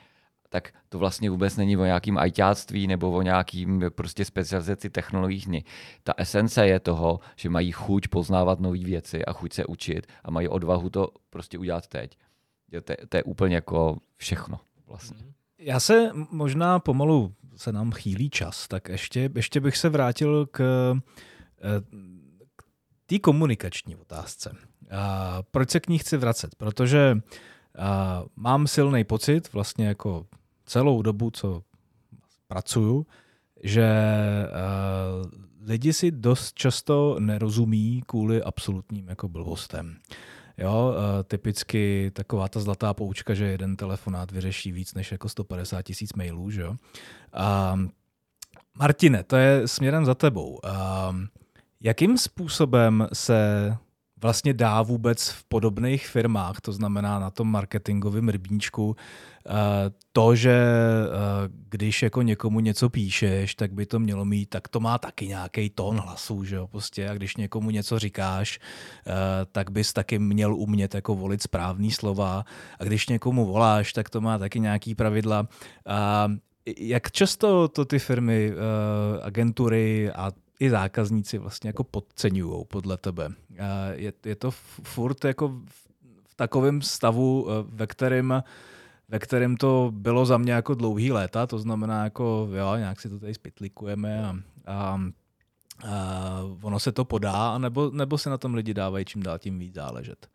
tak 0.50 0.74
to 0.90 1.00
vlastně 1.00 1.30
vůbec 1.30 1.58
není 1.58 1.78
o 1.78 1.86
nějakým 1.86 2.18
ajťáctví 2.18 2.88
nebo 2.88 3.12
o 3.12 3.22
nějakým 3.22 3.84
prostě 3.96 4.26
specializaci 4.26 4.90
technologií. 4.90 5.66
Ta 6.04 6.14
esence 6.18 6.68
je 6.68 6.80
toho, 6.80 7.20
že 7.36 7.50
mají 7.50 7.72
chuť 7.72 8.08
poznávat 8.08 8.60
nové 8.60 8.78
věci 8.78 9.26
a 9.26 9.34
chuť 9.34 9.54
se 9.54 9.66
učit 9.66 10.08
a 10.24 10.32
mají 10.32 10.48
odvahu 10.48 10.90
to 10.90 11.10
prostě 11.30 11.58
udělat 11.58 11.88
teď. 11.88 12.18
To, 12.82 12.94
to 13.10 13.18
je 13.18 13.24
úplně 13.24 13.56
jako 13.56 13.98
všechno 14.16 14.60
vlastně. 14.88 15.18
Mhm. 15.24 15.34
Já 15.58 15.80
se 15.80 16.10
možná 16.14 16.80
pomalu 16.80 17.34
se 17.56 17.72
nám 17.72 17.92
chýlí 17.92 18.30
čas, 18.30 18.68
tak 18.68 18.90
ještě, 18.90 19.30
ještě 19.36 19.60
bych 19.60 19.78
se 19.78 19.90
vrátil 19.90 20.46
k, 20.52 20.62
eh, 21.62 21.82
té 23.06 23.20
komunikační 23.20 23.96
otázce. 23.96 24.56
A 24.92 25.44
proč 25.52 25.70
se 25.70 25.80
k 25.80 25.88
ní 25.88 25.98
chci 25.98 26.18
vracet? 26.18 26.56
Protože 26.56 27.18
a, 27.78 28.24
mám 28.36 28.68
silný 28.68 29.04
pocit, 29.04 29.54
vlastně 29.54 29.88
jako 29.88 30.26
celou 30.66 31.02
dobu, 31.02 31.32
co 31.32 31.64
pracuju, 32.48 33.06
že 33.64 33.86
a, 33.86 34.60
lidi 35.62 35.94
si 35.94 36.12
dost 36.12 36.54
často 36.54 37.16
nerozumí 37.20 38.04
kvůli 38.06 38.44
absolutním 38.44 39.08
jako 39.08 39.28
blbostem. 39.28 39.98
Jo, 40.58 40.96
typicky 41.24 42.12
taková 42.14 42.48
ta 42.48 42.60
zlatá 42.60 42.94
poučka, 42.94 43.34
že 43.34 43.46
jeden 43.46 43.76
telefonát 43.76 44.32
vyřeší 44.32 44.72
víc 44.72 44.94
než 44.94 45.12
jako 45.12 45.30
150 45.30 45.82
tisíc 45.82 46.14
mailů, 46.14 46.52
že 46.52 46.62
jo. 46.62 46.76
A 47.34 47.80
Martine, 48.80 49.24
to 49.24 49.36
je 49.36 49.68
směrem 49.68 50.06
za 50.06 50.16
tebou. 50.16 50.66
A, 50.66 51.16
Jakým 51.86 52.18
způsobem 52.18 53.08
se 53.14 53.72
vlastně 54.24 54.54
dá 54.54 54.82
vůbec 54.82 55.30
v 55.30 55.44
podobných 55.44 56.08
firmách, 56.08 56.62
to 56.62 56.72
znamená 56.72 57.20
na 57.20 57.30
tom 57.30 57.52
marketingovém 57.52 58.30
rybníčku, 58.30 58.96
eh, 58.96 59.52
to, 60.12 60.36
že 60.36 60.54
eh, 60.54 61.50
když 61.70 62.04
jako 62.04 62.22
někomu 62.22 62.60
něco 62.60 62.90
píšeš, 62.90 63.56
tak 63.56 63.74
by 63.74 63.86
to 63.86 64.00
mělo 64.00 64.26
mít, 64.26 64.50
tak 64.50 64.68
to 64.68 64.80
má 64.80 64.98
taky 64.98 65.28
nějaký 65.28 65.70
tón 65.70 66.00
hlasu, 66.00 66.44
že 66.44 66.56
jo, 66.56 66.68
prostě 66.68 67.10
a 67.10 67.14
když 67.14 67.38
někomu 67.38 67.70
něco 67.70 68.00
říkáš, 68.00 68.60
eh, 69.08 69.12
tak 69.52 69.72
bys 69.72 69.94
taky 69.94 70.20
měl 70.20 70.56
umět 70.56 70.96
jako 70.96 71.16
volit 71.16 71.42
správný 71.42 71.92
slova 71.92 72.46
a 72.80 72.84
když 72.84 73.08
někomu 73.08 73.46
voláš, 73.46 73.94
tak 73.94 74.10
to 74.10 74.22
má 74.22 74.38
taky 74.38 74.60
nějaký 74.60 74.96
pravidla. 74.96 75.48
Jak 76.80 77.12
často 77.12 77.68
to 77.68 77.86
ty 77.86 78.00
firmy, 78.00 78.52
agentury 79.22 80.12
a 80.12 80.32
i 80.64 80.70
zákazníci 80.70 81.38
vlastně 81.38 81.68
jako 81.70 81.84
podceňují 81.84 82.66
podle 82.66 82.98
tebe. 82.98 83.30
Je, 83.92 84.14
je 84.26 84.36
to 84.36 84.52
furt 84.84 85.26
jako 85.26 85.48
v 86.28 86.36
takovém 86.36 86.82
stavu, 86.82 87.48
eh, 87.50 87.54
ve 87.68 87.88
kterém 87.88 88.44
ve 89.10 89.20
kterém 89.20 89.58
to 89.58 89.92
bylo 89.94 90.26
za 90.26 90.38
mě 90.38 90.54
jako 90.54 90.74
dlouhý 90.74 91.12
léta, 91.12 91.48
to 91.48 91.60
znamená 91.60 92.04
jako 92.04 92.50
jo, 92.58 92.76
nějak 92.76 93.02
si 93.02 93.10
to 93.10 93.20
tady 93.20 93.34
spitlikujeme 93.34 94.26
a, 94.26 94.36
a, 94.66 95.02
a 95.88 96.40
ono 96.62 96.80
se 96.80 96.92
to 96.92 97.06
podá, 97.06 97.58
nebo, 97.58 97.92
nebo 97.94 98.18
se 98.18 98.30
na 98.30 98.38
tom 98.38 98.54
lidi 98.54 98.74
dávají 98.74 99.06
čím 99.06 99.24
dál 99.24 99.40
tím 99.40 99.60
víc 99.60 99.76
záležet. 99.76 100.28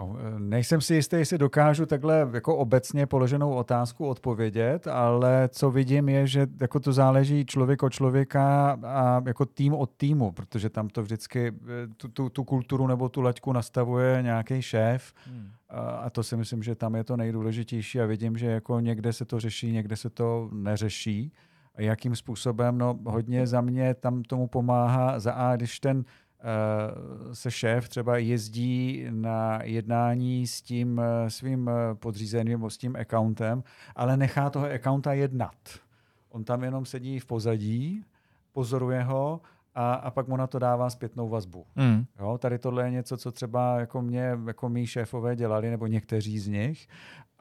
No, 0.00 0.16
e, 0.18 0.40
nejsem 0.40 0.80
si 0.80 0.94
jistý, 0.94 1.16
jestli 1.16 1.38
dokážu 1.38 1.86
takhle 1.86 2.30
jako 2.32 2.56
obecně 2.56 3.06
položenou 3.06 3.54
otázku 3.54 4.06
odpovědět, 4.06 4.86
ale 4.86 5.48
co 5.52 5.70
vidím 5.70 6.08
je, 6.08 6.26
že 6.26 6.46
jako 6.60 6.80
to 6.80 6.92
záleží 6.92 7.46
člověk 7.46 7.82
od 7.82 7.92
člověka 7.92 8.78
a 8.84 9.22
jako 9.26 9.46
tým 9.46 9.74
od 9.74 9.90
týmu, 9.96 10.32
protože 10.32 10.70
tam 10.70 10.88
to 10.88 11.02
vždycky 11.02 11.48
e, 11.48 11.52
tu, 11.96 12.08
tu, 12.08 12.28
tu 12.28 12.44
kulturu 12.44 12.86
nebo 12.86 13.08
tu 13.08 13.20
laťku 13.20 13.52
nastavuje 13.52 14.22
nějaký 14.22 14.62
šéf 14.62 15.12
hmm. 15.26 15.50
a 16.00 16.10
to 16.10 16.22
si 16.22 16.36
myslím, 16.36 16.62
že 16.62 16.74
tam 16.74 16.94
je 16.94 17.04
to 17.04 17.16
nejdůležitější 17.16 18.00
a 18.00 18.06
vidím, 18.06 18.38
že 18.38 18.46
jako 18.46 18.80
někde 18.80 19.12
se 19.12 19.24
to 19.24 19.40
řeší, 19.40 19.72
někde 19.72 19.96
se 19.96 20.10
to 20.10 20.48
neřeší. 20.52 21.32
Jakým 21.78 22.16
způsobem? 22.16 22.78
No 22.78 22.98
hodně 23.06 23.46
za 23.46 23.60
mě 23.60 23.94
tam 23.94 24.22
tomu 24.22 24.46
pomáhá 24.46 25.20
za 25.20 25.32
A, 25.32 25.56
když 25.56 25.80
ten 25.80 26.04
Eh, 26.04 26.23
se 27.32 27.50
šéf 27.50 27.88
třeba 27.88 28.16
jezdí 28.16 29.06
na 29.10 29.62
jednání 29.62 30.46
s 30.46 30.62
tím 30.62 31.00
eh, 31.00 31.30
svým 31.30 31.68
eh, 31.68 31.94
podřízeným 31.94 32.52
nebo 32.52 32.70
s 32.70 32.78
tím 32.78 32.96
accountem, 32.96 33.64
ale 33.96 34.16
nechá 34.16 34.50
toho 34.50 34.66
accounta 34.66 35.12
jednat. 35.12 35.56
On 36.30 36.44
tam 36.44 36.64
jenom 36.64 36.86
sedí 36.86 37.18
v 37.18 37.26
pozadí, 37.26 38.04
pozoruje 38.52 39.02
ho 39.02 39.40
a, 39.74 39.94
a 39.94 40.10
pak 40.10 40.28
mu 40.28 40.36
na 40.36 40.46
to 40.46 40.58
dává 40.58 40.90
zpětnou 40.90 41.28
vazbu. 41.28 41.66
Mm. 41.76 42.04
Jo, 42.20 42.38
tady 42.38 42.58
tohle 42.58 42.84
je 42.84 42.90
něco, 42.90 43.16
co 43.16 43.32
třeba 43.32 43.80
jako 43.80 44.02
mě, 44.02 44.38
jako 44.46 44.68
mý 44.68 44.86
šéfové 44.86 45.36
dělali, 45.36 45.70
nebo 45.70 45.86
někteří 45.86 46.38
z 46.38 46.48
nich 46.48 46.88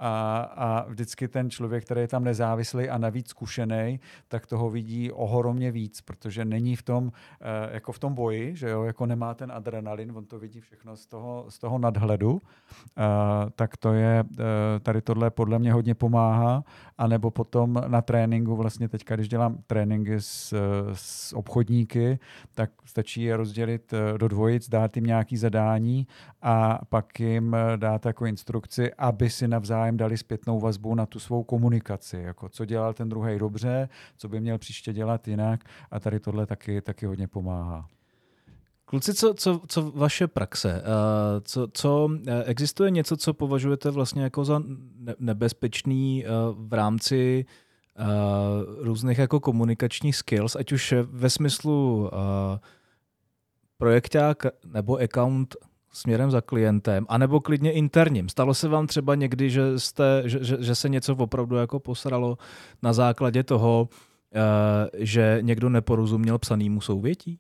a, 0.05 0.41
a 0.55 0.85
vždycky 0.87 1.27
ten 1.27 1.49
člověk, 1.49 1.85
který 1.85 2.01
je 2.01 2.07
tam 2.07 2.23
nezávislý 2.23 2.89
a 2.89 2.97
navíc 2.97 3.29
zkušený, 3.29 3.99
tak 4.27 4.47
toho 4.47 4.69
vidí 4.69 5.11
ohromně 5.11 5.71
víc, 5.71 6.01
protože 6.01 6.45
není 6.45 6.75
v 6.75 6.83
tom, 6.83 7.11
eh, 7.41 7.73
jako 7.73 7.91
v 7.91 7.99
tom 7.99 8.13
boji, 8.13 8.55
že 8.55 8.69
jo, 8.69 8.83
jako 8.83 9.05
nemá 9.05 9.33
ten 9.33 9.51
adrenalin, 9.51 10.11
on 10.15 10.25
to 10.25 10.39
vidí 10.39 10.61
všechno 10.61 10.95
z 10.95 11.05
toho, 11.05 11.45
z 11.49 11.59
toho 11.59 11.77
nadhledu, 11.77 12.41
eh, 12.41 13.01
tak 13.55 13.77
to 13.77 13.93
je, 13.93 14.23
eh, 14.39 14.79
tady 14.79 15.01
tohle 15.01 15.31
podle 15.31 15.59
mě 15.59 15.73
hodně 15.73 15.95
pomáhá, 15.95 16.63
anebo 16.97 17.31
potom 17.31 17.81
na 17.87 18.01
tréninku, 18.01 18.55
vlastně 18.55 18.89
teďka, 18.89 19.15
když 19.15 19.29
dělám 19.29 19.57
tréninky 19.67 20.15
s, 20.15 20.53
s 20.93 21.33
obchodníky, 21.33 22.19
tak 22.53 22.71
stačí 22.85 23.23
je 23.23 23.37
rozdělit 23.37 23.93
do 24.17 24.27
dvojic, 24.27 24.69
dát 24.69 24.95
jim 24.95 25.05
nějaký 25.05 25.37
zadání 25.37 26.07
a 26.41 26.79
pak 26.89 27.19
jim 27.19 27.55
dát 27.75 28.05
jako 28.05 28.25
instrukci, 28.25 28.93
aby 28.93 29.29
si 29.29 29.47
navzájem 29.47 29.92
navzájem 29.93 29.97
dali 29.97 30.17
zpětnou 30.17 30.59
vazbu 30.59 30.95
na 30.95 31.05
tu 31.05 31.19
svou 31.19 31.43
komunikaci, 31.43 32.17
jako 32.17 32.49
co 32.49 32.65
dělal 32.65 32.93
ten 32.93 33.09
druhý 33.09 33.39
dobře, 33.39 33.89
co 34.17 34.29
by 34.29 34.39
měl 34.39 34.57
příště 34.57 34.93
dělat 34.93 35.27
jinak 35.27 35.63
a 35.91 35.99
tady 35.99 36.19
tohle 36.19 36.45
taky, 36.45 36.81
taky 36.81 37.05
hodně 37.05 37.27
pomáhá. 37.27 37.87
Kluci, 38.85 39.13
co, 39.13 39.33
co, 39.33 39.61
co 39.67 39.91
vaše 39.91 40.27
praxe? 40.27 40.81
Uh, 40.81 41.41
co, 41.43 41.67
co, 41.73 42.09
eh, 42.27 42.43
existuje 42.43 42.91
něco, 42.91 43.17
co 43.17 43.33
považujete 43.33 43.91
vlastně 43.91 44.23
jako 44.23 44.45
za 44.45 44.61
nebezpečný 45.19 46.25
uh, 46.25 46.55
v 46.67 46.73
rámci 46.73 47.45
různých 48.81 49.17
jako 49.17 49.39
komunikačních 49.39 50.15
skills, 50.15 50.55
ať 50.55 50.71
už 50.71 50.93
ve 51.11 51.29
smyslu 51.29 52.09
projekták 53.77 54.45
nebo 54.65 54.97
account 54.97 55.55
směrem 55.93 56.31
za 56.31 56.41
klientem, 56.41 57.05
anebo 57.09 57.39
klidně 57.39 57.71
interním. 57.71 58.29
Stalo 58.29 58.53
se 58.53 58.67
vám 58.67 58.87
třeba 58.87 59.15
někdy, 59.15 59.49
že, 59.49 59.79
jste, 59.79 60.23
že, 60.25 60.43
že, 60.43 60.57
že 60.59 60.75
se 60.75 60.89
něco 60.89 61.15
opravdu 61.15 61.55
jako 61.55 61.79
posralo 61.79 62.37
na 62.81 62.93
základě 62.93 63.43
toho, 63.43 63.89
uh, 63.89 64.39
že 64.93 65.37
někdo 65.41 65.69
neporozuměl 65.69 66.39
psanýmu 66.39 66.81
souvětí? 66.81 67.39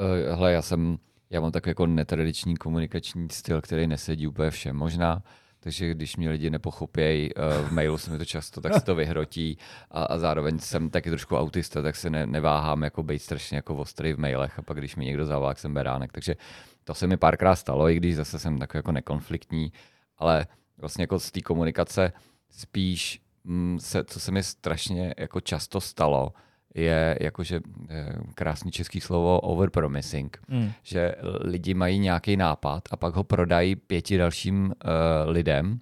Uh, 0.00 0.36
hele, 0.36 0.52
já 0.52 0.62
jsem, 0.62 0.98
já 1.30 1.40
mám 1.40 1.52
takový 1.52 1.70
jako 1.70 1.86
netradiční 1.86 2.56
komunikační 2.56 3.28
styl, 3.32 3.60
který 3.60 3.86
nesedí 3.86 4.26
úplně 4.26 4.50
všem. 4.50 4.76
Možná 4.76 5.22
takže 5.66 5.94
když 5.94 6.16
mě 6.16 6.30
lidi 6.30 6.50
nepochopějí 6.50 7.34
uh, 7.34 7.68
v 7.68 7.72
mailu 7.72 7.98
se 7.98 8.10
mi 8.10 8.18
to 8.18 8.24
často, 8.24 8.60
tak 8.60 8.74
se 8.74 8.80
to 8.80 8.94
vyhrotí. 8.94 9.58
A, 9.90 10.04
a 10.04 10.18
zároveň 10.18 10.58
jsem 10.58 10.90
taky 10.90 11.10
trošku 11.10 11.36
autista, 11.36 11.82
tak 11.82 11.96
se 11.96 12.10
ne, 12.10 12.26
neváhám 12.26 12.82
jako 12.82 13.02
být 13.02 13.18
strašně 13.18 13.56
jako 13.56 13.76
ostrý 13.76 14.12
v 14.12 14.18
mailech. 14.18 14.58
A 14.58 14.62
pak 14.62 14.78
když 14.78 14.96
mi 14.96 15.04
někdo 15.04 15.24
zavolá, 15.24 15.54
jsem 15.54 15.74
beránek. 15.74 16.12
Takže 16.12 16.36
to 16.84 16.94
se 16.94 17.06
mi 17.06 17.16
párkrát 17.16 17.56
stalo, 17.56 17.90
i 17.90 17.96
když 17.96 18.16
zase 18.16 18.38
jsem 18.38 18.58
takový 18.58 18.78
jako 18.78 18.92
nekonfliktní, 18.92 19.72
ale 20.18 20.46
vlastně 20.78 21.02
jako 21.02 21.18
z 21.18 21.30
té 21.30 21.40
komunikace 21.40 22.12
spíš 22.50 23.20
mm, 23.44 23.78
se, 23.80 24.04
co 24.04 24.20
se 24.20 24.32
mi 24.32 24.42
strašně 24.42 25.14
jako 25.18 25.40
často 25.40 25.80
stalo, 25.80 26.32
je 26.76 27.18
jakože 27.20 27.60
eh, 27.88 28.14
krásný 28.34 28.70
český 28.70 29.00
slovo 29.00 29.40
overpromising, 29.40 30.38
mm. 30.48 30.70
že 30.82 31.14
lidi 31.40 31.74
mají 31.74 31.98
nějaký 31.98 32.36
nápad 32.36 32.82
a 32.90 32.96
pak 32.96 33.14
ho 33.14 33.24
prodají 33.24 33.76
pěti 33.76 34.18
dalším 34.18 34.64
uh, 34.64 35.30
lidem 35.30 35.80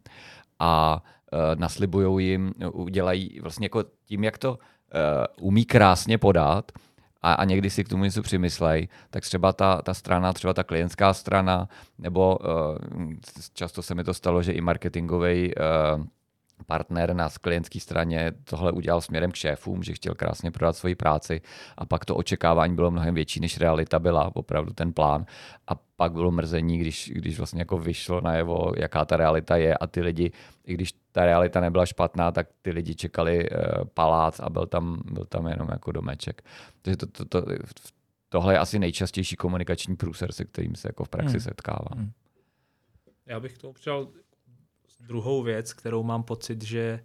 a 0.58 1.02
uh, 1.32 1.60
naslibují 1.60 2.30
jim, 2.30 2.52
udělají 2.72 3.40
vlastně 3.40 3.64
jako 3.64 3.84
tím, 4.06 4.24
jak 4.24 4.38
to 4.38 4.50
uh, 4.50 4.58
umí 5.48 5.64
krásně 5.64 6.18
podat, 6.18 6.72
a, 7.22 7.32
a 7.32 7.44
někdy 7.44 7.70
si 7.70 7.84
k 7.84 7.88
tomu 7.88 8.04
něco 8.04 8.22
přimyslej, 8.22 8.88
tak 9.10 9.22
třeba 9.22 9.52
ta, 9.52 9.82
ta 9.82 9.94
strana, 9.94 10.32
třeba 10.32 10.54
ta 10.54 10.62
klientská 10.62 11.14
strana, 11.14 11.68
nebo 11.98 12.38
uh, 12.38 13.12
často 13.54 13.82
se 13.82 13.94
mi 13.94 14.04
to 14.04 14.14
stalo, 14.14 14.42
že 14.42 14.52
i 14.52 14.60
marketingový 14.60 15.52
uh, 15.54 16.04
partner 16.66 17.14
na 17.14 17.28
klientské 17.40 17.80
straně 17.80 18.32
tohle 18.44 18.72
udělal 18.72 19.00
směrem 19.00 19.32
k 19.32 19.36
šéfům, 19.36 19.82
že 19.82 19.92
chtěl 19.92 20.14
krásně 20.14 20.50
prodat 20.50 20.76
svoji 20.76 20.94
práci 20.94 21.40
a 21.76 21.86
pak 21.86 22.04
to 22.04 22.16
očekávání 22.16 22.74
bylo 22.74 22.90
mnohem 22.90 23.14
větší, 23.14 23.40
než 23.40 23.58
realita 23.58 23.98
byla, 23.98 24.36
opravdu 24.36 24.72
ten 24.72 24.92
plán. 24.92 25.26
A 25.66 25.74
pak 25.96 26.12
bylo 26.12 26.30
mrzení, 26.30 26.78
když, 26.78 27.12
když 27.14 27.38
vlastně 27.38 27.60
jako 27.60 27.78
vyšlo 27.78 28.20
najevo, 28.20 28.72
jaká 28.76 29.04
ta 29.04 29.16
realita 29.16 29.56
je 29.56 29.74
a 29.74 29.86
ty 29.86 30.00
lidi, 30.00 30.32
i 30.66 30.74
když 30.74 30.94
ta 31.12 31.24
realita 31.24 31.60
nebyla 31.60 31.86
špatná, 31.86 32.32
tak 32.32 32.48
ty 32.62 32.70
lidi 32.70 32.94
čekali 32.94 33.50
uh, 33.50 33.58
palác 33.94 34.40
a 34.40 34.50
byl 34.50 34.66
tam, 34.66 35.02
byl 35.12 35.24
tam 35.24 35.46
jenom 35.46 35.68
jako 35.70 35.92
domeček. 35.92 36.42
Takže 36.82 36.96
to, 36.96 37.06
to, 37.06 37.24
to, 37.24 37.44
tohle 38.28 38.54
je 38.54 38.58
asi 38.58 38.78
nejčastější 38.78 39.36
komunikační 39.36 39.96
průser, 39.96 40.32
se 40.32 40.44
kterým 40.44 40.74
se 40.74 40.88
jako 40.88 41.04
v 41.04 41.08
praxi 41.08 41.32
hmm. 41.32 41.40
setkávám. 41.40 41.98
Hmm. 41.98 42.10
Já 43.26 43.40
bych 43.40 43.58
to 43.58 43.72
přál 43.72 44.08
druhou 45.06 45.42
věc, 45.42 45.72
kterou 45.72 46.02
mám 46.02 46.22
pocit, 46.22 46.62
že, 46.62 47.04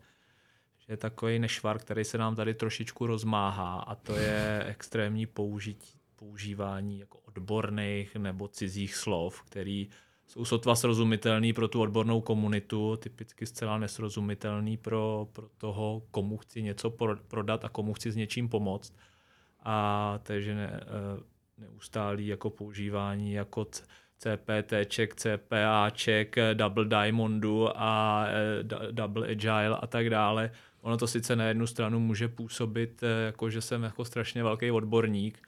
že 0.80 0.94
je 0.94 0.98
takový 0.98 1.40
nešvar, 1.40 1.80
který 1.80 2.06
se 2.06 2.18
nám 2.18 2.36
tady 2.36 2.54
trošičku 2.54 3.08
rozmáhá 3.08 3.80
a 3.80 3.96
to 3.96 4.16
je 4.16 4.64
extrémní 4.68 5.26
použití, 5.26 6.00
používání 6.16 7.00
jako 7.00 7.20
odborných 7.20 8.16
nebo 8.16 8.48
cizích 8.48 8.96
slov, 8.96 9.42
který 9.42 9.90
jsou 10.28 10.46
sotva 10.46 10.76
srozumitelný 10.76 11.54
pro 11.54 11.68
tu 11.68 11.82
odbornou 11.82 12.22
komunitu, 12.22 12.96
typicky 12.96 13.46
zcela 13.46 13.78
nesrozumitelný 13.78 14.78
pro, 14.78 15.28
pro 15.32 15.50
toho, 15.58 16.04
komu 16.12 16.38
chci 16.38 16.62
něco 16.62 16.90
prodat 17.28 17.66
a 17.66 17.70
komu 17.70 17.94
chci 17.94 18.12
s 18.12 18.16
něčím 18.16 18.50
pomoct. 18.50 18.94
A 19.64 20.20
takže 20.24 20.56
ne, 20.56 20.82
eh, 20.84 21.24
neustálý 21.58 22.28
jako 22.28 22.50
používání 22.50 23.34
jako 23.34 23.68
CPTček, 24.20 25.16
CPAček, 25.16 26.36
Double 26.54 26.86
Diamondu 26.86 27.70
a 27.76 28.26
eh, 28.28 28.92
Double 28.92 29.28
Agile 29.28 29.78
a 29.78 29.88
tak 29.88 30.10
dále. 30.10 30.52
Ono 30.82 30.98
to 30.98 31.08
sice 31.08 31.36
na 31.36 31.46
jednu 31.46 31.68
stranu 31.68 32.00
může 32.00 32.28
působit, 32.28 33.04
eh, 33.04 33.26
jako 33.26 33.50
že 33.50 33.62
jsem 33.62 33.84
jako 33.84 34.06
strašně 34.06 34.44
velký 34.44 34.72
odborník. 34.72 35.40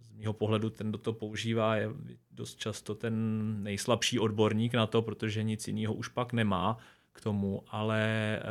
Z 0.00 0.10
mého 0.12 0.32
pohledu 0.32 0.70
ten, 0.70 0.88
kdo 0.88 0.98
to 0.98 1.12
používá, 1.12 1.76
je 1.76 1.90
dost 2.30 2.58
často 2.58 2.94
ten 2.94 3.14
nejslabší 3.62 4.18
odborník 4.18 4.74
na 4.74 4.86
to, 4.86 5.02
protože 5.02 5.42
nic 5.42 5.68
jiného 5.68 5.94
už 5.94 6.08
pak 6.08 6.32
nemá 6.32 6.78
k 7.12 7.20
tomu, 7.20 7.62
ale 7.68 8.02
eh, 8.38 8.42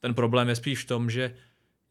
ten 0.00 0.14
problém 0.14 0.48
je 0.48 0.56
spíš 0.56 0.84
v 0.84 0.88
tom, 0.88 1.10
že 1.10 1.34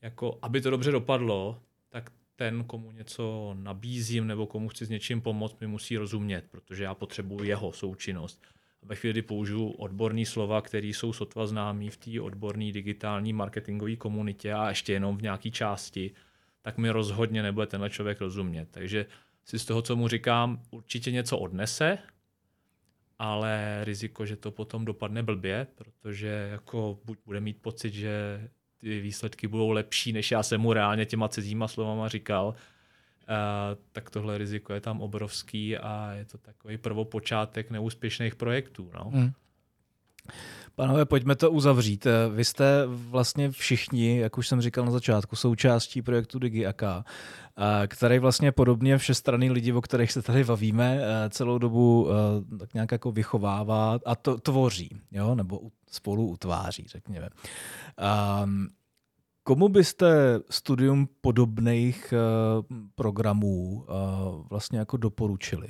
jako, 0.01 0.39
aby 0.41 0.61
to 0.61 0.69
dobře 0.69 0.91
dopadlo, 0.91 1.59
tak 1.89 2.11
ten, 2.35 2.63
komu 2.63 2.91
něco 2.91 3.55
nabízím 3.59 4.27
nebo 4.27 4.47
komu 4.47 4.69
chci 4.69 4.85
s 4.85 4.89
něčím 4.89 5.21
pomoct, 5.21 5.59
mi 5.61 5.67
musí 5.67 5.97
rozumět, 5.97 6.45
protože 6.51 6.83
já 6.83 6.95
potřebuji 6.95 7.43
jeho 7.43 7.71
součinnost. 7.71 8.41
Ve 8.81 8.95
chvíli, 8.95 9.13
kdy 9.13 9.21
použiju 9.21 9.69
odborný 9.69 10.25
slova, 10.25 10.61
které 10.61 10.87
jsou 10.87 11.13
sotva 11.13 11.47
známý 11.47 11.89
v 11.89 11.97
té 11.97 12.21
odborné 12.21 12.71
digitální 12.71 13.33
marketingové 13.33 13.95
komunitě 13.95 14.53
a 14.53 14.69
ještě 14.69 14.93
jenom 14.93 15.17
v 15.17 15.21
nějaké 15.21 15.51
části, 15.51 16.11
tak 16.61 16.77
mi 16.77 16.89
rozhodně 16.89 17.43
nebude 17.43 17.67
tenhle 17.67 17.89
člověk 17.89 18.21
rozumět. 18.21 18.67
Takže 18.71 19.05
si 19.45 19.59
z 19.59 19.65
toho, 19.65 19.81
co 19.81 19.95
mu 19.95 20.07
říkám, 20.07 20.61
určitě 20.71 21.11
něco 21.11 21.37
odnese, 21.37 21.97
ale 23.19 23.83
riziko, 23.83 24.25
že 24.25 24.35
to 24.35 24.51
potom 24.51 24.85
dopadne 24.85 25.23
blbě, 25.23 25.67
protože 25.75 26.47
jako 26.51 26.99
buď 27.05 27.19
bude 27.25 27.39
mít 27.39 27.61
pocit, 27.61 27.93
že 27.93 28.47
ty 28.77 29.01
výsledky 29.01 29.47
budou 29.47 29.69
lepší, 29.71 30.13
než 30.13 30.31
já 30.31 30.43
jsem 30.43 30.61
mu 30.61 30.73
reálně 30.73 31.05
těma 31.05 31.27
cizíma 31.27 31.67
slovama 31.67 32.07
říkal, 32.07 32.47
uh, 32.47 32.55
tak 33.91 34.09
tohle 34.09 34.37
riziko 34.37 34.73
je 34.73 34.81
tam 34.81 35.01
obrovský 35.01 35.77
a 35.77 36.11
je 36.11 36.25
to 36.25 36.37
takový 36.37 36.77
prvopočátek 36.77 37.71
neúspěšných 37.71 38.35
projektů. 38.35 38.91
No. 38.93 39.09
Hmm. 39.09 39.31
Panové, 40.75 41.05
pojďme 41.05 41.35
to 41.35 41.51
uzavřít. 41.51 42.07
Vy 42.35 42.45
jste 42.45 42.85
vlastně 42.87 43.51
všichni, 43.51 44.19
jak 44.19 44.37
už 44.37 44.47
jsem 44.47 44.61
říkal 44.61 44.85
na 44.85 44.91
začátku, 44.91 45.35
součástí 45.35 46.01
projektu 46.01 46.39
DigiAK, 46.39 46.83
který 47.87 48.19
vlastně 48.19 48.51
podobně 48.51 48.97
všestranný 48.97 49.51
lidi, 49.51 49.73
o 49.73 49.81
kterých 49.81 50.11
se 50.11 50.21
tady 50.21 50.43
bavíme, 50.43 50.99
eh, 51.01 51.29
celou 51.29 51.57
dobu 51.57 52.09
eh, 52.09 52.57
tak 52.57 52.73
nějak 52.73 52.91
jako 52.91 53.11
vychovává 53.11 53.99
a 54.05 54.15
to 54.15 54.37
tvoří, 54.37 54.89
jo? 55.11 55.35
nebo 55.35 55.61
spolu 55.91 56.27
utváří, 56.27 56.85
řekněme. 56.87 57.29
Um, 58.43 58.67
komu 59.43 59.69
byste 59.69 60.39
studium 60.49 61.09
podobných 61.21 62.13
programů 62.95 63.85
vlastně 64.49 64.79
jako 64.79 64.97
doporučili? 64.97 65.67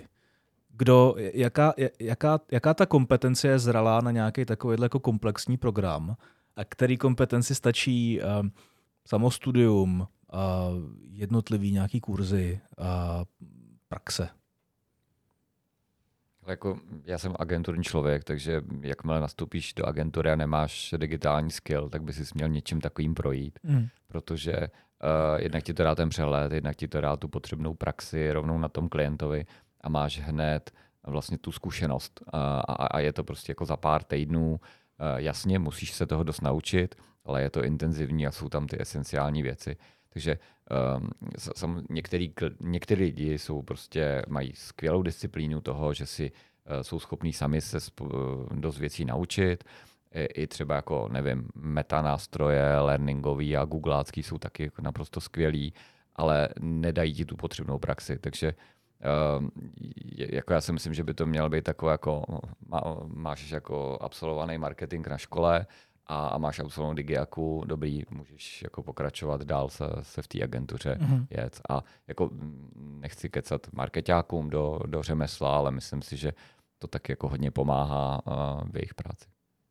Kdo, 0.77 1.15
jaká, 1.17 1.73
jaká, 1.99 2.39
jaká 2.51 2.73
ta 2.73 2.85
kompetence 2.85 3.47
je 3.47 3.59
zralá 3.59 4.01
na 4.01 4.11
nějaký 4.11 4.45
takový 4.45 4.77
jako 4.81 4.99
komplexní 4.99 5.57
program 5.57 6.15
a 6.55 6.65
který 6.65 6.97
kompetenci 6.97 7.55
stačí 7.55 8.19
uh, 8.21 8.47
samostudium, 9.07 9.99
uh, 10.01 10.07
jednotlivý 11.01 11.71
nějaký 11.71 11.99
kurzy, 11.99 12.59
uh, 12.79 12.85
praxe? 13.87 14.29
Jako, 16.47 16.79
já 17.05 17.17
jsem 17.17 17.35
agenturní 17.39 17.83
člověk, 17.83 18.23
takže 18.23 18.61
jakmile 18.81 19.19
nastoupíš 19.21 19.73
do 19.73 19.85
agentury 19.85 20.31
a 20.31 20.35
nemáš 20.35 20.93
digitální 20.97 21.51
skill, 21.51 21.89
tak 21.89 22.03
by 22.03 22.13
si 22.13 22.23
měl 22.35 22.49
něčím 22.49 22.81
takovým 22.81 23.13
projít, 23.13 23.59
mm. 23.63 23.87
protože 24.07 24.53
uh, 24.57 25.41
jednak 25.41 25.63
ti 25.63 25.73
to 25.73 25.83
dá 25.83 25.95
ten 25.95 26.09
přehled, 26.09 26.51
jednak 26.51 26.75
ti 26.75 26.87
to 26.87 27.01
dá 27.01 27.17
tu 27.17 27.27
potřebnou 27.27 27.73
praxi 27.73 28.31
rovnou 28.31 28.57
na 28.57 28.69
tom 28.69 28.89
klientovi 28.89 29.45
a 29.85 29.89
máš 29.89 30.19
hned 30.19 30.71
vlastně 31.07 31.37
tu 31.37 31.51
zkušenost 31.51 32.23
a, 32.33 32.59
a 32.59 32.99
je 32.99 33.13
to 33.13 33.23
prostě 33.23 33.51
jako 33.51 33.65
za 33.65 33.77
pár 33.77 34.03
týdnů. 34.03 34.49
Uh, 34.51 34.57
jasně, 35.17 35.59
musíš 35.59 35.91
se 35.93 36.05
toho 36.05 36.23
dost 36.23 36.41
naučit, 36.41 36.95
ale 37.25 37.41
je 37.41 37.49
to 37.49 37.63
intenzivní 37.63 38.27
a 38.27 38.31
jsou 38.31 38.49
tam 38.49 38.67
ty 38.67 38.81
esenciální 38.81 39.43
věci. 39.43 39.77
Takže 40.09 40.37
um, 41.63 41.85
některý, 41.89 42.33
některý 42.59 43.03
lidi 43.03 43.37
jsou 43.37 43.61
prostě, 43.61 44.21
mají 44.27 44.53
skvělou 44.55 45.01
disciplínu 45.01 45.61
toho, 45.61 45.93
že 45.93 46.05
si 46.05 46.31
uh, 46.31 46.81
jsou 46.81 46.99
schopní 46.99 47.33
sami 47.33 47.61
se 47.61 47.77
sp- 47.77 48.09
dost 48.51 48.79
věcí 48.79 49.05
naučit. 49.05 49.63
I, 50.11 50.23
I 50.23 50.47
třeba 50.47 50.75
jako, 50.75 51.09
nevím, 51.11 51.47
meta 51.55 52.01
nástroje, 52.01 52.79
learningový 52.79 53.57
a 53.57 53.65
googlácký 53.65 54.23
jsou 54.23 54.37
taky 54.37 54.63
jako 54.63 54.81
naprosto 54.81 55.21
skvělí, 55.21 55.73
ale 56.15 56.49
nedají 56.59 57.13
ti 57.13 57.25
tu 57.25 57.35
potřebnou 57.35 57.79
praxi. 57.79 58.17
Takže 58.19 58.53
Uh, 58.53 58.84
jako 60.17 60.53
já 60.53 60.61
si 60.61 60.73
myslím, 60.73 60.93
že 60.93 61.03
by 61.03 61.13
to 61.13 61.25
mělo 61.25 61.49
být 61.49 61.63
takové 61.63 61.91
jako, 61.91 62.23
má, 62.67 62.81
máš 63.05 63.51
jako 63.51 63.97
absolvovaný 64.01 64.57
marketing 64.57 65.07
na 65.07 65.17
škole 65.17 65.65
a, 66.07 66.27
a 66.27 66.37
máš 66.37 66.59
absolvovanou 66.59 66.95
digiaku, 66.95 67.63
dobrý, 67.65 68.01
můžeš 68.09 68.61
jako 68.61 68.83
pokračovat 68.83 69.41
dál 69.43 69.69
se, 69.69 69.85
se 70.01 70.21
v 70.21 70.27
té 70.27 70.43
agentuře 70.43 70.97
mm-hmm. 71.01 71.27
jet. 71.29 71.61
A 71.69 71.83
jako 72.07 72.29
nechci 72.75 73.29
kecat 73.29 73.73
marketákům 73.73 74.49
do, 74.49 74.79
do 74.85 75.03
řemesla, 75.03 75.57
ale 75.57 75.71
myslím 75.71 76.01
si, 76.01 76.17
že 76.17 76.33
to 76.79 76.87
tak 76.87 77.09
jako 77.09 77.29
hodně 77.29 77.51
pomáhá 77.51 78.21
uh, 78.27 78.69
v 78.69 78.75
jejich 78.75 78.93
práci. 78.93 79.25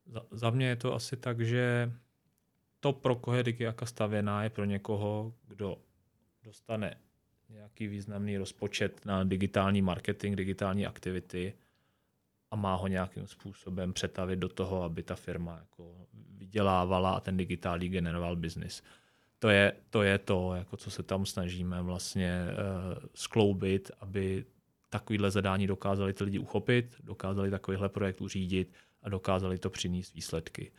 Za, 0.06 0.22
za 0.30 0.50
mě 0.50 0.66
je 0.66 0.76
to 0.76 0.94
asi 0.94 1.16
tak, 1.16 1.40
že 1.40 1.92
to, 2.80 2.92
pro 2.92 3.16
koho 3.16 3.36
je 3.36 3.42
digiaka 3.42 3.86
stavěná, 3.86 4.42
je 4.42 4.50
pro 4.50 4.64
někoho, 4.64 5.32
kdo 5.48 5.76
dostane 6.42 6.96
nějaký 7.54 7.86
významný 7.86 8.38
rozpočet 8.38 9.06
na 9.06 9.24
digitální 9.24 9.82
marketing, 9.82 10.36
digitální 10.36 10.86
aktivity 10.86 11.54
a 12.50 12.56
má 12.56 12.74
ho 12.74 12.86
nějakým 12.86 13.26
způsobem 13.26 13.92
přetavit 13.92 14.38
do 14.38 14.48
toho, 14.48 14.82
aby 14.82 15.02
ta 15.02 15.14
firma 15.14 15.58
jako 15.58 16.06
vydělávala 16.38 17.10
a 17.10 17.20
ten 17.20 17.36
digitální 17.36 17.88
generoval 17.88 18.36
biznis. 18.36 18.82
To 19.38 19.48
je, 19.48 19.72
to 19.90 20.02
je 20.02 20.18
to, 20.18 20.54
jako 20.54 20.76
co 20.76 20.90
se 20.90 21.02
tam 21.02 21.26
snažíme 21.26 21.82
vlastně 21.82 22.44
uh, 22.44 23.04
skloubit, 23.14 23.90
aby 24.00 24.44
takovýhle 24.90 25.30
zadání 25.30 25.66
dokázali 25.66 26.12
ty 26.12 26.24
lidi 26.24 26.38
uchopit, 26.38 26.96
dokázali 27.04 27.50
takovýhle 27.50 27.88
projekt 27.88 28.20
uřídit 28.20 28.72
a 29.02 29.08
dokázali 29.08 29.58
to 29.58 29.70
přinést 29.70 30.14
výsledky. 30.14 30.72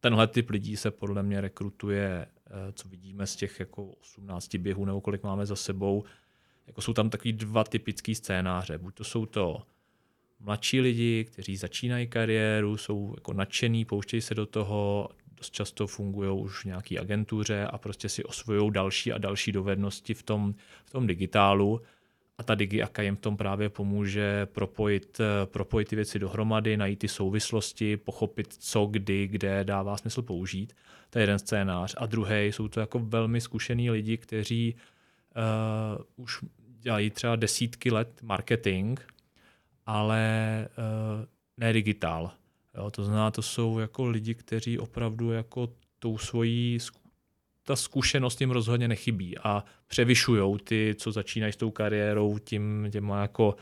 Tenhle 0.00 0.26
typ 0.26 0.50
lidí 0.50 0.76
se 0.76 0.90
podle 0.90 1.22
mě 1.22 1.40
rekrutuje, 1.40 2.26
eh, 2.46 2.72
co 2.72 2.88
vidíme 2.88 3.26
z 3.26 3.36
těch 3.36 3.60
jako 3.60 3.84
18 3.84 4.58
běhů 4.58 4.84
nebo 4.84 5.00
kolik 5.00 5.22
máme 5.22 5.46
za 5.46 5.56
sebou, 5.56 6.04
jako 6.66 6.80
jsou 6.80 6.92
tam 6.92 7.10
takový 7.10 7.32
dva 7.32 7.64
typický 7.64 8.14
scénáře. 8.14 8.78
Buď 8.78 8.94
to 8.94 9.04
jsou 9.04 9.26
to 9.26 9.62
mladší 10.40 10.80
lidi, 10.80 11.24
kteří 11.24 11.56
začínají 11.56 12.06
kariéru, 12.06 12.76
jsou 12.76 13.12
jako 13.16 13.32
nadšený, 13.32 13.84
pouštějí 13.84 14.20
se 14.20 14.34
do 14.34 14.46
toho, 14.46 15.08
dost 15.36 15.50
často 15.50 15.86
fungují 15.86 16.40
už 16.40 16.62
v 16.62 16.64
nějaké 16.64 16.98
agentuře 16.98 17.66
a 17.66 17.78
prostě 17.78 18.08
si 18.08 18.24
osvojují 18.24 18.72
další 18.72 19.12
a 19.12 19.18
další 19.18 19.52
dovednosti 19.52 20.14
v 20.14 20.22
tom, 20.22 20.54
v 20.84 20.90
tom 20.90 21.06
digitálu 21.06 21.80
a 22.38 22.42
ta 22.42 22.54
DigiAka 22.54 23.02
jim 23.02 23.16
v 23.16 23.20
tom 23.20 23.36
právě 23.36 23.68
pomůže 23.68 24.46
propojit, 24.46 25.20
eh, 25.20 25.46
propojit 25.46 25.88
ty 25.88 25.96
věci 25.96 26.18
dohromady, 26.18 26.76
najít 26.76 26.98
ty 26.98 27.08
souvislosti, 27.08 27.96
pochopit, 27.96 28.52
co, 28.58 28.86
kdy, 28.86 29.26
kde 29.26 29.64
dává 29.64 29.96
smysl 29.96 30.22
použít. 30.22 30.72
To 31.10 31.18
je 31.18 31.22
jeden 31.22 31.38
scénář. 31.38 31.94
A 31.98 32.06
druhý 32.06 32.46
jsou 32.46 32.68
to 32.68 32.80
jako 32.80 32.98
velmi 32.98 33.40
zkušený 33.40 33.90
lidi, 33.90 34.16
kteří 34.16 34.74
uh, 34.76 36.24
už 36.24 36.40
dělají 36.80 37.10
třeba 37.10 37.36
desítky 37.36 37.90
let 37.90 38.22
marketing, 38.22 39.00
ale 39.86 40.68
uh, 40.78 41.24
ne 41.56 41.72
digitál. 41.72 42.30
Jo, 42.74 42.90
to 42.90 43.04
znamená, 43.04 43.30
to 43.30 43.42
jsou 43.42 43.78
jako 43.78 44.06
lidi, 44.06 44.34
kteří 44.34 44.78
opravdu 44.78 45.32
jako 45.32 45.68
tou 45.98 46.18
svojí 46.18 46.78
ta 47.66 47.76
zkušenost 47.76 48.40
jim 48.40 48.50
rozhodně 48.50 48.88
nechybí 48.88 49.38
a 49.38 49.64
převyšují 49.86 50.58
ty, 50.64 50.94
co 50.98 51.12
začínají 51.12 51.52
s 51.52 51.56
tou 51.56 51.70
kariérou, 51.70 52.38
tím 52.38 52.88
těma 52.92 53.22
jako 53.22 53.56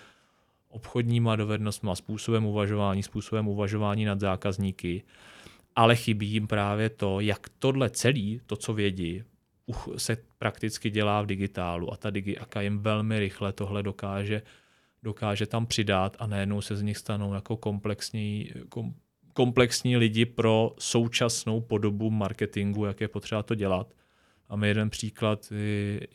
obchodníma 0.68 1.36
dovednostmi, 1.36 1.90
způsobem 1.94 2.46
uvažování, 2.46 3.02
způsobem 3.02 3.48
uvažování 3.48 4.05
nad 4.05 4.20
zákazníky, 4.20 5.02
ale 5.76 5.96
chybí 5.96 6.26
jim 6.26 6.46
právě 6.46 6.90
to, 6.90 7.20
jak 7.20 7.48
tohle 7.59 7.90
celý, 7.90 8.40
to, 8.46 8.57
co 8.57 8.74
vědí, 8.74 9.22
se 9.96 10.16
prakticky 10.38 10.90
dělá 10.90 11.22
v 11.22 11.26
digitálu. 11.26 11.92
A 11.92 11.96
ta 11.96 12.11
digiaka 12.11 12.61
jim 12.61 12.78
velmi 12.78 13.18
rychle 13.18 13.52
tohle 13.52 13.82
dokáže, 13.82 14.42
dokáže 15.02 15.46
tam 15.46 15.66
přidat 15.66 16.16
a 16.18 16.26
najednou 16.26 16.61
se 16.61 16.76
z 16.76 16.82
nich 16.82 16.98
stanou 16.98 17.34
jako 17.34 17.57
komplexní, 17.57 18.50
kom, 18.68 18.94
komplexní 19.35 19.97
lidi 19.97 20.24
pro 20.26 20.74
současnou 20.78 21.61
podobu 21.61 22.11
marketingu, 22.11 22.85
jak 22.85 23.01
je 23.01 23.09
potřeba 23.09 23.43
to 23.43 23.55
dělat. 23.55 23.95
A 24.49 24.57
my 24.57 24.68
jeden 24.68 24.91
příklad, 24.91 25.53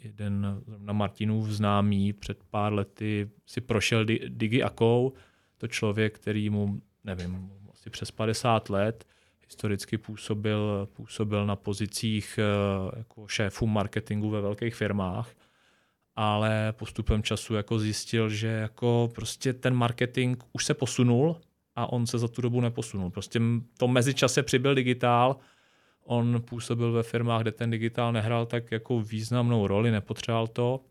jeden 0.03 0.61
na 0.77 0.93
Martinův 0.93 1.49
známý 1.49 2.13
před 2.13 2.43
pár 2.49 2.73
lety 2.73 3.29
si 3.45 3.61
prošel 3.61 4.05
DigiAkou, 4.27 5.13
to 5.57 5.67
člověk, 5.67 6.19
který 6.19 6.49
mu, 6.49 6.81
nevím, 7.03 7.51
asi 7.71 7.89
přes 7.89 8.11
50 8.11 8.69
let, 8.69 9.05
historicky 9.41 9.97
působil, 9.97 10.89
působil 10.93 11.45
na 11.45 11.55
pozicích 11.55 12.39
eh, 12.39 12.97
jako 12.97 13.27
šéfů 13.27 13.67
marketingu 13.67 14.29
ve 14.29 14.41
velkých 14.41 14.75
firmách, 14.75 15.29
ale 16.15 16.73
postupem 16.77 17.23
času 17.23 17.53
jako 17.53 17.79
zjistil, 17.79 18.29
že 18.29 18.47
jako 18.47 19.09
prostě 19.15 19.53
ten 19.53 19.73
marketing 19.73 20.43
už 20.53 20.65
se 20.65 20.73
posunul 20.73 21.37
a 21.79 21.91
on 21.91 22.07
se 22.07 22.17
za 22.17 22.27
tu 22.27 22.41
dobu 22.41 22.61
neposunul. 22.61 23.09
Prostě 23.09 23.41
to 23.77 23.87
mezičase 23.87 24.43
přibyl 24.43 24.75
digitál, 24.75 25.35
on 26.03 26.41
působil 26.45 26.91
ve 26.91 27.03
firmách, 27.03 27.41
kde 27.41 27.51
ten 27.51 27.69
digitál 27.69 28.11
nehrál 28.13 28.45
tak 28.45 28.71
jako 28.71 29.01
významnou 29.01 29.67
roli, 29.67 29.91
nepotřeboval 29.91 30.47
to, 30.47 30.81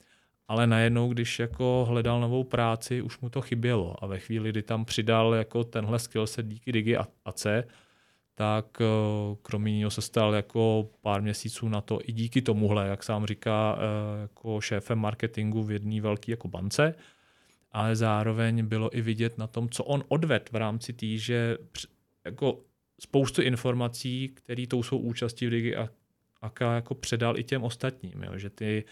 ale 0.48 0.66
najednou, 0.66 1.12
když 1.12 1.38
jako 1.38 1.84
hledal 1.88 2.20
novou 2.20 2.44
práci, 2.44 3.02
už 3.02 3.20
mu 3.20 3.30
to 3.30 3.40
chybělo 3.40 4.04
a 4.04 4.06
ve 4.06 4.18
chvíli, 4.18 4.50
kdy 4.50 4.62
tam 4.62 4.84
přidal 4.84 5.34
jako 5.34 5.64
tenhle 5.64 5.98
skillset 5.98 6.46
díky 6.46 6.72
Digi 6.72 6.96
AC, 7.24 7.46
tak 8.34 8.66
eh, 8.80 8.84
kromě 9.42 9.78
něho 9.78 9.90
se 9.90 10.02
stal 10.02 10.34
jako 10.34 10.88
pár 11.00 11.22
měsíců 11.22 11.68
na 11.68 11.80
to 11.80 11.98
i 12.04 12.12
díky 12.12 12.42
tomuhle, 12.42 12.88
jak 12.88 13.02
sám 13.02 13.26
říká, 13.26 13.78
eh, 13.78 14.20
jako 14.20 14.60
šéfem 14.60 14.98
marketingu 14.98 15.62
v 15.62 15.70
jedné 15.70 16.00
velké 16.00 16.32
jako 16.32 16.48
bance, 16.48 16.94
ale 17.78 17.96
zároveň 17.96 18.66
bylo 18.66 18.96
i 18.96 19.00
vidět 19.00 19.38
na 19.38 19.46
tom, 19.46 19.68
co 19.68 19.84
on 19.84 20.04
odved 20.08 20.50
v 20.52 20.56
rámci 20.56 20.92
té, 20.92 21.06
že 21.06 21.58
jako 22.24 22.60
spoustu 23.00 23.42
informací, 23.42 24.28
které 24.34 24.66
tou 24.66 24.82
jsou 24.82 24.98
účastí 24.98 25.46
v 25.46 25.50
Digi 25.50 25.76
Aka 26.42 26.74
jako 26.74 26.94
předal 26.94 27.38
i 27.38 27.44
těm 27.44 27.62
ostatním, 27.62 28.22
jo? 28.22 28.38
že 28.38 28.50
ty, 28.50 28.84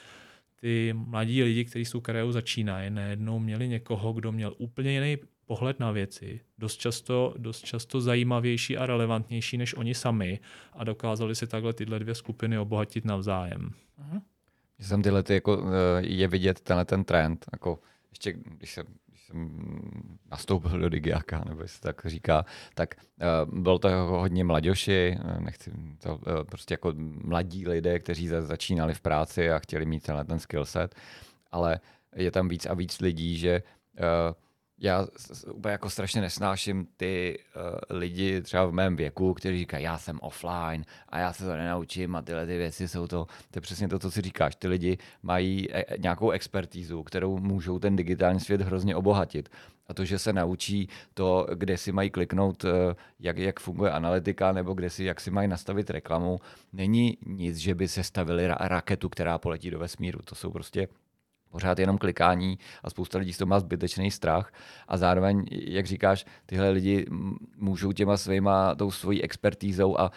ty 0.60 0.92
mladí 0.96 1.42
lidi, 1.42 1.64
kteří 1.64 1.84
s 1.84 1.90
tou 1.90 2.32
začínají, 2.32 2.90
najednou 2.90 3.38
měli 3.38 3.68
někoho, 3.68 4.12
kdo 4.12 4.32
měl 4.32 4.54
úplně 4.58 4.92
jiný 4.92 5.16
pohled 5.46 5.80
na 5.80 5.90
věci, 5.90 6.40
dost 6.58 6.76
často, 6.76 7.34
dost 7.38 7.64
často 7.64 8.00
zajímavější 8.00 8.76
a 8.76 8.86
relevantnější 8.86 9.58
než 9.58 9.74
oni 9.74 9.94
sami 9.94 10.40
a 10.72 10.84
dokázali 10.84 11.34
si 11.34 11.46
takhle 11.46 11.72
tyhle 11.72 11.98
dvě 11.98 12.14
skupiny 12.14 12.58
obohatit 12.58 13.04
navzájem. 13.04 13.70
Uh-huh. 13.98 14.22
Jsem 14.80 15.02
tyhle 15.02 15.22
ty, 15.22 15.34
jako, 15.34 15.66
eh, 15.66 16.06
je 16.06 16.28
vidět 16.28 16.60
tenhle 16.60 16.84
ten 16.84 17.04
trend, 17.04 17.46
jako 17.52 17.78
ještě 18.16 18.32
když 18.32 18.74
jsem, 18.74 18.86
když 19.06 19.22
jsem 19.26 19.50
nastoupil 20.30 20.78
do 20.78 20.88
Digiaka, 20.88 21.44
nebo 21.48 21.68
se 21.68 21.80
tak 21.80 22.06
říká, 22.06 22.44
tak 22.74 22.94
uh, 23.44 23.60
bylo 23.60 23.78
to 23.78 23.88
hodně 23.88 24.44
mladěši, 24.44 25.18
eh, 25.20 25.40
nechci 25.40 25.70
to, 25.98 26.16
uh, 26.16 26.44
prostě 26.44 26.74
jako 26.74 26.92
mladí 27.24 27.68
lidé, 27.68 27.98
kteří 27.98 28.28
za, 28.28 28.42
začínali 28.42 28.94
v 28.94 29.00
práci 29.00 29.50
a 29.50 29.58
chtěli 29.58 29.86
mít 29.86 30.02
tenhle 30.02 30.24
ten 30.24 30.38
skillset, 30.38 30.94
ale 31.52 31.80
je 32.16 32.30
tam 32.30 32.48
víc 32.48 32.66
a 32.66 32.74
víc 32.74 33.00
lidí, 33.00 33.38
že 33.38 33.62
uh, 33.98 34.34
já 34.78 35.06
úplně 35.52 35.72
jako 35.72 35.90
strašně 35.90 36.20
nesnáším 36.20 36.86
ty 36.96 37.38
uh, 37.56 37.98
lidi 37.98 38.42
třeba 38.42 38.66
v 38.66 38.72
mém 38.72 38.96
věku, 38.96 39.34
kteří 39.34 39.58
říkají, 39.58 39.84
já 39.84 39.98
jsem 39.98 40.18
offline 40.22 40.84
a 41.08 41.18
já 41.18 41.32
se 41.32 41.44
to 41.44 41.56
nenaučím 41.56 42.16
a 42.16 42.22
tyhle 42.22 42.46
ty 42.46 42.56
věci 42.56 42.88
jsou 42.88 43.06
to, 43.06 43.26
to 43.50 43.56
je 43.56 43.60
přesně 43.60 43.88
to, 43.88 43.98
co 43.98 44.10
si 44.10 44.20
říkáš. 44.20 44.56
Ty 44.56 44.68
lidi 44.68 44.98
mají 45.22 45.74
e- 45.74 45.84
nějakou 45.98 46.30
expertízu, 46.30 47.02
kterou 47.02 47.38
můžou 47.38 47.78
ten 47.78 47.96
digitální 47.96 48.40
svět 48.40 48.60
hrozně 48.60 48.96
obohatit. 48.96 49.48
A 49.88 49.94
to, 49.94 50.04
že 50.04 50.18
se 50.18 50.32
naučí 50.32 50.88
to, 51.14 51.46
kde 51.54 51.78
si 51.78 51.92
mají 51.92 52.10
kliknout, 52.10 52.64
jak, 53.20 53.38
jak 53.38 53.60
funguje 53.60 53.90
analytika, 53.90 54.52
nebo 54.52 54.74
kde 54.74 54.90
si, 54.90 55.04
jak 55.04 55.20
si 55.20 55.30
mají 55.30 55.48
nastavit 55.48 55.90
reklamu, 55.90 56.38
není 56.72 57.18
nic, 57.26 57.56
že 57.56 57.74
by 57.74 57.88
se 57.88 58.02
stavili 58.04 58.48
ra- 58.48 58.56
raketu, 58.60 59.08
která 59.08 59.38
poletí 59.38 59.70
do 59.70 59.78
vesmíru. 59.78 60.18
To 60.24 60.34
jsou 60.34 60.50
prostě 60.50 60.88
pořád 61.56 61.78
jenom 61.78 61.98
klikání 61.98 62.58
a 62.84 62.90
spousta 62.90 63.18
lidí 63.18 63.32
z 63.32 63.38
toho 63.38 63.48
má 63.48 63.60
zbytečný 63.60 64.10
strach. 64.10 64.52
A 64.88 64.96
zároveň, 64.96 65.46
jak 65.50 65.86
říkáš, 65.86 66.26
tyhle 66.46 66.70
lidi 66.70 67.06
můžou 67.56 67.92
těma 67.92 68.16
svýma, 68.16 68.74
tou 68.74 68.90
svojí 68.90 69.22
expertízou 69.22 70.00
a 70.00 70.10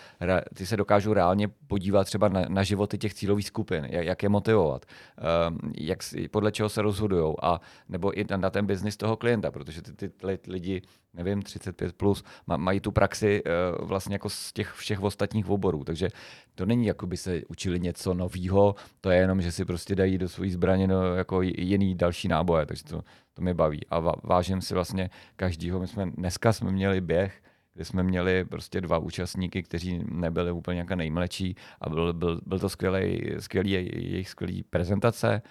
ty 0.54 0.66
se 0.66 0.78
dokážou 0.78 1.14
reálně 1.14 1.48
podívat 1.48 2.04
třeba 2.04 2.28
na, 2.28 2.42
na 2.50 2.64
životy 2.64 2.98
těch 2.98 3.14
cílových 3.14 3.48
skupin, 3.48 3.88
jak, 3.90 4.06
jak 4.06 4.24
je 4.24 4.30
motivovat, 4.30 4.86
um, 4.86 5.72
jak, 5.80 6.00
podle 6.32 6.52
čeho 6.52 6.70
se 6.70 6.82
rozhodují 6.82 7.36
a 7.42 7.62
nebo 7.90 8.20
i 8.20 8.26
na, 8.30 8.38
na 8.38 8.50
ten 8.50 8.66
biznis 8.66 8.98
toho 8.98 9.18
klienta, 9.18 9.52
protože 9.52 9.82
ty, 9.82 10.10
ty 10.10 10.40
lidi 10.48 10.82
nevím, 11.14 11.42
35 11.42 11.94
plus, 11.94 12.24
mají 12.58 12.80
tu 12.80 12.92
praxi 12.92 13.44
uh, 13.44 13.88
vlastně 13.88 14.16
jako 14.16 14.30
z 14.30 14.54
těch 14.54 14.74
všech 14.74 15.02
ostatních 15.02 15.50
oborů. 15.50 15.84
Takže 15.84 16.10
to 16.56 16.66
není 16.66 16.86
jako 16.86 17.08
by 17.08 17.18
se 17.18 17.42
učili 17.48 17.80
něco 17.80 18.14
nového, 18.14 18.76
to 19.02 19.10
je 19.10 19.18
jenom, 19.18 19.42
že 19.42 19.52
si 19.52 19.66
prostě 19.66 19.96
dají 19.96 20.18
do 20.18 20.30
svojí 20.30 20.52
zbraně 20.52 20.88
no, 20.88 21.16
jako 21.16 21.42
jiný 21.42 21.96
další 21.96 22.28
náboje, 22.28 22.66
takže 22.66 22.84
to, 22.84 23.04
to 23.34 23.42
mě 23.42 23.54
baví. 23.54 23.80
A 23.90 24.00
vážím 24.24 24.62
si 24.62 24.74
vlastně 24.74 25.10
každýho. 25.36 25.80
My 25.80 25.88
jsme, 25.88 26.06
dneska 26.06 26.54
jsme 26.54 26.72
měli 26.72 27.02
běh, 27.02 27.42
kde 27.74 27.86
jsme 27.86 28.04
měli 28.04 28.46
prostě 28.46 28.82
dva 28.82 28.98
účastníky, 28.98 29.64
kteří 29.64 30.04
nebyli 30.12 30.52
úplně 30.52 30.80
jako 30.80 30.96
nejmladší 30.96 31.56
a 31.82 31.90
byl, 31.90 32.14
byl, 32.14 32.42
byl 32.46 32.60
to 32.60 32.70
skvělý, 32.70 33.22
skvělý, 33.40 33.72
jejich 33.72 34.30
skvělý 34.30 34.64
prezentace 34.64 35.42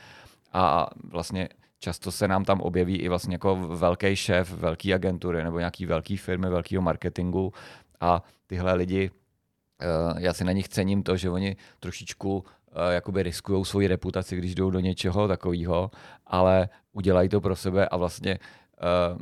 a 0.53 0.87
vlastně 1.05 1.49
často 1.79 2.13
se 2.13 2.29
nám 2.29 2.45
tam 2.45 2.61
objeví 2.61 2.97
i 2.97 3.09
vlastně 3.09 3.35
jako 3.35 3.57
velký 3.57 4.17
šéf 4.17 4.53
velké 4.53 4.95
agentury 4.95 5.45
nebo 5.45 5.59
nějaký 5.59 5.87
velký 5.87 6.17
firmy, 6.17 6.51
velkého 6.51 6.83
marketingu. 6.83 7.53
A 8.01 8.23
tyhle 8.47 8.75
lidi, 8.75 9.11
uh, 9.11 10.19
já 10.19 10.33
si 10.33 10.45
na 10.45 10.53
nich 10.53 10.69
cením 10.69 11.03
to, 11.03 11.17
že 11.17 11.31
oni 11.31 11.57
trošičku 11.81 12.39
uh, 12.39 12.45
jakoby 12.91 13.23
riskují 13.23 13.65
svoji 13.65 13.89
reputaci, 13.89 14.37
když 14.37 14.55
jdou 14.55 14.71
do 14.71 14.81
něčeho 14.81 15.29
takového, 15.29 15.91
ale 16.27 16.69
udělají 16.93 17.29
to 17.29 17.41
pro 17.41 17.57
sebe 17.57 17.89
a 17.89 17.97
vlastně 17.97 18.39
uh, 18.39 19.19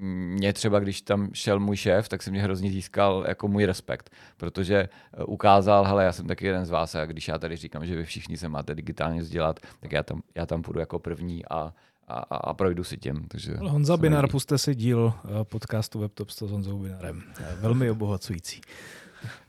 mě 0.00 0.52
třeba, 0.52 0.78
když 0.80 1.02
tam 1.02 1.30
šel 1.32 1.60
můj 1.60 1.76
šéf, 1.76 2.08
tak 2.08 2.22
se 2.22 2.30
mě 2.30 2.42
hrozně 2.42 2.70
získal 2.70 3.24
jako 3.28 3.48
můj 3.48 3.64
respekt, 3.64 4.10
protože 4.36 4.88
ukázal, 5.26 5.84
hele, 5.84 6.04
já 6.04 6.12
jsem 6.12 6.26
taky 6.26 6.46
jeden 6.46 6.66
z 6.66 6.70
vás 6.70 6.94
a 6.94 7.06
když 7.06 7.28
já 7.28 7.38
tady 7.38 7.56
říkám, 7.56 7.86
že 7.86 7.96
vy 7.96 8.04
všichni 8.04 8.36
se 8.36 8.48
máte 8.48 8.74
digitálně 8.74 9.20
vzdělat, 9.20 9.60
tak 9.80 9.92
já 9.92 10.02
tam, 10.02 10.22
já 10.34 10.46
tam 10.46 10.62
půjdu 10.62 10.80
jako 10.80 10.98
první 10.98 11.46
a, 11.46 11.72
a, 12.08 12.18
a 12.18 12.54
projdu 12.54 12.84
si 12.84 12.96
tím. 12.96 13.28
Takže 13.28 13.56
Honza 13.56 13.96
Binar, 13.96 14.30
puste 14.30 14.58
si 14.58 14.74
díl 14.74 15.12
podcastu 15.42 15.98
WebTop 15.98 16.30
s 16.30 16.40
Honzou 16.40 16.78
Binarem. 16.78 17.22
Velmi 17.60 17.90
obohacující. 17.90 18.60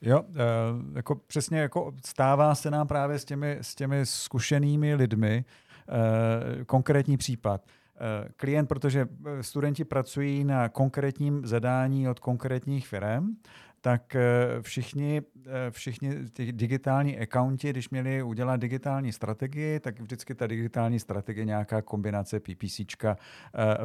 Jo, 0.01 0.23
jako 0.95 1.15
přesně 1.15 1.59
jako 1.59 1.93
stává 2.05 2.55
se 2.55 2.71
nám 2.71 2.87
právě 2.87 3.19
s 3.19 3.25
těmi, 3.25 3.57
s 3.61 3.75
těmi 3.75 4.05
zkušenými 4.05 4.95
lidmi 4.95 5.45
konkrétní 6.65 7.17
případ 7.17 7.61
Eh, 7.61 7.76
klient, 8.35 8.69
protože 8.69 9.07
eh, 9.25 9.43
studenti 9.43 9.85
pracují 9.85 10.43
na 10.43 10.69
konkrétním 10.69 11.45
zadání 11.45 12.09
od 12.09 12.19
konkrétních 12.19 12.87
firm, 12.87 13.35
tak 13.87 14.15
eh, 14.15 14.21
všichni, 14.61 15.21
všichni 15.69 16.29
ty 16.33 16.51
digitální 16.51 17.19
accounti, 17.19 17.69
když 17.69 17.89
měli 17.89 18.23
udělat 18.23 18.59
digitální 18.59 19.11
strategii, 19.11 19.79
tak 19.79 19.99
vždycky 19.99 20.35
ta 20.35 20.47
digitální 20.47 20.99
strategie 20.99 21.45
nějaká 21.45 21.81
kombinace 21.81 22.39
PPC, 22.39 22.81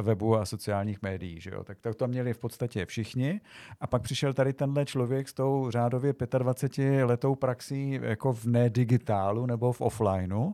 webu 0.01 0.37
a 0.37 0.45
sociálních 0.45 1.01
médií. 1.01 1.41
Že 1.41 1.49
jo? 1.49 1.63
Tak 1.63 1.79
to, 1.79 1.93
to 1.93 2.07
měli 2.07 2.33
v 2.33 2.37
podstatě 2.37 2.85
všichni. 2.85 3.41
A 3.81 3.87
pak 3.87 4.01
přišel 4.01 4.33
tady 4.33 4.53
tenhle 4.53 4.85
člověk 4.85 5.29
s 5.29 5.33
tou 5.33 5.67
řádově 5.69 6.13
25 6.37 7.05
letou 7.05 7.35
praxí 7.35 7.99
jako 8.01 8.33
v 8.33 8.45
nedigitálu 8.45 9.45
nebo 9.45 9.73
v 9.73 9.81
offlineu. 9.81 10.51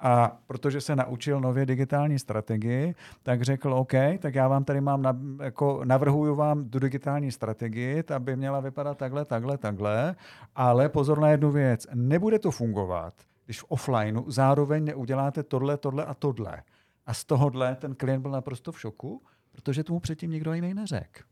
A 0.00 0.40
protože 0.46 0.80
se 0.80 0.96
naučil 0.96 1.40
nově 1.40 1.66
digitální 1.66 2.18
strategii, 2.18 2.94
tak 3.22 3.42
řekl, 3.42 3.74
OK, 3.74 3.92
tak 4.18 4.34
já 4.34 4.48
vám 4.48 4.64
tady 4.64 4.80
mám, 4.80 5.02
na, 5.02 5.16
jako 5.42 5.80
navrhuju 5.84 6.34
vám 6.34 6.68
tu 6.68 6.78
digitální 6.78 7.32
strategii, 7.32 8.02
ta 8.02 8.18
by 8.18 8.36
měla 8.36 8.60
vypadat 8.60 8.89
takhle, 8.94 9.24
takhle, 9.24 9.58
takhle, 9.58 10.16
ale 10.54 10.88
pozor 10.88 11.20
na 11.20 11.28
jednu 11.28 11.50
věc, 11.50 11.86
nebude 11.94 12.38
to 12.38 12.50
fungovat, 12.50 13.14
když 13.44 13.60
v 13.60 13.64
offlineu 13.68 14.30
zároveň 14.30 14.84
neuděláte 14.84 15.42
tohle, 15.42 15.76
tohle 15.76 16.04
a 16.04 16.14
tohle. 16.14 16.62
A 17.06 17.14
z 17.14 17.24
tohohle 17.24 17.76
ten 17.76 17.94
klient 17.94 18.22
byl 18.22 18.30
naprosto 18.30 18.72
v 18.72 18.80
šoku, 18.80 19.22
protože 19.52 19.84
tomu 19.84 20.00
předtím 20.00 20.30
nikdo 20.30 20.52
jiný 20.52 20.74
neřekl. 20.74 21.22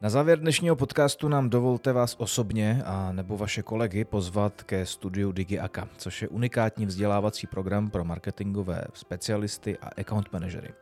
Na 0.00 0.10
závěr 0.10 0.40
dnešního 0.40 0.76
podcastu 0.76 1.28
nám 1.28 1.50
dovolte 1.50 1.92
vás 1.92 2.16
osobně 2.18 2.82
a 2.84 3.12
nebo 3.12 3.36
vaše 3.36 3.62
kolegy 3.62 4.04
pozvat 4.04 4.62
ke 4.62 4.86
studiu 4.86 5.32
DigiAka, 5.32 5.88
což 5.96 6.22
je 6.22 6.28
unikátní 6.28 6.86
vzdělávací 6.86 7.46
program 7.46 7.90
pro 7.90 8.04
marketingové 8.04 8.84
specialisty 8.94 9.78
a 9.78 9.88
account 10.00 10.32
manažery. 10.32 10.74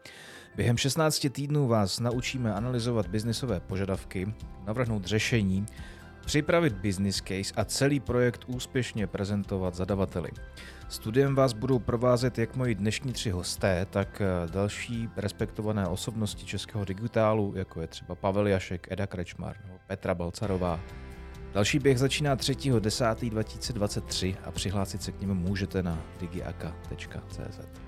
Během 0.57 0.77
16 0.77 1.27
týdnů 1.31 1.69
vás 1.69 2.01
naučíme 2.01 2.55
analyzovat 2.55 3.07
biznisové 3.07 3.61
požadavky, 3.61 4.35
navrhnout 4.67 5.05
řešení, 5.05 5.67
připravit 6.27 6.73
business 6.73 7.17
case 7.17 7.55
a 7.57 7.65
celý 7.65 8.01
projekt 8.01 8.45
úspěšně 8.47 9.07
prezentovat 9.07 9.75
zadavateli. 9.75 10.31
Studiem 10.89 11.35
vás 11.35 11.53
budou 11.53 11.79
provázet 11.79 12.39
jak 12.39 12.57
moji 12.57 12.75
dnešní 12.75 13.13
tři 13.13 13.31
hosté, 13.31 13.87
tak 13.91 14.21
eh, 14.21 14.27
další 14.51 15.09
respektované 15.17 15.87
osobnosti 15.87 16.47
českého 16.47 16.85
digitálu, 16.85 17.53
jako 17.57 17.81
je 17.81 17.87
třeba 17.87 18.15
Pavel 18.15 18.47
Jašek, 18.47 18.87
Eda 18.91 19.07
Krečmar 19.07 19.57
nebo 19.65 19.79
Petra 19.87 20.15
Balcarová. 20.15 20.81
Další 21.53 21.79
běh 21.79 21.99
začíná 21.99 22.37
3.10.2023 22.37 24.37
a 24.45 24.51
přihlásit 24.51 25.03
se 25.03 25.13
k 25.13 25.21
němu 25.21 25.35
můžete 25.35 25.83
na 25.83 26.03
digiaka.cz. 26.21 27.86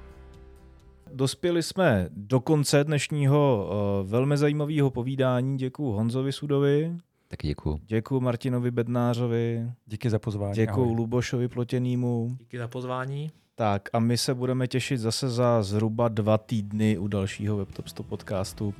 Dospěli 1.12 1.62
jsme 1.62 2.08
do 2.10 2.40
konce 2.40 2.84
dnešního 2.84 3.68
uh, 4.02 4.10
velmi 4.10 4.36
zajímavého 4.36 4.90
povídání. 4.90 5.58
Děkuji 5.58 5.92
Honzovi 5.92 6.32
Sudovi. 6.32 6.92
Tak 7.28 7.38
děkuji. 7.42 7.80
Děkuji 7.86 8.20
Martinovi 8.20 8.70
Bednářovi. 8.70 9.70
Díky 9.86 10.10
za 10.10 10.18
pozvání. 10.18 10.54
Děkuji 10.54 10.94
Lubošovi 10.94 11.48
Plotěnýmu. 11.48 12.36
Díky 12.38 12.58
za 12.58 12.68
pozvání. 12.68 13.30
Tak 13.54 13.88
a 13.92 13.98
my 13.98 14.18
se 14.18 14.34
budeme 14.34 14.68
těšit 14.68 15.00
zase 15.00 15.28
za 15.28 15.62
zhruba 15.62 16.08
dva 16.08 16.38
týdny 16.38 16.98
u 16.98 17.08
dalšího 17.08 17.56
WebTop 17.56 17.88
100 17.88 18.02
podcastu. 18.02 18.68
Uh, 18.68 18.74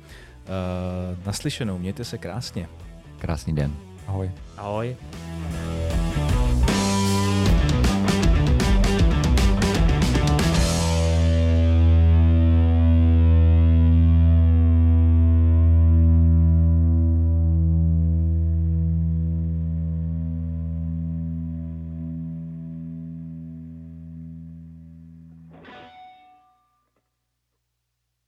naslyšenou, 1.25 1.77
mějte 1.77 2.03
se 2.03 2.17
krásně. 2.17 2.69
Krásný 3.19 3.55
den. 3.55 3.73
Ahoj. 4.07 4.31
Ahoj. 4.57 4.95